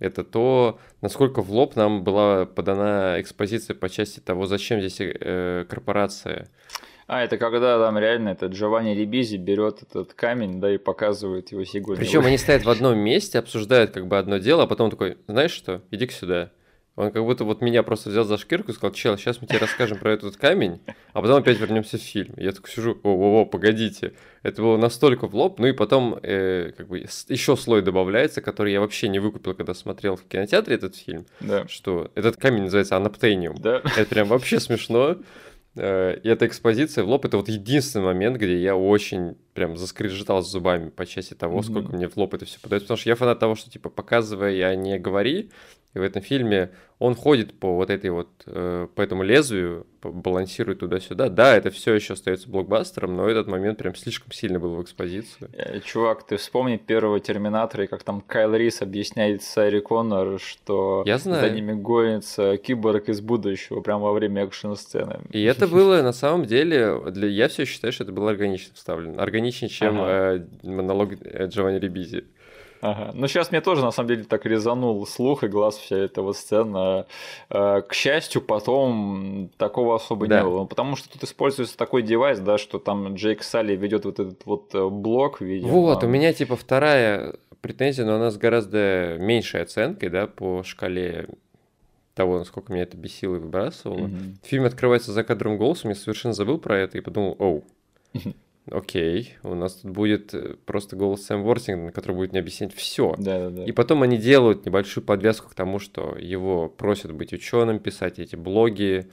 [0.00, 5.64] Это то, насколько в лоб нам была подана экспозиция по части того, зачем здесь э,
[5.68, 6.48] корпорация.
[7.06, 11.64] А, это когда там реально этот Джованни Рибизи берет этот камень, да, и показывает его
[11.64, 12.00] сигурни.
[12.00, 15.52] Причем они стоят в одном месте, обсуждают как бы одно дело, а потом такой, знаешь
[15.52, 16.50] что, иди-ка сюда.
[16.94, 19.58] Он как будто вот меня просто взял за шкирку и сказал, чел, сейчас мы тебе
[19.58, 20.78] расскажем про этот камень,
[21.14, 22.34] а потом опять вернемся в фильм.
[22.36, 24.12] Я такой сижу, о-о-о, погодите.
[24.42, 28.72] Это было настолько в лоб, ну и потом э, как бы еще слой добавляется, который
[28.72, 31.66] я вообще не выкупил, когда смотрел в кинотеатре этот фильм, Да.
[31.66, 33.56] что этот камень называется анаптениум.
[33.58, 33.80] Да.
[33.96, 35.16] Это прям вообще смешно.
[35.76, 40.42] Э, И эта экспозиция в лоб это вот единственный момент, где я очень прям заскрежетал
[40.42, 41.62] зубами по части того, Мгм.
[41.64, 42.84] сколько мне в лоб это все подается.
[42.86, 45.50] Потому что я фанат того, что типа показывай, а не говори.
[45.94, 50.78] И в этом фильме он ходит по вот этой вот, э, по этому лезвию, балансирует
[50.78, 51.28] туда-сюда.
[51.28, 55.50] Да, это все еще остается блокбастером, но этот момент прям слишком сильно был в экспозицию.
[55.52, 61.02] Э, Чувак, ты вспомни первого Терминатора, и как там Кайл Рис объясняет Саре Коннор, что
[61.04, 61.46] Я знаю.
[61.46, 65.20] за ними гонится киборг из будущего прямо во время экшн-сцены.
[65.30, 67.28] И это было на самом деле, для...
[67.28, 69.20] я все считаю, что это было органично вставлено.
[69.20, 70.36] Органичнее, чем Ага.
[70.36, 72.24] э, монолог Джованни Рибизи.
[72.82, 73.12] Ага.
[73.14, 76.36] Ну, сейчас мне тоже, на самом деле, так резанул слух и глаз вся эта вот
[76.36, 77.06] сцена.
[77.48, 80.38] Э, К счастью, потом такого особо Да.
[80.40, 80.58] не было.
[80.58, 84.44] Ну, Потому что тут используется такой девайс, да, что там Джейк Салли ведет вот этот
[84.46, 85.70] вот э, блок, видимо.
[85.70, 91.28] Вот, у меня типа вторая претензия, но она с гораздо меньшей оценкой, да, по шкале
[92.14, 94.08] того, насколько меня это бесило и выбрасывало.
[94.08, 94.38] Мгм.
[94.42, 97.62] Фильм открывается за кадром голосом, я совершенно забыл про это и подумал, оу.
[98.70, 103.14] окей, у нас тут будет э, просто голос Сэм Вортингтона, который будет мне объяснять все.
[103.18, 103.64] Да-да-да.
[103.64, 108.36] И потом они делают небольшую подвязку к тому, что его просят быть ученым, писать эти
[108.36, 109.08] блоги,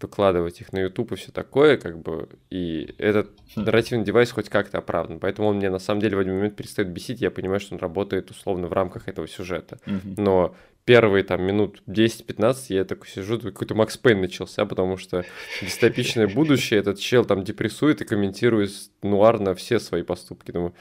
[0.00, 3.62] выкладывать их на YouTube и все такое, как бы, и этот Хм.
[3.62, 5.18] нарративный девайс хоть как-то оправдан.
[5.20, 7.80] Поэтому он мне на самом деле в один момент перестает бесить, я понимаю, что он
[7.80, 9.78] работает условно в рамках этого сюжета.
[10.16, 10.54] Но
[10.84, 15.22] первые там минут 10-15 я такой сижу, какой-то Макс Пейн начался, потому что
[15.60, 18.70] дистопичное будущее, этот чел там депрессует и комментирует
[19.02, 20.50] нуарно все свои поступки.
[20.50, 20.72] Думаю,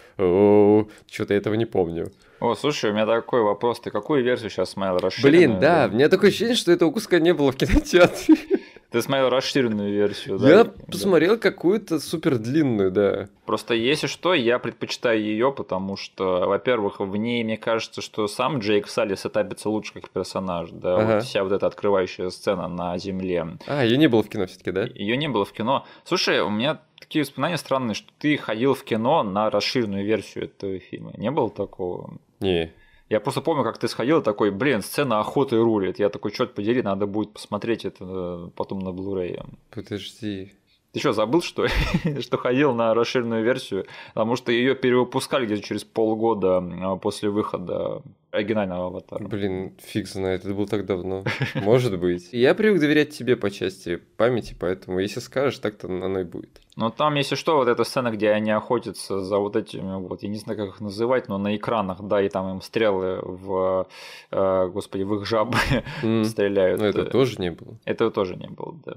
[1.11, 2.13] что-то я этого не помню.
[2.39, 3.81] О, слушай, у меня такой вопрос.
[3.81, 4.97] Ты какую версию сейчас смотрел?
[4.99, 5.49] Расширенную?
[5.49, 8.35] Блин, да, у меня такое ощущение, что этого куска не было в кинотеатре.
[8.89, 10.49] Ты смотрел расширенную версию, да?
[10.49, 10.71] Я Да.
[10.89, 13.27] посмотрел какую-то супер длинную, да.
[13.45, 18.59] Просто если что, я предпочитаю ее, потому что, во-первых, в ней мне кажется, что сам
[18.59, 21.13] Джейк Салли сетапится лучше как персонаж, да, Ага.
[21.15, 23.57] вот вся вот эта открывающая сцена на земле.
[23.67, 24.85] А, ее не было в кино все-таки, да?
[24.85, 25.85] Ее не было в кино.
[26.05, 30.79] Слушай, у меня такие воспоминания странные, что ты ходил в кино на расширенную версию этого
[30.79, 31.11] фильма.
[31.17, 32.17] Не было такого?
[32.39, 32.71] Не.
[33.09, 35.99] Я просто помню, как ты сходил такой, блин, сцена охоты рулит.
[35.99, 39.45] Я такой, черт подери, надо будет посмотреть это э, потом на Blu-ray.
[39.71, 40.51] Подожди.
[40.91, 41.71] Ты что, забыл, что, ли?
[42.21, 43.85] что ходил на расширенную версию?
[44.13, 48.01] Потому что ее перевыпускали где-то через полгода а, после выхода
[48.31, 49.27] оригинального аватара.
[49.27, 51.23] Блин, фиг знает, это было так давно.
[51.55, 52.29] Может быть.
[52.31, 56.61] Я привык доверять тебе по части памяти, поэтому если скажешь, так-то оно и будет.
[56.75, 60.29] Но там, если что, вот эта сцена, где они охотятся за вот этими, вот, я
[60.29, 63.87] не знаю, как их называть, но на экранах, да, и там им стрелы в,
[64.31, 65.57] э, господи, в их жабы
[66.25, 66.79] стреляют.
[66.79, 67.79] Ну, это тоже не было.
[67.85, 68.93] Этого тоже не было, да.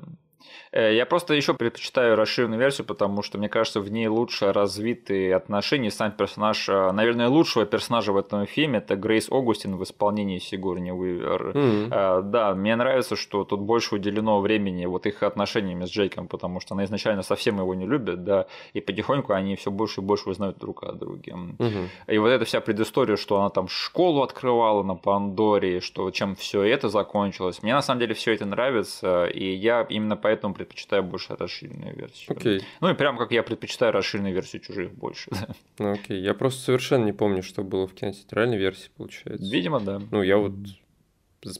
[0.72, 5.32] Э, Я просто еще предпочитаю расширенную версию, потому что, мне кажется, в ней лучше развиты
[5.32, 5.90] отношения.
[5.90, 10.90] Сам персонаж, э, наверное, лучшего персонажа в этом фильме это Грейс Огустин в исполнении Сигурни
[10.92, 11.52] Уивер.
[11.56, 16.28] М, Э, Да, мне нравится, что тут больше уделено времени вот их отношениями с Джейком,
[16.28, 20.04] потому что она изначально совсем его не любит, да, и потихоньку они все больше и
[20.04, 21.34] больше узнают друг о друге.
[21.34, 21.88] мгм.
[22.08, 26.62] И вот эта вся предыстория, что она там школу открывала на Пандоре, что чем все
[26.62, 27.62] это закончилось.
[27.62, 32.36] Мне на самом деле все это нравится, и я именно поэтому предпочитаю больше расширенную версию.
[32.36, 32.62] Окей.
[32.80, 35.30] Ну и прям как я предпочитаю расширенную версию чужих больше.
[35.78, 36.20] Ну окей.
[36.20, 39.50] Я просто совершенно не помню, что было в кинотеатральной версии, получается.
[39.50, 40.00] Видимо, да.
[40.10, 40.52] Ну, я вот,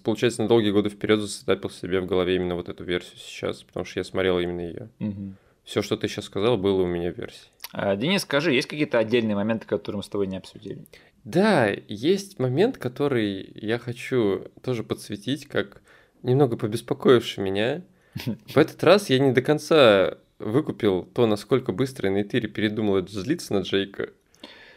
[0.04, 3.84] получается, на долгие годы вперед засетапил себе в голове именно вот эту версию сейчас, потому
[3.84, 4.90] что я смотрел именно ее.
[4.98, 5.36] Мгм.
[5.64, 7.48] Все, что ты сейчас сказал, было у меня в версии.
[7.72, 10.84] А, Денис, скажи, есть какие-то отдельные моменты, которые мы с тобой не обсудили?
[11.22, 15.82] Да, есть момент, который я хочу тоже подсветить, как
[16.22, 17.82] немного побеспокоивший меня.
[18.14, 23.60] В этот раз я не до конца выкупил то, насколько быстро Нейтири передумал злиться на
[23.60, 24.10] Джейка.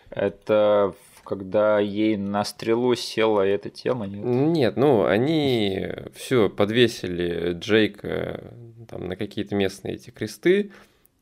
[0.09, 0.93] Это
[1.23, 4.23] когда ей на стрелу села эта тема, нет?
[4.25, 8.53] Нет, ну они все подвесили Джейка
[8.89, 10.71] там, на какие-то местные эти кресты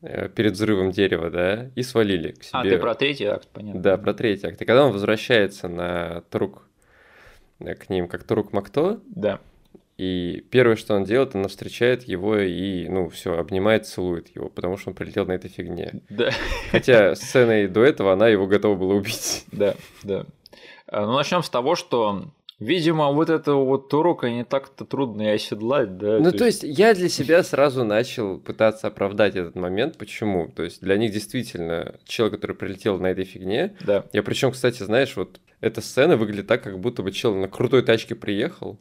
[0.02, 2.58] э, перед взрывом дерева, да, и свалили к себе.
[2.58, 3.80] А, ты про третий акт, понятно.
[3.80, 4.60] Да, про третий акт.
[4.60, 6.66] И когда он возвращается на Трук
[7.60, 9.40] э, к ним, как Трук Макто, да.
[9.98, 14.76] И первое, что он делает, она встречает его и, ну, все, обнимает, целует его, потому
[14.76, 16.02] что он прилетел на этой фигне.
[16.08, 16.30] Да.
[16.70, 19.44] Хотя сценой до этого она его готова была убить.
[19.52, 20.26] Да, да.
[20.86, 22.32] А, ну, начнем с того, что
[22.62, 26.18] Видимо, вот этого вот урока не так-то трудно и оседлать, да.
[26.18, 26.62] Ну, то, то есть...
[26.62, 29.98] есть я для себя сразу начал пытаться оправдать этот момент.
[29.98, 30.46] Почему?
[30.46, 33.74] То есть для них действительно человек, который прилетел на этой фигне.
[33.80, 34.06] Да.
[34.12, 37.82] Я причем, кстати, знаешь, вот эта сцена выглядит так, как будто бы чел на крутой
[37.82, 38.78] тачке приехал.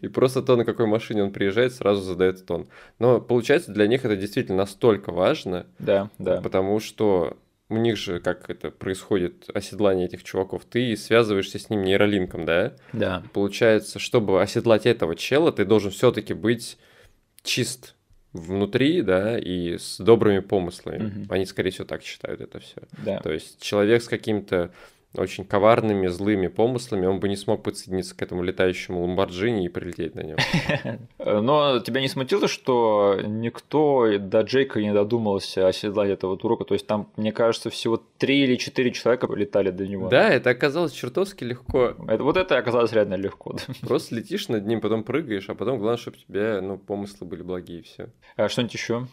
[0.00, 2.68] И просто то, на какой машине он приезжает, сразу задает тон.
[2.98, 5.66] Но получается, для них это действительно настолько важно.
[5.78, 6.40] Да, да.
[6.40, 7.36] Потому что
[7.68, 12.74] у них же, как это происходит, оседлание этих чуваков, ты связываешься с ним нейролинком, да?
[12.92, 13.22] Да.
[13.32, 16.78] Получается, чтобы оседлать этого чела, ты должен все-таки быть
[17.42, 17.94] чист
[18.32, 21.06] внутри, да, и с добрыми помыслами.
[21.06, 21.32] Угу.
[21.32, 22.82] Они, скорее всего, так считают это все.
[23.04, 23.20] Да.
[23.20, 24.72] То есть человек с каким-то
[25.14, 30.14] очень коварными, злыми помыслами, он бы не смог подсоединиться к этому летающему Ламборджини и прилететь
[30.14, 30.36] на нем.
[31.18, 36.64] Но тебя не смутило, что никто до Джейка не додумался оседлать этого турока?
[36.64, 40.08] То есть там, мне кажется, всего три или четыре человека летали до него.
[40.08, 41.94] Да, это оказалось чертовски легко.
[42.08, 43.56] Это, вот это оказалось реально легко.
[43.82, 47.42] Просто летишь над ним, потом прыгаешь, а потом главное, чтобы у тебя ну, помыслы были
[47.42, 48.08] благие, все.
[48.36, 49.06] А что-нибудь еще?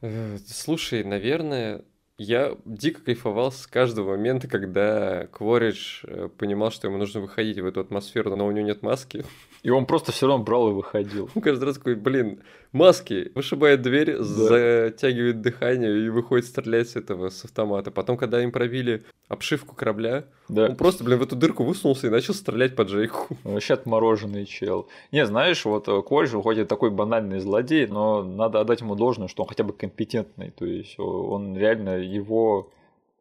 [0.00, 1.82] Э, слушай, наверное,
[2.18, 7.66] я дико кайфовал с каждого момента, когда Кворидж э, понимал, что ему нужно выходить в
[7.66, 9.24] эту атмосферу, но у него нет маски.
[9.64, 11.30] И он просто все равно брал и выходил.
[11.34, 12.40] Он каждый раз такой, блин,
[12.72, 14.22] маски, вышибает дверь, да.
[14.22, 17.90] затягивает дыхание и выходит стрелять с этого, с автомата.
[17.90, 20.66] Потом, когда им пробили обшивку корабля, да.
[20.66, 23.38] он просто, блин, в эту дырку высунулся и начал стрелять по Джейку.
[23.42, 24.86] Вообще отмороженный чел.
[25.12, 29.28] Не, знаешь, вот э, Кольж, хоть и такой банальный злодей, но надо отдать ему должное,
[29.28, 30.50] что он хотя бы компетентный.
[30.50, 32.68] То есть он реально его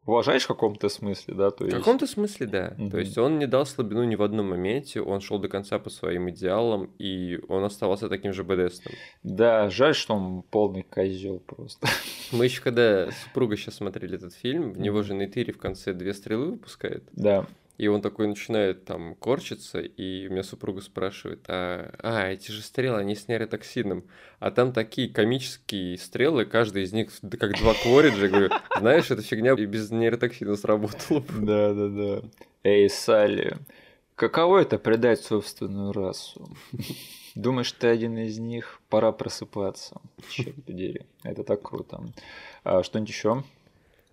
[0.05, 1.51] уважаешь в каком-то смысле, да?
[1.51, 1.75] То есть...
[1.75, 2.75] В каком-то смысле, да.
[2.77, 2.89] Угу.
[2.89, 5.89] То есть он не дал слабину ни в одном моменте, он шел до конца по
[5.89, 8.95] своим идеалам, и он оставался таким же БДСным.
[9.23, 11.87] Да, жаль, что он полный козел просто.
[12.31, 16.13] Мы еще когда супруга сейчас смотрели этот фильм, в него же Нейтири в конце две
[16.13, 17.03] стрелы выпускает.
[17.13, 17.45] Да.
[17.77, 22.61] И он такой начинает там корчиться, и у меня супруга спрашивает, а, а эти же
[22.61, 24.05] стрелы, они с нейротоксином.
[24.39, 27.09] А там такие комические стрелы, каждый из них
[27.39, 28.27] как два квориджа.
[28.27, 31.23] Говорю, знаешь, эта фигня и без нейротоксина сработала.
[31.29, 32.21] Да, да, да.
[32.63, 33.57] Эй, Салли,
[34.15, 36.55] каково это предать собственную расу?
[37.35, 38.81] Думаешь, ты один из них?
[38.89, 39.99] Пора просыпаться.
[40.29, 41.01] Черт подери.
[41.23, 42.03] Это так круто.
[42.63, 43.43] А, что-нибудь еще?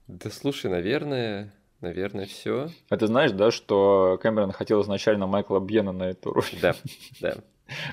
[0.09, 2.69] Да слушай, наверное, Наверное, все.
[2.89, 6.45] А ты знаешь, да, что Кэмерон хотел изначально Майкла Бьена на эту роль?
[6.61, 6.75] Да,
[7.21, 7.37] да.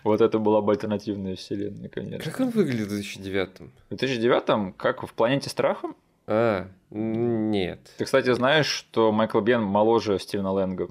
[0.03, 2.29] Вот это была бы альтернативная вселенная, конечно.
[2.29, 3.59] Как он выглядит в 2009?
[3.59, 5.89] В 2009 как в «Планете страха»?
[6.25, 7.79] А, нет.
[7.97, 10.87] Ты, кстати, знаешь, что Майкл Бен моложе Стивена Лэнга?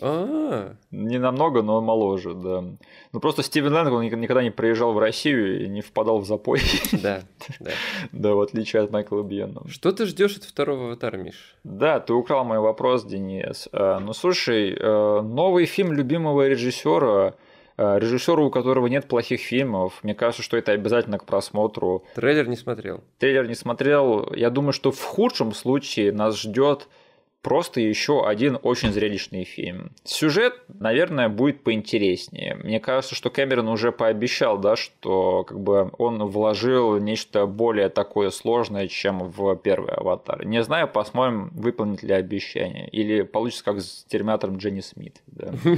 [0.00, 2.64] А, Не намного, но он моложе, да.
[3.12, 6.60] Ну просто Стивен Лэнг, он никогда не приезжал в Россию и не впадал в запой.
[6.92, 7.22] Да,
[7.60, 7.70] да.
[8.12, 9.62] Да, в отличие от Майкла Бьена.
[9.68, 11.56] Что ты ждешь от второго аватара, Миш?
[11.64, 13.68] Да, ты украл мой вопрос, Денис.
[13.72, 17.34] А, ну слушай, э, новый фильм любимого режиссера
[17.76, 22.04] режиссеру, у которого нет плохих фильмов, мне кажется, что это обязательно к просмотру.
[22.14, 23.02] Трейлер не смотрел.
[23.18, 24.32] Трейлер не смотрел.
[24.34, 26.88] Я думаю, что в худшем случае нас ждет
[27.44, 29.92] просто еще один очень зрелищный фильм.
[30.02, 32.56] Сюжет, наверное, будет поинтереснее.
[32.56, 38.30] Мне кажется, что Кэмерон уже пообещал, да, что как бы он вложил нечто более такое
[38.30, 40.46] сложное, чем в первый «Аватар».
[40.46, 42.88] Не знаю, посмотрим, выполнит ли обещание.
[42.88, 45.22] Или получится как с терминатором Дженни Смит.
[45.26, 45.52] Да.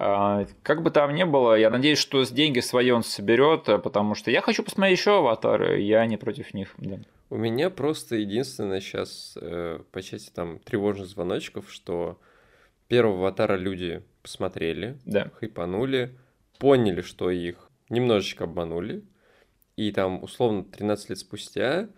[0.00, 4.14] А, как бы там ни было, я надеюсь, что с деньги свои он соберет, потому
[4.14, 6.74] что я хочу посмотреть еще «Аватары», я не против них.
[6.76, 6.98] Да.
[7.30, 12.20] У меня просто единственное сейчас э, по части там тревожных звоночков, что
[12.88, 15.30] первого аватара люди посмотрели, да.
[15.34, 16.16] хайпанули,
[16.58, 19.04] поняли, что их немножечко обманули,
[19.76, 21.88] и там условно 13 лет спустя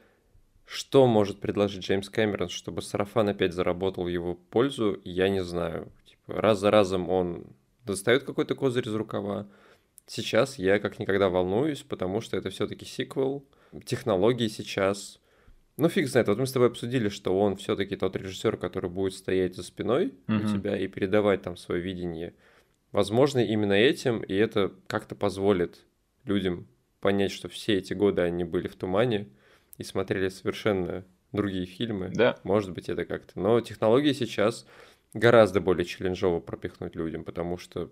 [0.70, 5.90] что может предложить Джеймс Кэмерон, чтобы сарафан опять заработал в его пользу, я не знаю.
[6.04, 7.44] Типа, раз за разом он
[7.84, 9.48] достает какой-то козырь из рукава.
[10.06, 13.44] Сейчас я как никогда волнуюсь, потому что это все-таки сиквел.
[13.84, 15.20] Технологии сейчас
[15.76, 16.28] Ну, фиг знает.
[16.28, 20.12] Вот мы с тобой обсудили, что он все-таки тот режиссер, который будет стоять за спиной
[20.26, 20.44] Мгм.
[20.44, 22.34] у тебя и передавать там свое видение.
[22.92, 25.78] Возможно, именно этим, и это как-то позволит
[26.24, 26.66] людям
[27.00, 29.28] понять, что все эти годы они были в тумане
[29.78, 32.10] и смотрели совершенно другие фильмы.
[32.12, 32.36] Да.
[32.42, 33.38] Может быть, это как-то.
[33.40, 34.66] Но технологии сейчас
[35.12, 37.90] гораздо более челленджово пропихнуть людям, потому что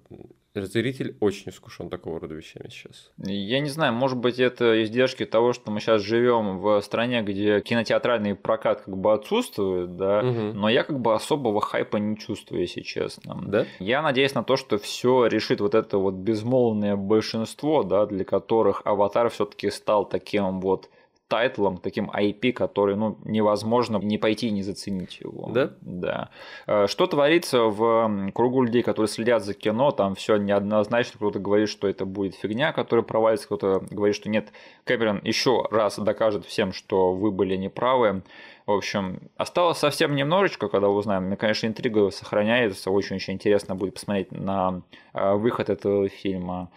[0.54, 3.10] зритель очень искушен такого рода вещами сейчас.
[3.18, 7.60] Я не знаю, может быть, это издержки того, что мы сейчас живем в стране, где
[7.60, 10.58] кинотеатральный прокат как бы отсутствует, да, Мгм.
[10.60, 13.40] но я как бы особого хайпа не чувствую, если честно.
[13.46, 13.66] Да?
[13.80, 18.82] Я надеюсь на то, что все решит вот это вот безмолвное большинство, да, для которых
[18.84, 20.88] Аватар все-таки стал таким вот
[21.28, 25.50] тайтлом, таким IP, который, ну, невозможно не пойти и не заценить его.
[25.52, 25.70] Да?
[25.80, 26.30] Да.
[26.66, 31.68] Э, Что творится в кругу людей, которые следят за кино, там все неоднозначно, кто-то говорит,
[31.68, 34.48] что это будет фигня, которая провалится, кто-то говорит, что нет,
[34.84, 38.22] Кэмерон еще раз докажет всем, что вы были неправы.
[38.66, 41.24] В общем, осталось совсем немножечко, когда узнаем.
[41.24, 42.90] Мне, конечно, интрига сохраняется.
[42.90, 44.82] Очень-очень интересно будет посмотреть на
[45.14, 46.70] э, выход этого фильма.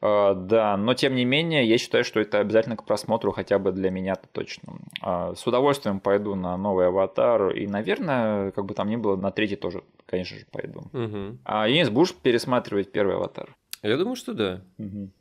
[0.00, 3.72] Э, Да, но тем не менее, я считаю, что это обязательно к просмотру, хотя бы
[3.72, 4.74] для меня-то точно.
[5.00, 7.50] А, С удовольствием пойду на новый аватар.
[7.50, 10.82] И, наверное, как бы там ни было, на третий тоже, конечно же, пойду.
[10.92, 11.38] Мгм.
[11.44, 13.54] А Денис, будешь пересматривать первый аватар?
[13.82, 14.62] Я думаю, что да.
[14.78, 15.12] Мгм.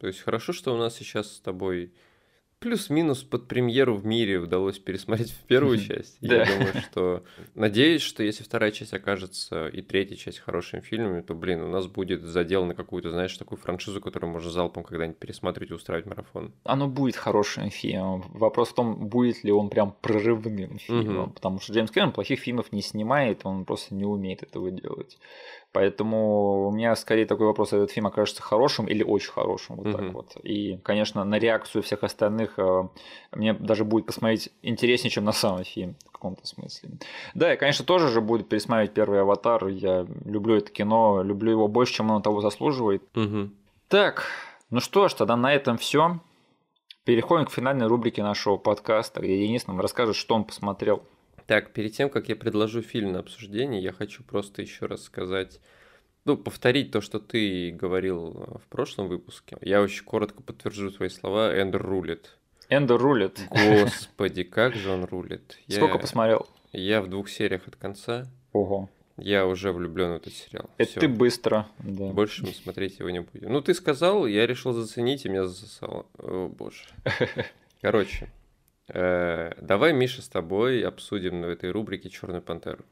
[0.00, 1.92] То есть хорошо, что у нас сейчас с тобой
[2.60, 6.18] плюс-минус под премьеру в мире удалось пересмотреть в первую часть.
[6.20, 7.24] Я думаю, что...
[7.54, 11.86] Надеюсь, что если вторая часть окажется и третья часть хорошими фильмами, то, блин, у нас
[11.86, 16.52] будет задел на какую-то, знаешь, такую франшизу, которую можно залпом когда-нибудь пересматривать и устраивать марафон.
[16.64, 18.24] Оно будет хорошим фильмом.
[18.34, 21.32] Вопрос в том, будет ли он прям прорывным фильмом.
[21.32, 25.18] Потому что Джеймс Кэмерон плохих фильмов не снимает, он просто не умеет этого делать.
[25.72, 30.00] Поэтому у меня скорее такой вопрос, этот фильм окажется хорошим или очень хорошим, вот так
[30.00, 30.12] Мгм.
[30.12, 30.36] вот.
[30.42, 32.88] И, конечно, на реакцию всех остальных э,
[33.32, 36.90] мне даже будет посмотреть интереснее, чем на самый фильм в каком-то смысле.
[37.34, 39.68] Да, и, конечно, тоже же будет пересматривать первый «Аватар».
[39.68, 43.02] Я люблю это кино, люблю его больше, чем оно того заслуживает.
[43.14, 43.54] Мгм.
[43.86, 44.24] Так,
[44.70, 46.18] ну что ж, тогда на этом все.
[47.04, 51.02] Переходим к финальной рубрике нашего подкаста, где Денис нам расскажет, что он посмотрел.
[51.50, 55.58] Так, перед тем, как я предложу фильм на обсуждение, я хочу просто еще раз сказать,
[56.24, 59.56] ну, повторить то, что ты говорил э, в прошлом выпуске.
[59.60, 61.52] Я очень коротко подтвержу твои слова.
[61.60, 62.38] Эндер рулит.
[62.68, 63.40] Эндер рулит.
[63.50, 65.58] Господи, как же он рулит.
[65.66, 66.46] Я- Сколько посмотрел?
[66.70, 68.28] Я в двух сериях от конца.
[68.52, 68.88] Ого.
[69.16, 70.70] Я уже влюблен в этот сериал.
[70.78, 71.00] Это Всё.
[71.00, 71.66] ты быстро.
[71.80, 72.12] Да.
[72.12, 73.52] Больше мы смотреть его не будем.
[73.52, 76.06] Ну, ты сказал, я решил заценить, и меня засосало.
[76.16, 76.84] О, боже.
[77.80, 78.28] Короче,
[78.92, 82.84] давай, Миша, с тобой обсудим в этой рубрике Черную пантеру.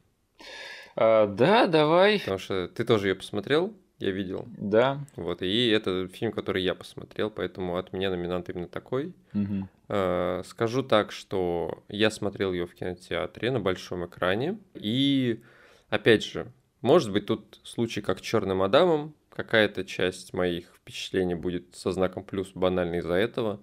[0.96, 2.18] А, да, давай.
[2.18, 4.46] Потому что ты тоже ее посмотрел, я видел.
[4.56, 5.00] Да.
[5.16, 9.12] Вот, и это фильм, который я посмотрел, поэтому от меня номинант именно такой.
[9.32, 9.68] Мгм.
[9.88, 14.58] Э, Скажу так, что я смотрел ее в кинотеатре на большом экране.
[14.74, 15.40] И,
[15.88, 16.50] опять же,
[16.80, 19.14] может быть, тут случай как Черным Адамом.
[19.30, 23.60] Какая-то часть моих впечатлений будет со знаком плюс банально из-за этого.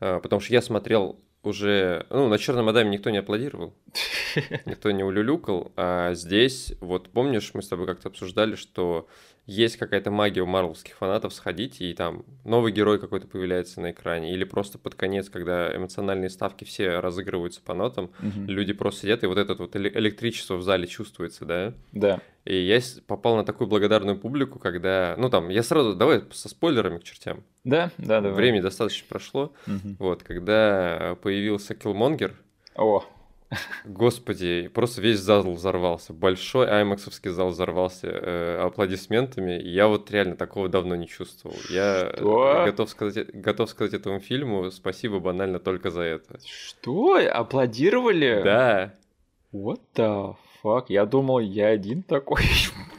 [0.00, 2.06] Э, Потому что я смотрел уже...
[2.10, 3.74] Ну, на Черном Адаме никто не аплодировал,
[4.66, 5.72] никто не улюлюкал.
[5.76, 9.08] А здесь, вот помнишь, мы с тобой как-то обсуждали, что
[9.46, 14.32] есть какая-то магия у марвелских фанатов сходить, и там новый герой какой-то появляется на экране,
[14.32, 18.46] или просто под конец, когда эмоциональные ставки все разыгрываются по нотам, Мгм.
[18.46, 21.74] люди просто сидят, и вот это вот эле- электричество в зале чувствуется, да?
[21.92, 22.20] Да.
[22.44, 25.14] И я попал на такую благодарную публику, когда...
[25.16, 25.94] Ну там, я сразу...
[25.94, 27.44] Давай со спойлерами к чертям.
[27.62, 28.30] Да, да, да.
[28.30, 29.52] Времени достаточно прошло.
[29.98, 32.34] Вот, когда появился Киллмонгер,
[32.74, 33.04] О,
[33.84, 36.12] Господи, просто весь зал взорвался.
[36.12, 39.60] Большой аймаксовский зал взорвался э, аплодисментами.
[39.60, 41.56] И я вот реально такого давно не чувствовал.
[41.68, 42.62] Я Что?
[42.66, 46.38] готов сказать, готов сказать этому фильму спасибо банально только за это.
[46.46, 47.16] что?
[47.16, 48.40] Аплодировали?
[48.44, 48.94] Да.
[49.52, 50.86] What the fuck?
[50.88, 52.42] Я думал, я один такой.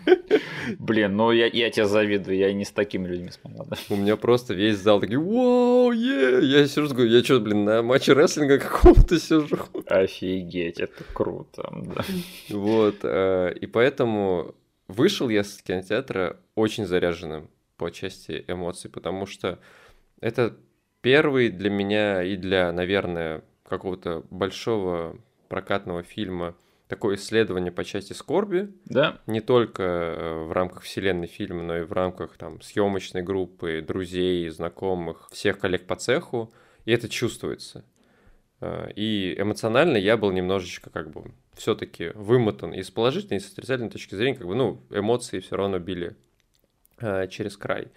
[0.80, 3.66] Блин, ну я, я тебе завидую, я не с такими людьми смотрел.
[3.66, 3.78] да.
[3.90, 6.40] У меня просто весь зал такой, вау, е!
[6.42, 9.58] Я сижу, говорю, я что, блин, на матче рестлинга какого-то сижу.
[9.88, 11.70] Офигеть, это круто.
[11.74, 12.06] да.
[12.50, 14.56] Вот, э, и поэтому
[14.88, 19.60] вышел я с кинотеатра очень заряженным по части эмоций, потому что
[20.22, 20.56] это
[21.02, 25.18] первый для меня и для, наверное, какого-то большого
[25.50, 26.56] прокатного фильма
[26.94, 29.20] такое исследование по части скорби, Да?
[29.26, 34.48] не только э, в рамках вселенной фильма, но и в рамках там съемочной группы, друзей,
[34.50, 36.54] знакомых, всех коллег по цеху,
[36.86, 37.84] и это чувствуется.
[38.62, 43.52] Э, И эмоционально я был немножечко как бы все-таки вымотан и с положительной, и с
[43.52, 46.16] отрицательной точки зрения, как бы, ну, эмоции все равно били
[47.00, 47.88] э, через край.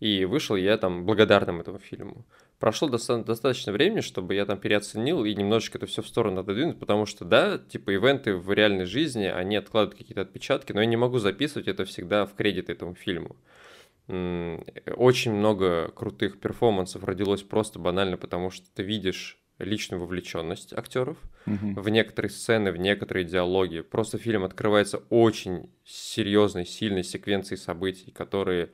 [0.00, 2.24] И вышел я там благодарным этому фильму.
[2.58, 6.78] Прошло доста- достаточно времени, чтобы я там переоценил и немножечко это все в сторону отодвинуть,
[6.78, 10.96] потому что, да, типа, ивенты в реальной жизни, они откладывают какие-то отпечатки, но я не
[10.96, 13.36] могу записывать это всегда в кредит этому фильму.
[14.08, 21.16] Очень много крутых перформансов родилось просто банально, потому что ты видишь личную вовлеченность актеров
[21.46, 21.80] угу.
[21.80, 23.80] в некоторые сцены, в некоторые диалоги.
[23.80, 28.70] Просто фильм открывается очень серьезной, сильной секвенцией событий, которые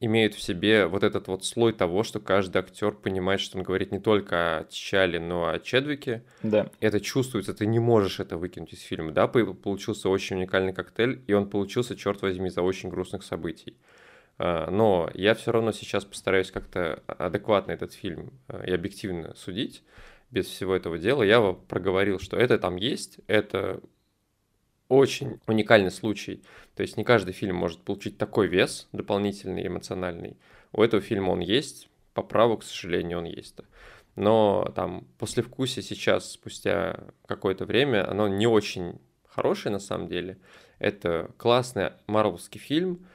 [0.00, 3.92] имеют в себе вот этот вот слой того, что каждый актер понимает, что он говорит
[3.92, 6.24] не только о Чале, но и о Чедвике.
[6.42, 6.70] Да.
[6.80, 9.12] Это чувствуется, ты не можешь это выкинуть из фильма.
[9.12, 13.76] Да, получился очень уникальный коктейль, и он получился, черт возьми, за очень грустных событий.
[14.38, 19.82] А, но я все равно сейчас постараюсь как-то адекватно этот фильм а, и объективно судить
[20.30, 21.22] без всего этого дела.
[21.22, 23.80] Я проговорил, что это там есть, это
[24.90, 26.42] очень уникальный случай.
[26.74, 30.36] То есть не каждый фильм может получить такой вес дополнительный, эмоциональный.
[30.72, 33.56] У этого фильма он есть, по праву, к сожалению, он есть.
[34.16, 40.38] Но там после вкуса сейчас, спустя какое-то время, оно не очень хорошее на самом деле.
[40.80, 43.06] Это классный марвелский фильм,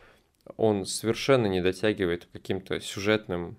[0.58, 3.58] он совершенно не дотягивает каким-то сюжетным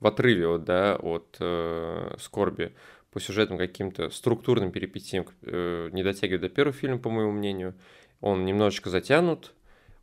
[0.00, 2.74] в отрыве вот, да, от э, скорби
[3.12, 7.74] по сюжетным каким-то структурным перипетиям э, не дотягивает до первого фильма, по моему мнению.
[8.20, 9.54] Он немножечко затянут,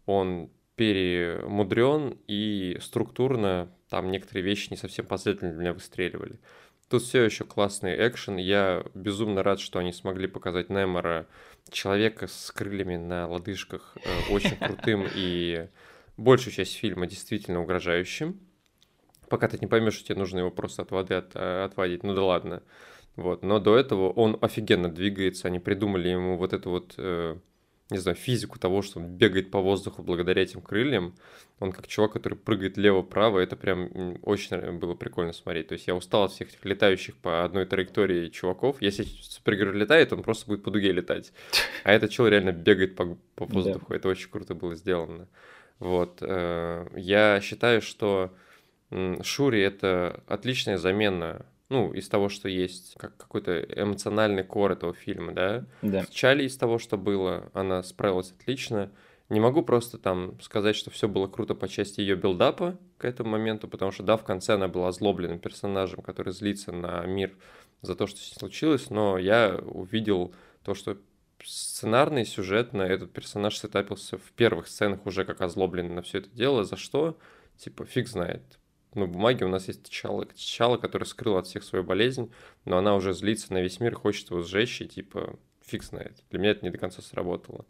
[0.05, 6.39] он перемудрен и структурно там некоторые вещи не совсем последовательно для меня выстреливали.
[6.87, 8.37] Тут все еще классный экшен.
[8.37, 11.27] Я безумно рад, что они смогли показать Немора,
[11.71, 15.67] человека с крыльями на лодыжках, э, очень крутым и
[16.17, 18.39] большую часть фильма действительно угрожающим.
[19.29, 22.03] Пока ты не поймешь, что тебе нужно его просто от воды от, отводить.
[22.03, 22.63] Ну да ладно.
[23.19, 23.43] Вот.
[23.43, 25.49] Но до этого он офигенно двигается.
[25.49, 27.35] Они придумали ему вот эту вот, э,
[27.89, 31.15] не знаю, физику того, что он бегает по воздуху благодаря этим крыльям.
[31.59, 33.39] Он как чувак, который прыгает лево-право.
[33.39, 35.67] Это прям очень было прикольно смотреть.
[35.67, 38.81] То есть я устал от всех этих летающих по одной траектории чуваков.
[38.81, 41.33] Если супергерой летает, он просто будет по дуге летать.
[41.83, 43.87] А этот человек реально бегает по, по воздуху.
[43.89, 43.95] Да.
[43.97, 45.27] Это очень круто было сделано.
[45.79, 46.19] Вот.
[46.21, 48.33] Э, я считаю, что
[49.21, 55.33] Шури это отличная замена ну, из того, что есть, как какой-то эмоциональный кор этого фильма,
[55.33, 55.65] да?
[55.81, 56.05] Да.
[56.09, 58.91] Чали из того, что было, она справилась отлично.
[59.29, 63.29] Не могу просто там сказать, что все было круто по части ее билдапа к этому
[63.31, 67.37] моменту, потому что, да, в конце она была озлобленным персонажем, который злится на мир
[67.81, 70.33] за то, что случилось, но я увидел
[70.63, 70.97] то, что
[71.43, 76.29] сценарно и сюжетно этот персонаж сетапился в первых сценах уже как озлобленный на все это
[76.31, 77.17] дело, за что,
[77.57, 78.58] типа, фиг знает
[78.93, 82.31] на бумаге у нас есть Тчала, Тчала, который скрыл от всех свою болезнь,
[82.65, 86.23] но она уже злится на весь мир, хочет его сжечь, и типа фиг знает.
[86.29, 87.65] Для меня это не до конца сработало.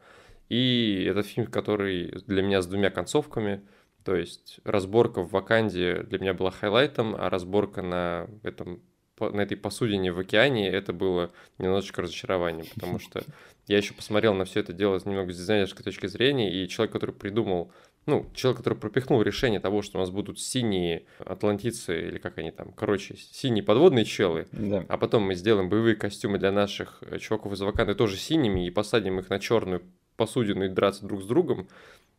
[0.47, 3.61] И это фильм, который для меня с двумя концовками,
[4.03, 8.81] то есть разборка в Ваканде для меня была хайлайтом, а разборка на этом
[9.19, 13.23] на этой посудине в океане это было немножечко разочарование, потому что
[13.67, 16.93] я еще посмотрел на все это дело с немного с дизайнерской точки зрения, и человек,
[16.93, 17.71] который придумал
[18.05, 22.49] ну, человек, который пропихнул решение того, что у нас будут синие атлантицы, или как они
[22.49, 24.83] там, короче, синие подводные челы, да.
[24.87, 28.71] а потом мы сделаем боевые костюмы для наших э, чуваков из Ваканды тоже синими и
[28.71, 29.83] посадим их на черную
[30.15, 31.67] посудину и драться друг с другом,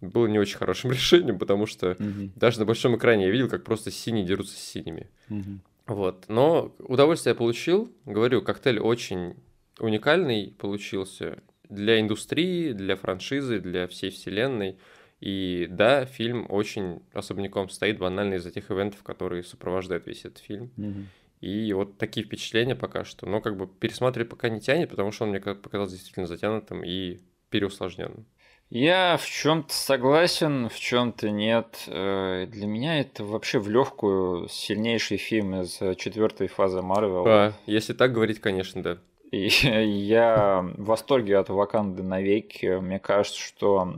[0.00, 2.30] было не очень хорошим решением, потому что угу.
[2.36, 5.10] даже на большом экране я видел, как просто синие дерутся с синими.
[5.28, 5.60] Угу.
[5.90, 6.26] Вот.
[6.28, 7.92] Но удовольствие я получил.
[8.04, 9.34] Говорю, коктейль очень
[9.80, 14.78] уникальный получился для индустрии, для франшизы, для всей вселенной.
[15.18, 20.70] И да, фильм очень особняком стоит банально из-за тех ивентов, которые сопровождают весь этот фильм.
[20.76, 21.04] Mm-hmm.
[21.40, 23.26] И вот такие впечатления пока что.
[23.26, 27.18] Но как бы пересматривать пока не тянет, потому что он мне показался действительно затянутым и
[27.50, 28.26] переусложненным.
[28.70, 31.84] Я в чем-то согласен, в чем-то нет.
[31.88, 37.24] Э, для меня это вообще в легкую сильнейший фильм из четвертой фазы Марвел.
[37.26, 38.98] А, если так говорить, конечно, да.
[39.32, 39.48] И
[40.06, 42.78] я в восторге от Ваканды навеки.
[42.78, 43.96] Мне кажется, что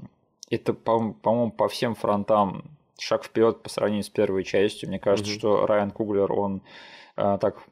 [0.50, 2.64] это, по-моему, по всем фронтам
[2.98, 4.88] шаг вперед по сравнению с первой частью.
[4.88, 5.38] Мне кажется, mm-hmm.
[5.38, 6.62] что Райан Куглер, он
[7.16, 7.62] а, так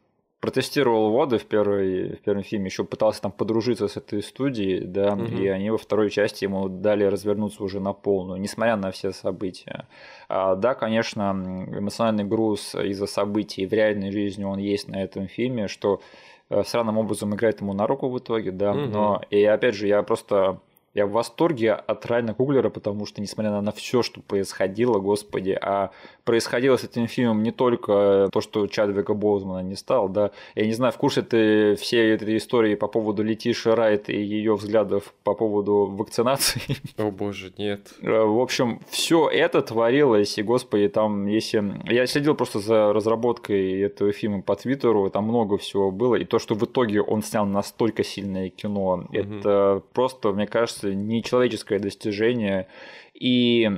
[0.40, 5.12] протестировал воды в, первой, в первом фильме, еще пытался там подружиться с этой студией, да,
[5.12, 5.24] угу.
[5.24, 9.86] и они во второй части ему дали развернуться уже на полную, несмотря на все события.
[10.28, 15.68] А, да, конечно, эмоциональный груз из-за событий в реальной жизни он есть на этом фильме,
[15.68, 16.00] что
[16.48, 18.80] э, странным образом играет ему на руку в итоге, да, угу.
[18.80, 20.58] но и опять же я просто
[20.92, 25.56] Я в восторге от Райана Куглера, потому что, несмотря на, на все, что происходило, господи,
[25.60, 25.90] а
[26.24, 30.72] происходило с этим фильмом не только то, что Чадвика Боузмана не стал, да, я не
[30.72, 35.34] знаю, в курсе ты все этой истории по поводу Летиши Райт и ее взглядов по
[35.34, 36.60] поводу вакцинации?
[36.98, 37.92] О боже, нет.
[38.02, 41.62] Э, в общем, все это творилось, и, господи, там, если...
[41.88, 46.40] Я следил просто за разработкой этого фильма по Твиттеру, там много всего было, и то,
[46.40, 49.08] что в итоге он снял настолько сильное кино, угу.
[49.12, 52.66] это просто, мне кажется, кажется, нечеловеческое достижение.
[53.15, 53.70] И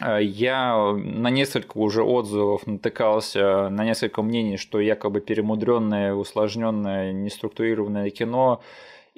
[0.00, 8.10] э, я на несколько уже отзывов натыкался, на несколько мнений, что якобы перемудренное, усложненное, неструктурированное
[8.10, 8.60] кино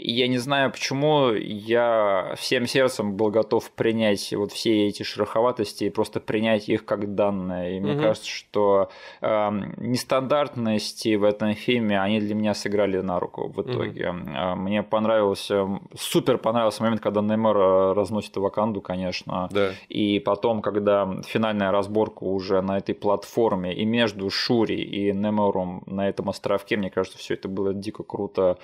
[0.03, 5.91] я не знаю, почему я всем сердцем был готов принять вот все эти шероховатости и
[5.91, 7.77] просто принять их как данные.
[7.77, 7.89] И угу.
[7.89, 8.91] мне кажется, что
[9.21, 14.11] э, нестандартности в этом фильме, они для меня сыграли на руку в итоге.
[14.11, 14.57] Угу.
[14.57, 15.67] Мне понравился,
[15.97, 19.49] супер понравился момент, когда Неймар э, разносит Ваканду, конечно.
[19.51, 19.73] Да.
[19.89, 26.09] И потом, когда финальная разборка уже на этой платформе и между Шури и Немором на
[26.09, 28.59] этом островке, мне кажется, все это было дико круто.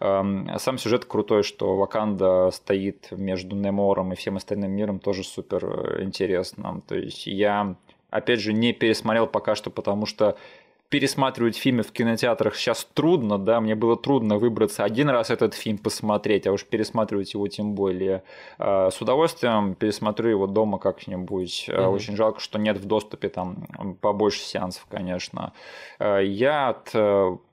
[0.00, 0.48] Эм,
[0.78, 6.82] сюжет крутой, что Ваканда стоит между Немором и всем остальным миром, тоже супер э, интересно.
[6.86, 7.76] То есть я,
[8.10, 10.36] опять же, не пересмотрел пока что, потому что
[10.88, 15.78] пересматривать фильмы в кинотеатрах сейчас трудно, да, мне было трудно выбраться один раз этот фильм
[15.78, 18.22] посмотреть, а уж пересматривать его тем более.
[18.58, 21.68] Э, с удовольствием пересмотрю его дома как-нибудь.
[21.68, 21.88] Mm-hmm.
[21.88, 23.66] Очень жалко, что нет в доступе там
[24.00, 25.52] побольше сеансов, конечно.
[25.98, 26.94] Я от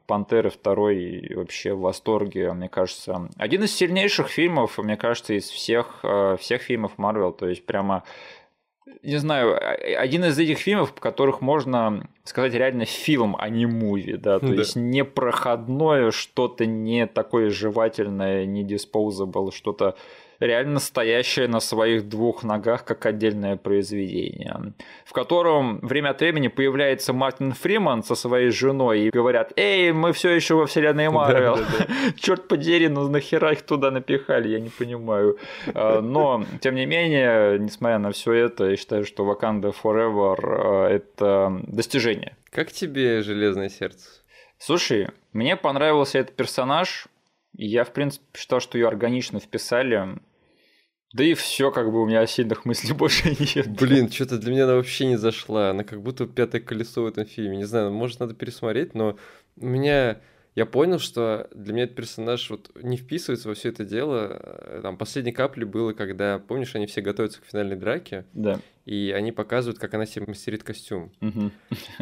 [0.07, 3.27] Пантеры второй вообще в восторге, мне кажется.
[3.37, 7.31] Один из сильнейших фильмов, мне кажется, из всех, э, всех фильмов Марвел.
[7.31, 8.03] То есть прямо
[9.01, 9.59] не знаю,
[9.99, 14.47] один из этих фильмов, в которых можно сказать реально фильм, а не муви, да, то
[14.47, 14.53] да.
[14.53, 19.95] есть не проходное, что-то не такое жевательное, не disposable, что-то
[20.39, 24.73] реально стоящее на своих двух ногах как отдельное произведение,
[25.05, 30.13] в котором время от времени появляется Мартин Фриман со своей женой и говорят, эй, мы
[30.13, 31.59] все еще во вселенной Марвел,
[32.17, 35.37] черт подери, ну нахера их туда напихали, я не понимаю.
[35.73, 41.61] А, но, тем не менее, несмотря на все это, я считаю, что Wakanda Forever это
[41.67, 42.35] достижение.
[42.51, 44.09] Как тебе Железное сердце?
[44.57, 47.07] Слушай, мне понравился этот персонаж,
[47.57, 50.19] я, в принципе, считал, что ее органично вписали.
[51.15, 53.69] Да и все, как бы у меня сильных мыслей больше нет.
[53.69, 55.69] Блин, что-то для меня она вообще не зашла.
[55.69, 57.55] Она как будто пятое колесо в этом фильме.
[57.55, 59.15] Не знаю, может, надо пересмотреть, но
[59.55, 60.19] у меня
[60.55, 64.79] я понял, что для меня этот персонаж вот не вписывается во все это дело.
[64.81, 68.61] Там последней капли было, когда, помнишь, они все готовятся к финальной драке, да.
[68.85, 71.11] и они показывают, как она себе мастерит костюм.
[71.19, 71.51] Угу.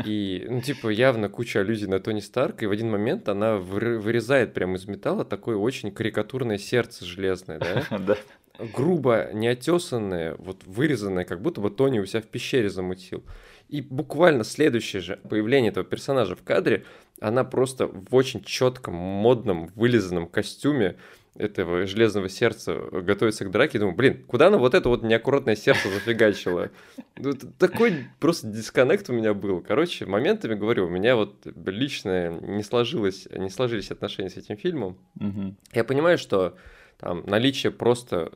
[0.06, 4.54] И, ну, типа, явно куча аллюзий на Тони Старк, и в один момент она вырезает
[4.54, 7.84] прямо из металла такое очень карикатурное сердце железное, да?
[8.06, 8.18] Да
[8.60, 13.24] грубо неотесанное, вот вырезанное, как будто бы Тони у себя в пещере замутил.
[13.70, 16.86] И буквально следующее же появление этого персонажа в кадре,
[17.20, 20.98] она просто в очень четком, модном, вылизанном костюме
[21.36, 25.90] этого железного сердца готовится к драке, думаю, блин, куда она вот это вот неаккуратное сердце
[25.90, 26.70] зафигачила?
[27.18, 29.62] Ну, такой просто дисконнект у меня был.
[29.62, 34.98] Короче, моментами, говорю, у меня вот лично не сложилось, не сложились отношения с этим фильмом.
[35.20, 35.56] Угу.
[35.74, 36.56] Я понимаю, что
[37.00, 38.32] там наличие просто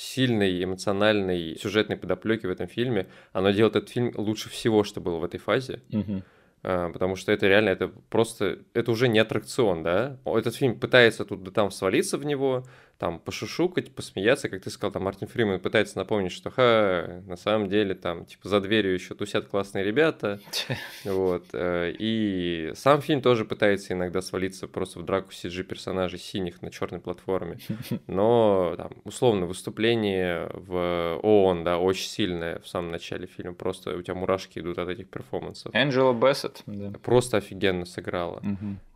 [0.00, 5.18] сильной эмоциональной сюжетной подоплеки в этом фильме, оно делает этот фильм лучше всего, что было
[5.18, 5.82] в этой фазе.
[5.90, 6.22] Угу.
[6.62, 10.18] А, потому что это реально, это просто, это уже не аттракцион, да.
[10.24, 12.66] Этот фильм пытается тут да там свалиться в него,
[13.00, 17.70] там пошушукать, посмеяться, как ты сказал, там Мартин Фриман пытается напомнить, что ха, на самом
[17.70, 20.38] деле там типа за дверью еще тусят классные ребята,
[21.06, 21.46] вот.
[21.54, 26.70] Э, и сам фильм тоже пытается иногда свалиться просто в драку CG персонажей синих на
[26.70, 27.58] черной платформе,
[28.06, 34.02] но там условно выступление в ООН, да, очень сильное в самом начале фильма, просто у
[34.02, 35.74] тебя мурашки идут от этих перформансов.
[35.74, 36.92] Энджела Бессет, да.
[37.02, 38.42] Просто офигенно сыграла.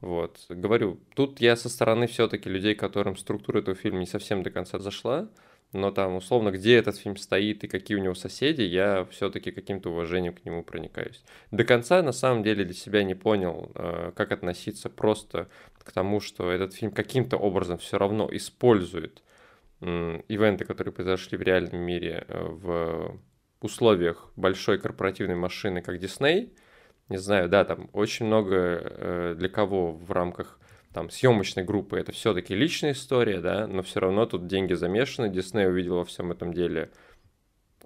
[0.03, 0.45] Вот.
[0.51, 4.79] Говорю, тут я со стороны все-таки людей, которым структура этого фильма не совсем до конца
[4.79, 5.29] зашла,
[5.73, 9.91] но там, условно, где этот фильм стоит и какие у него соседи, я все-таки каким-то
[9.91, 11.23] уважением к нему проникаюсь.
[11.51, 15.49] До конца, на самом деле, для себя не понял, э, как относиться просто
[15.83, 19.23] к тому, что этот фильм каким-то образом все равно использует
[19.81, 23.21] ивенты, которые произошли в реальном мире э, в
[23.61, 26.53] условиях большой корпоративной машины, как Disney,
[27.09, 30.59] не знаю, да, там очень много э, для кого в рамках
[30.95, 35.29] там съемочной группы это все-таки личная история, да, но все равно тут деньги замешаны.
[35.29, 36.91] Дисней увидел во всем этом деле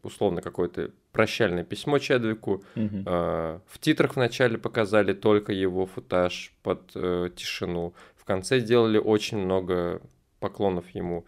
[0.03, 2.63] условно какое-то прощальное письмо Чедвику.
[2.77, 3.03] Угу.
[3.07, 7.95] Э, в титрах вначале показали только его футаж под э, тишину.
[8.15, 10.03] В конце сделали очень много
[10.39, 11.25] поклонов ему.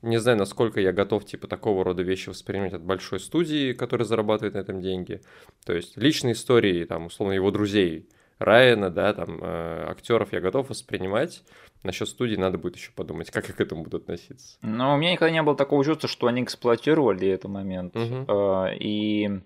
[0.00, 4.54] не знаю, насколько я готов, типа, такого рода вещи воспринимать от большой студии, которая зарабатывает
[4.54, 5.20] на этом деньги.
[5.66, 8.08] То есть личные истории, там, условно, его друзей,
[8.38, 11.42] Райана, да, там, э, актеров я готов воспринимать.
[11.82, 14.58] Насчет студии надо будет еще подумать, как я к этому буду относиться.
[14.62, 17.94] Но у меня никогда не было такого чувства, что они эксплуатировали этот момент.
[17.96, 19.40] Э, И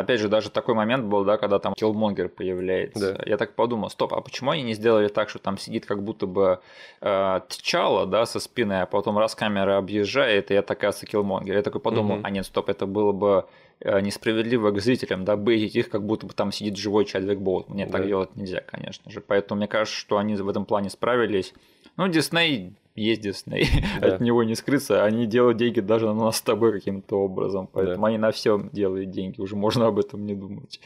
[0.00, 3.14] опять же, даже такой момент был, да, когда там Киллмонгер появляется.
[3.14, 3.22] Да.
[3.26, 6.26] Я так подумал, стоп, а почему они не сделали так, что там сидит как будто
[6.26, 6.60] бы
[7.00, 11.54] э, Тчала, да, со спины, а потом раз камера объезжает, и это оказывается Киллмонгер.
[11.56, 12.26] Я такой подумал, Мгм.
[12.26, 13.44] а нет, стоп, это было бы
[13.80, 17.68] э, несправедливо к зрителям, да, бейтить их, как будто бы там сидит живой Чадвик Боут.
[17.68, 18.06] Мне так Да.
[18.08, 19.20] делать нельзя, конечно же.
[19.20, 21.54] Поэтому мне кажется, что они в этом плане справились.
[21.96, 23.66] Ну, Дисней есть Дисней,
[24.00, 24.14] Да.
[24.14, 25.04] от него не скрыться.
[25.04, 27.68] Они делают деньги даже на нас с тобой каким-то образом.
[27.72, 30.80] Поэтому они на всем делают деньги, уже можно об этом не думать.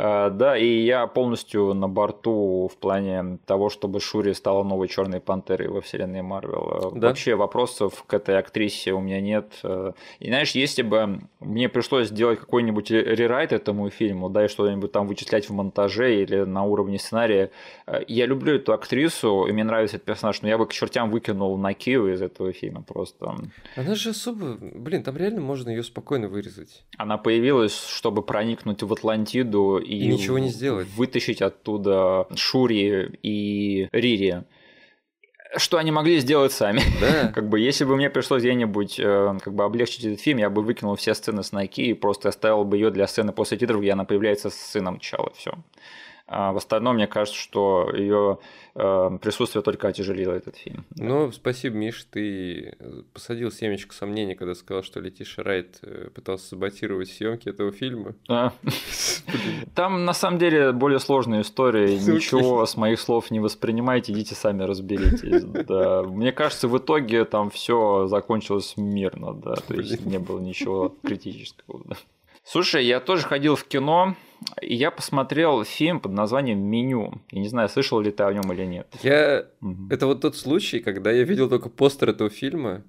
[0.00, 5.20] А, Да, и я полностью на борту в плане того, чтобы Шури стала новой черной
[5.20, 6.92] пантерой во вселенной Марвел.
[6.94, 7.08] Да.
[7.08, 9.46] Вообще вопросов к этой актрисе у меня нет.
[9.64, 14.48] Э, И знаешь, если бы мне пришлось сделать какой-нибудь ре- рерайт этому фильму, да, и
[14.48, 17.50] что-нибудь там вычислять в монтаже или на уровне сценария,
[17.86, 21.10] э, я люблю эту актрису, и мне нравится этот персонаж, но я бы к чертям
[21.10, 23.34] выкинул Накию из этого фильма просто.
[23.76, 24.56] Она же особо...
[24.60, 26.84] Блин, там реально можно ее спокойно вырезать.
[26.96, 30.88] Она появилась, чтобы проникнуть в Атлантиду и, И ничего не сделать.
[30.96, 34.44] вытащить оттуда Шури и Рири.
[35.56, 36.82] Что они могли сделать сами.
[37.00, 37.28] Да.
[37.34, 40.62] Как бы, если бы мне пришлось где-нибудь э, как бы облегчить этот фильм, я бы
[40.62, 43.92] выкинул все сцены с Найки и просто оставил бы ее для сцены после титров, где
[43.92, 45.32] она появляется с сыном Чала.
[45.34, 45.52] Все.
[46.28, 48.38] А в остальном, мне кажется, что ее
[48.74, 50.84] присутствие только отяжелило этот фильм.
[50.90, 51.04] Да.
[51.04, 52.76] Ну, спасибо, Миш, ты
[53.12, 58.14] посадил семечко сомнений, когда сказал, что Летиша Райт э, пытался саботировать съемки этого фильма.
[58.28, 58.52] А.
[59.74, 61.96] Там на самом деле более сложная история.
[61.96, 65.44] Ничего с моих слов не воспринимайте, идите сами разберитесь.
[65.68, 66.02] Да.
[66.02, 69.56] Мне кажется, в итоге там все закончилось мирно, да.
[69.56, 71.82] То есть не было ничего критического.
[71.84, 71.96] да.
[72.44, 74.14] Слушай, я тоже ходил в кино,
[74.60, 77.20] и я посмотрел фильм под названием Меню.
[77.30, 78.86] Я не знаю, слышал ли ты о нем или нет.
[79.02, 79.46] Я...
[79.60, 79.88] Мгм.
[79.90, 82.82] Это вот тот случай, когда я видел только постер этого фильма,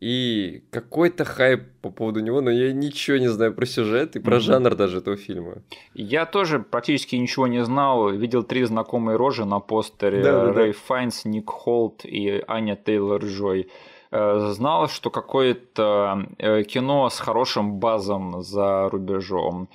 [0.00, 4.34] и какой-то хайп по поводу него, но я ничего не знаю про сюжет и про
[4.36, 4.40] Мгм.
[4.42, 5.62] жанр даже этого фильма.
[5.94, 8.10] Я тоже практически ничего не знал.
[8.10, 10.22] Видел три знакомые рожи на постере.
[10.22, 10.52] Да-да-да.
[10.52, 13.68] Рэй Файнс, Ник Холт и Аня Тейлор-Джой.
[14.10, 19.68] Э, Знал, что какое-то э, кино с хорошим базом за рубежом.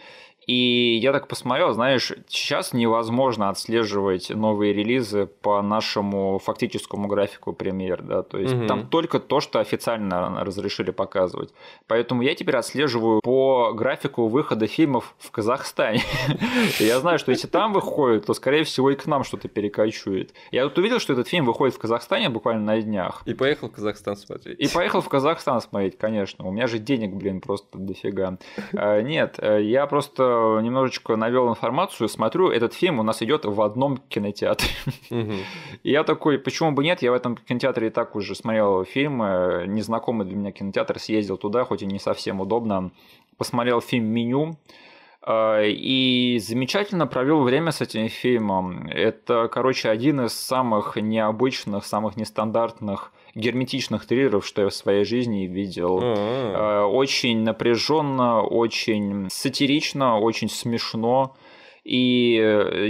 [0.50, 8.02] И я так посмотрел, знаешь, сейчас невозможно отслеживать новые релизы по нашему фактическому графику премьер,
[8.02, 8.68] да, то есть Мгм.
[8.68, 11.54] там только то, что официально разрешили показывать.
[11.86, 16.02] Поэтому я теперь отслеживаю по графику выхода фильмов в Казахстане.
[16.80, 20.34] Я знаю, что если там выходит, то, скорее всего, и к нам что-то перекочует.
[20.50, 23.22] Я тут увидел, что этот фильм выходит в Казахстане буквально на днях.
[23.28, 24.60] И поехал в Казахстан смотреть.
[24.60, 26.48] И поехал в Казахстан смотреть, конечно.
[26.48, 28.40] У меня же денег, блин, просто дофига.
[28.74, 33.62] А, Нет, э, я просто немножечко навел информацию, смотрю, этот фильм у нас идет в
[33.62, 34.70] одном кинотеатре.
[35.84, 37.02] И я такой, почему бы нет?
[37.02, 39.66] Я в этом кинотеатре и так уже смотрел фильмы.
[39.68, 42.92] Незнакомый для меня кинотеатр, съездил туда, хоть и не совсем удобно.
[43.38, 44.58] Посмотрел фильм «Меню».
[45.26, 48.88] э, И замечательно провел время с этим фильмом.
[48.88, 55.46] Это, короче, один из самых необычных, самых нестандартных герметичных триллеров, что я в своей жизни
[55.48, 56.00] видел.
[56.02, 61.36] А, Э, Очень напряженно, очень сатирично, очень смешно.
[61.86, 62.34] И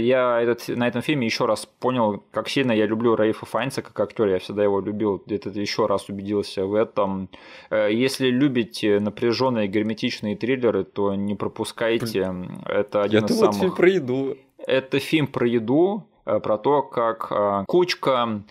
[0.02, 3.98] я этот, на этом фильме еще раз понял, как сильно я люблю Раифа Файнца как
[4.00, 4.32] актера.
[4.32, 5.22] Я всегда его любил.
[5.28, 7.28] Это еще раз убедился в этом.
[7.70, 12.34] Э, Если любите напряженные герметичные триллеры, то не пропускайте.
[12.66, 13.58] Это один Я из думал, самых.
[13.60, 14.36] фильм про еду.
[14.66, 18.42] Это фильм про еду, э, про то, как кучка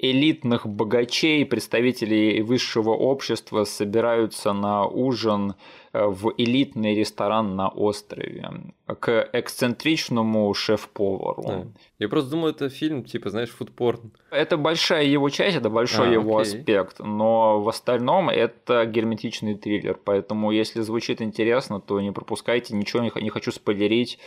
[0.00, 5.54] элитных богачей, представителей высшего общества собираются на ужин
[5.92, 8.50] э, в элитный ресторан на острове
[8.98, 11.42] к эксцентричному шеф-повару.
[11.46, 11.66] Да.
[11.98, 14.12] Я просто думал, это фильм, типа, знаешь, фудпорн.
[14.30, 16.58] Это большая его часть, это большой А, его окей.
[16.58, 23.02] аспект, но в остальном это герметичный триллер, поэтому если звучит интересно, то не пропускайте, ничего
[23.02, 24.18] не, не хочу спойлерить,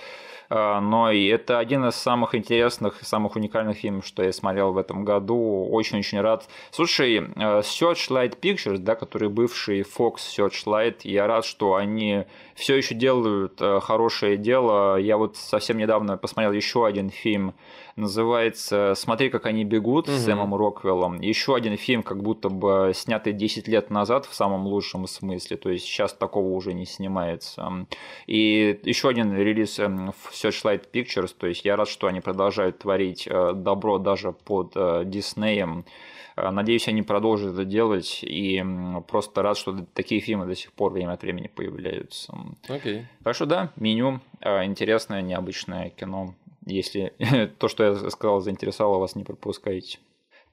[0.49, 5.03] но и это один из самых интересных, самых уникальных фильмов, что я смотрел в этом
[5.05, 6.47] году, очень-очень рад.
[6.71, 7.21] Слушай, э,
[7.61, 12.25] Searchlight Pictures, да, который бывший Fox Searchlight, я рад, что они
[12.55, 14.97] все еще делают э, хорошее дело.
[14.97, 17.53] Я вот совсем недавно посмотрел еще один фильм,
[17.95, 20.19] называется «Смотри, как они бегут» с Мгм.
[20.19, 21.21] Сэмом Роквеллом.
[21.21, 25.69] Еще один фильм, как будто бы снятый 10 лет назад в самом лучшем смысле, то
[25.69, 27.85] есть сейчас такого уже не снимается.
[28.27, 32.79] И еще один релиз эм, в Searchlight Pictures, то есть я рад, что они продолжают
[32.79, 35.85] творить э, добро даже под э, Диснеем.
[36.35, 38.63] Надеюсь, они продолжат это делать, и
[39.07, 42.33] просто рад, что такие фильмы до сих пор время от времени появляются.
[42.67, 42.99] Окей.
[42.99, 43.05] Okay.
[43.23, 46.33] Так что да, меню интересное, необычное кино.
[46.65, 47.13] Если
[47.59, 49.99] то, что я сказал, заинтересовало вас, не пропускайте.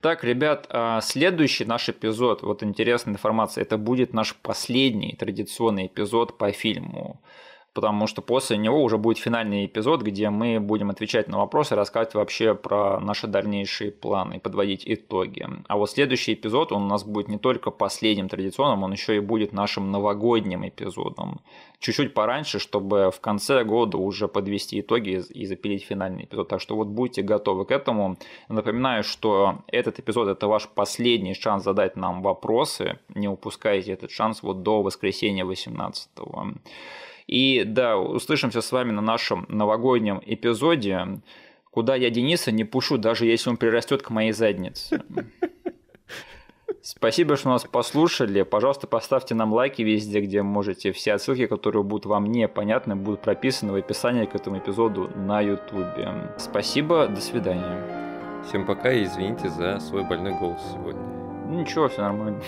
[0.00, 6.38] Так, ребят, а, следующий наш эпизод, вот интересная информация, это будет наш последний традиционный эпизод
[6.38, 7.20] по фильму
[7.72, 12.14] потому что после него уже будет финальный эпизод, где мы будем отвечать на вопросы, рассказывать
[12.14, 15.46] вообще про наши дальнейшие планы и подводить итоги.
[15.68, 19.20] А вот следующий эпизод, он у нас будет не только последним традиционным, он еще и
[19.20, 21.40] будет нашим новогодним эпизодом.
[21.78, 26.48] Чуть-чуть пораньше, чтобы в конце года уже подвести итоги и запилить финальный эпизод.
[26.48, 28.18] Так что вот будьте готовы к этому.
[28.48, 32.98] Напоминаю, что этот эпизод это ваш последний шанс задать нам вопросы.
[33.14, 36.54] Не упускайте этот шанс вот до воскресенья 18 -го.
[37.30, 41.20] И да, услышимся с вами на нашем новогоднем эпизоде,
[41.70, 45.00] куда я Дениса не пушу, даже если он прирастет к моей заднице.
[46.82, 48.42] Спасибо, что нас послушали.
[48.42, 50.90] Пожалуйста, поставьте нам лайки везде, где можете.
[50.90, 55.86] Все отсылки, которые будут вам непонятны, будут прописаны в описании к этому эпизоду на YouTube.
[56.36, 58.42] Спасибо, до свидания.
[58.48, 61.02] Всем пока и извините за свой больной голос сегодня.
[61.48, 62.40] Ничего, все нормально.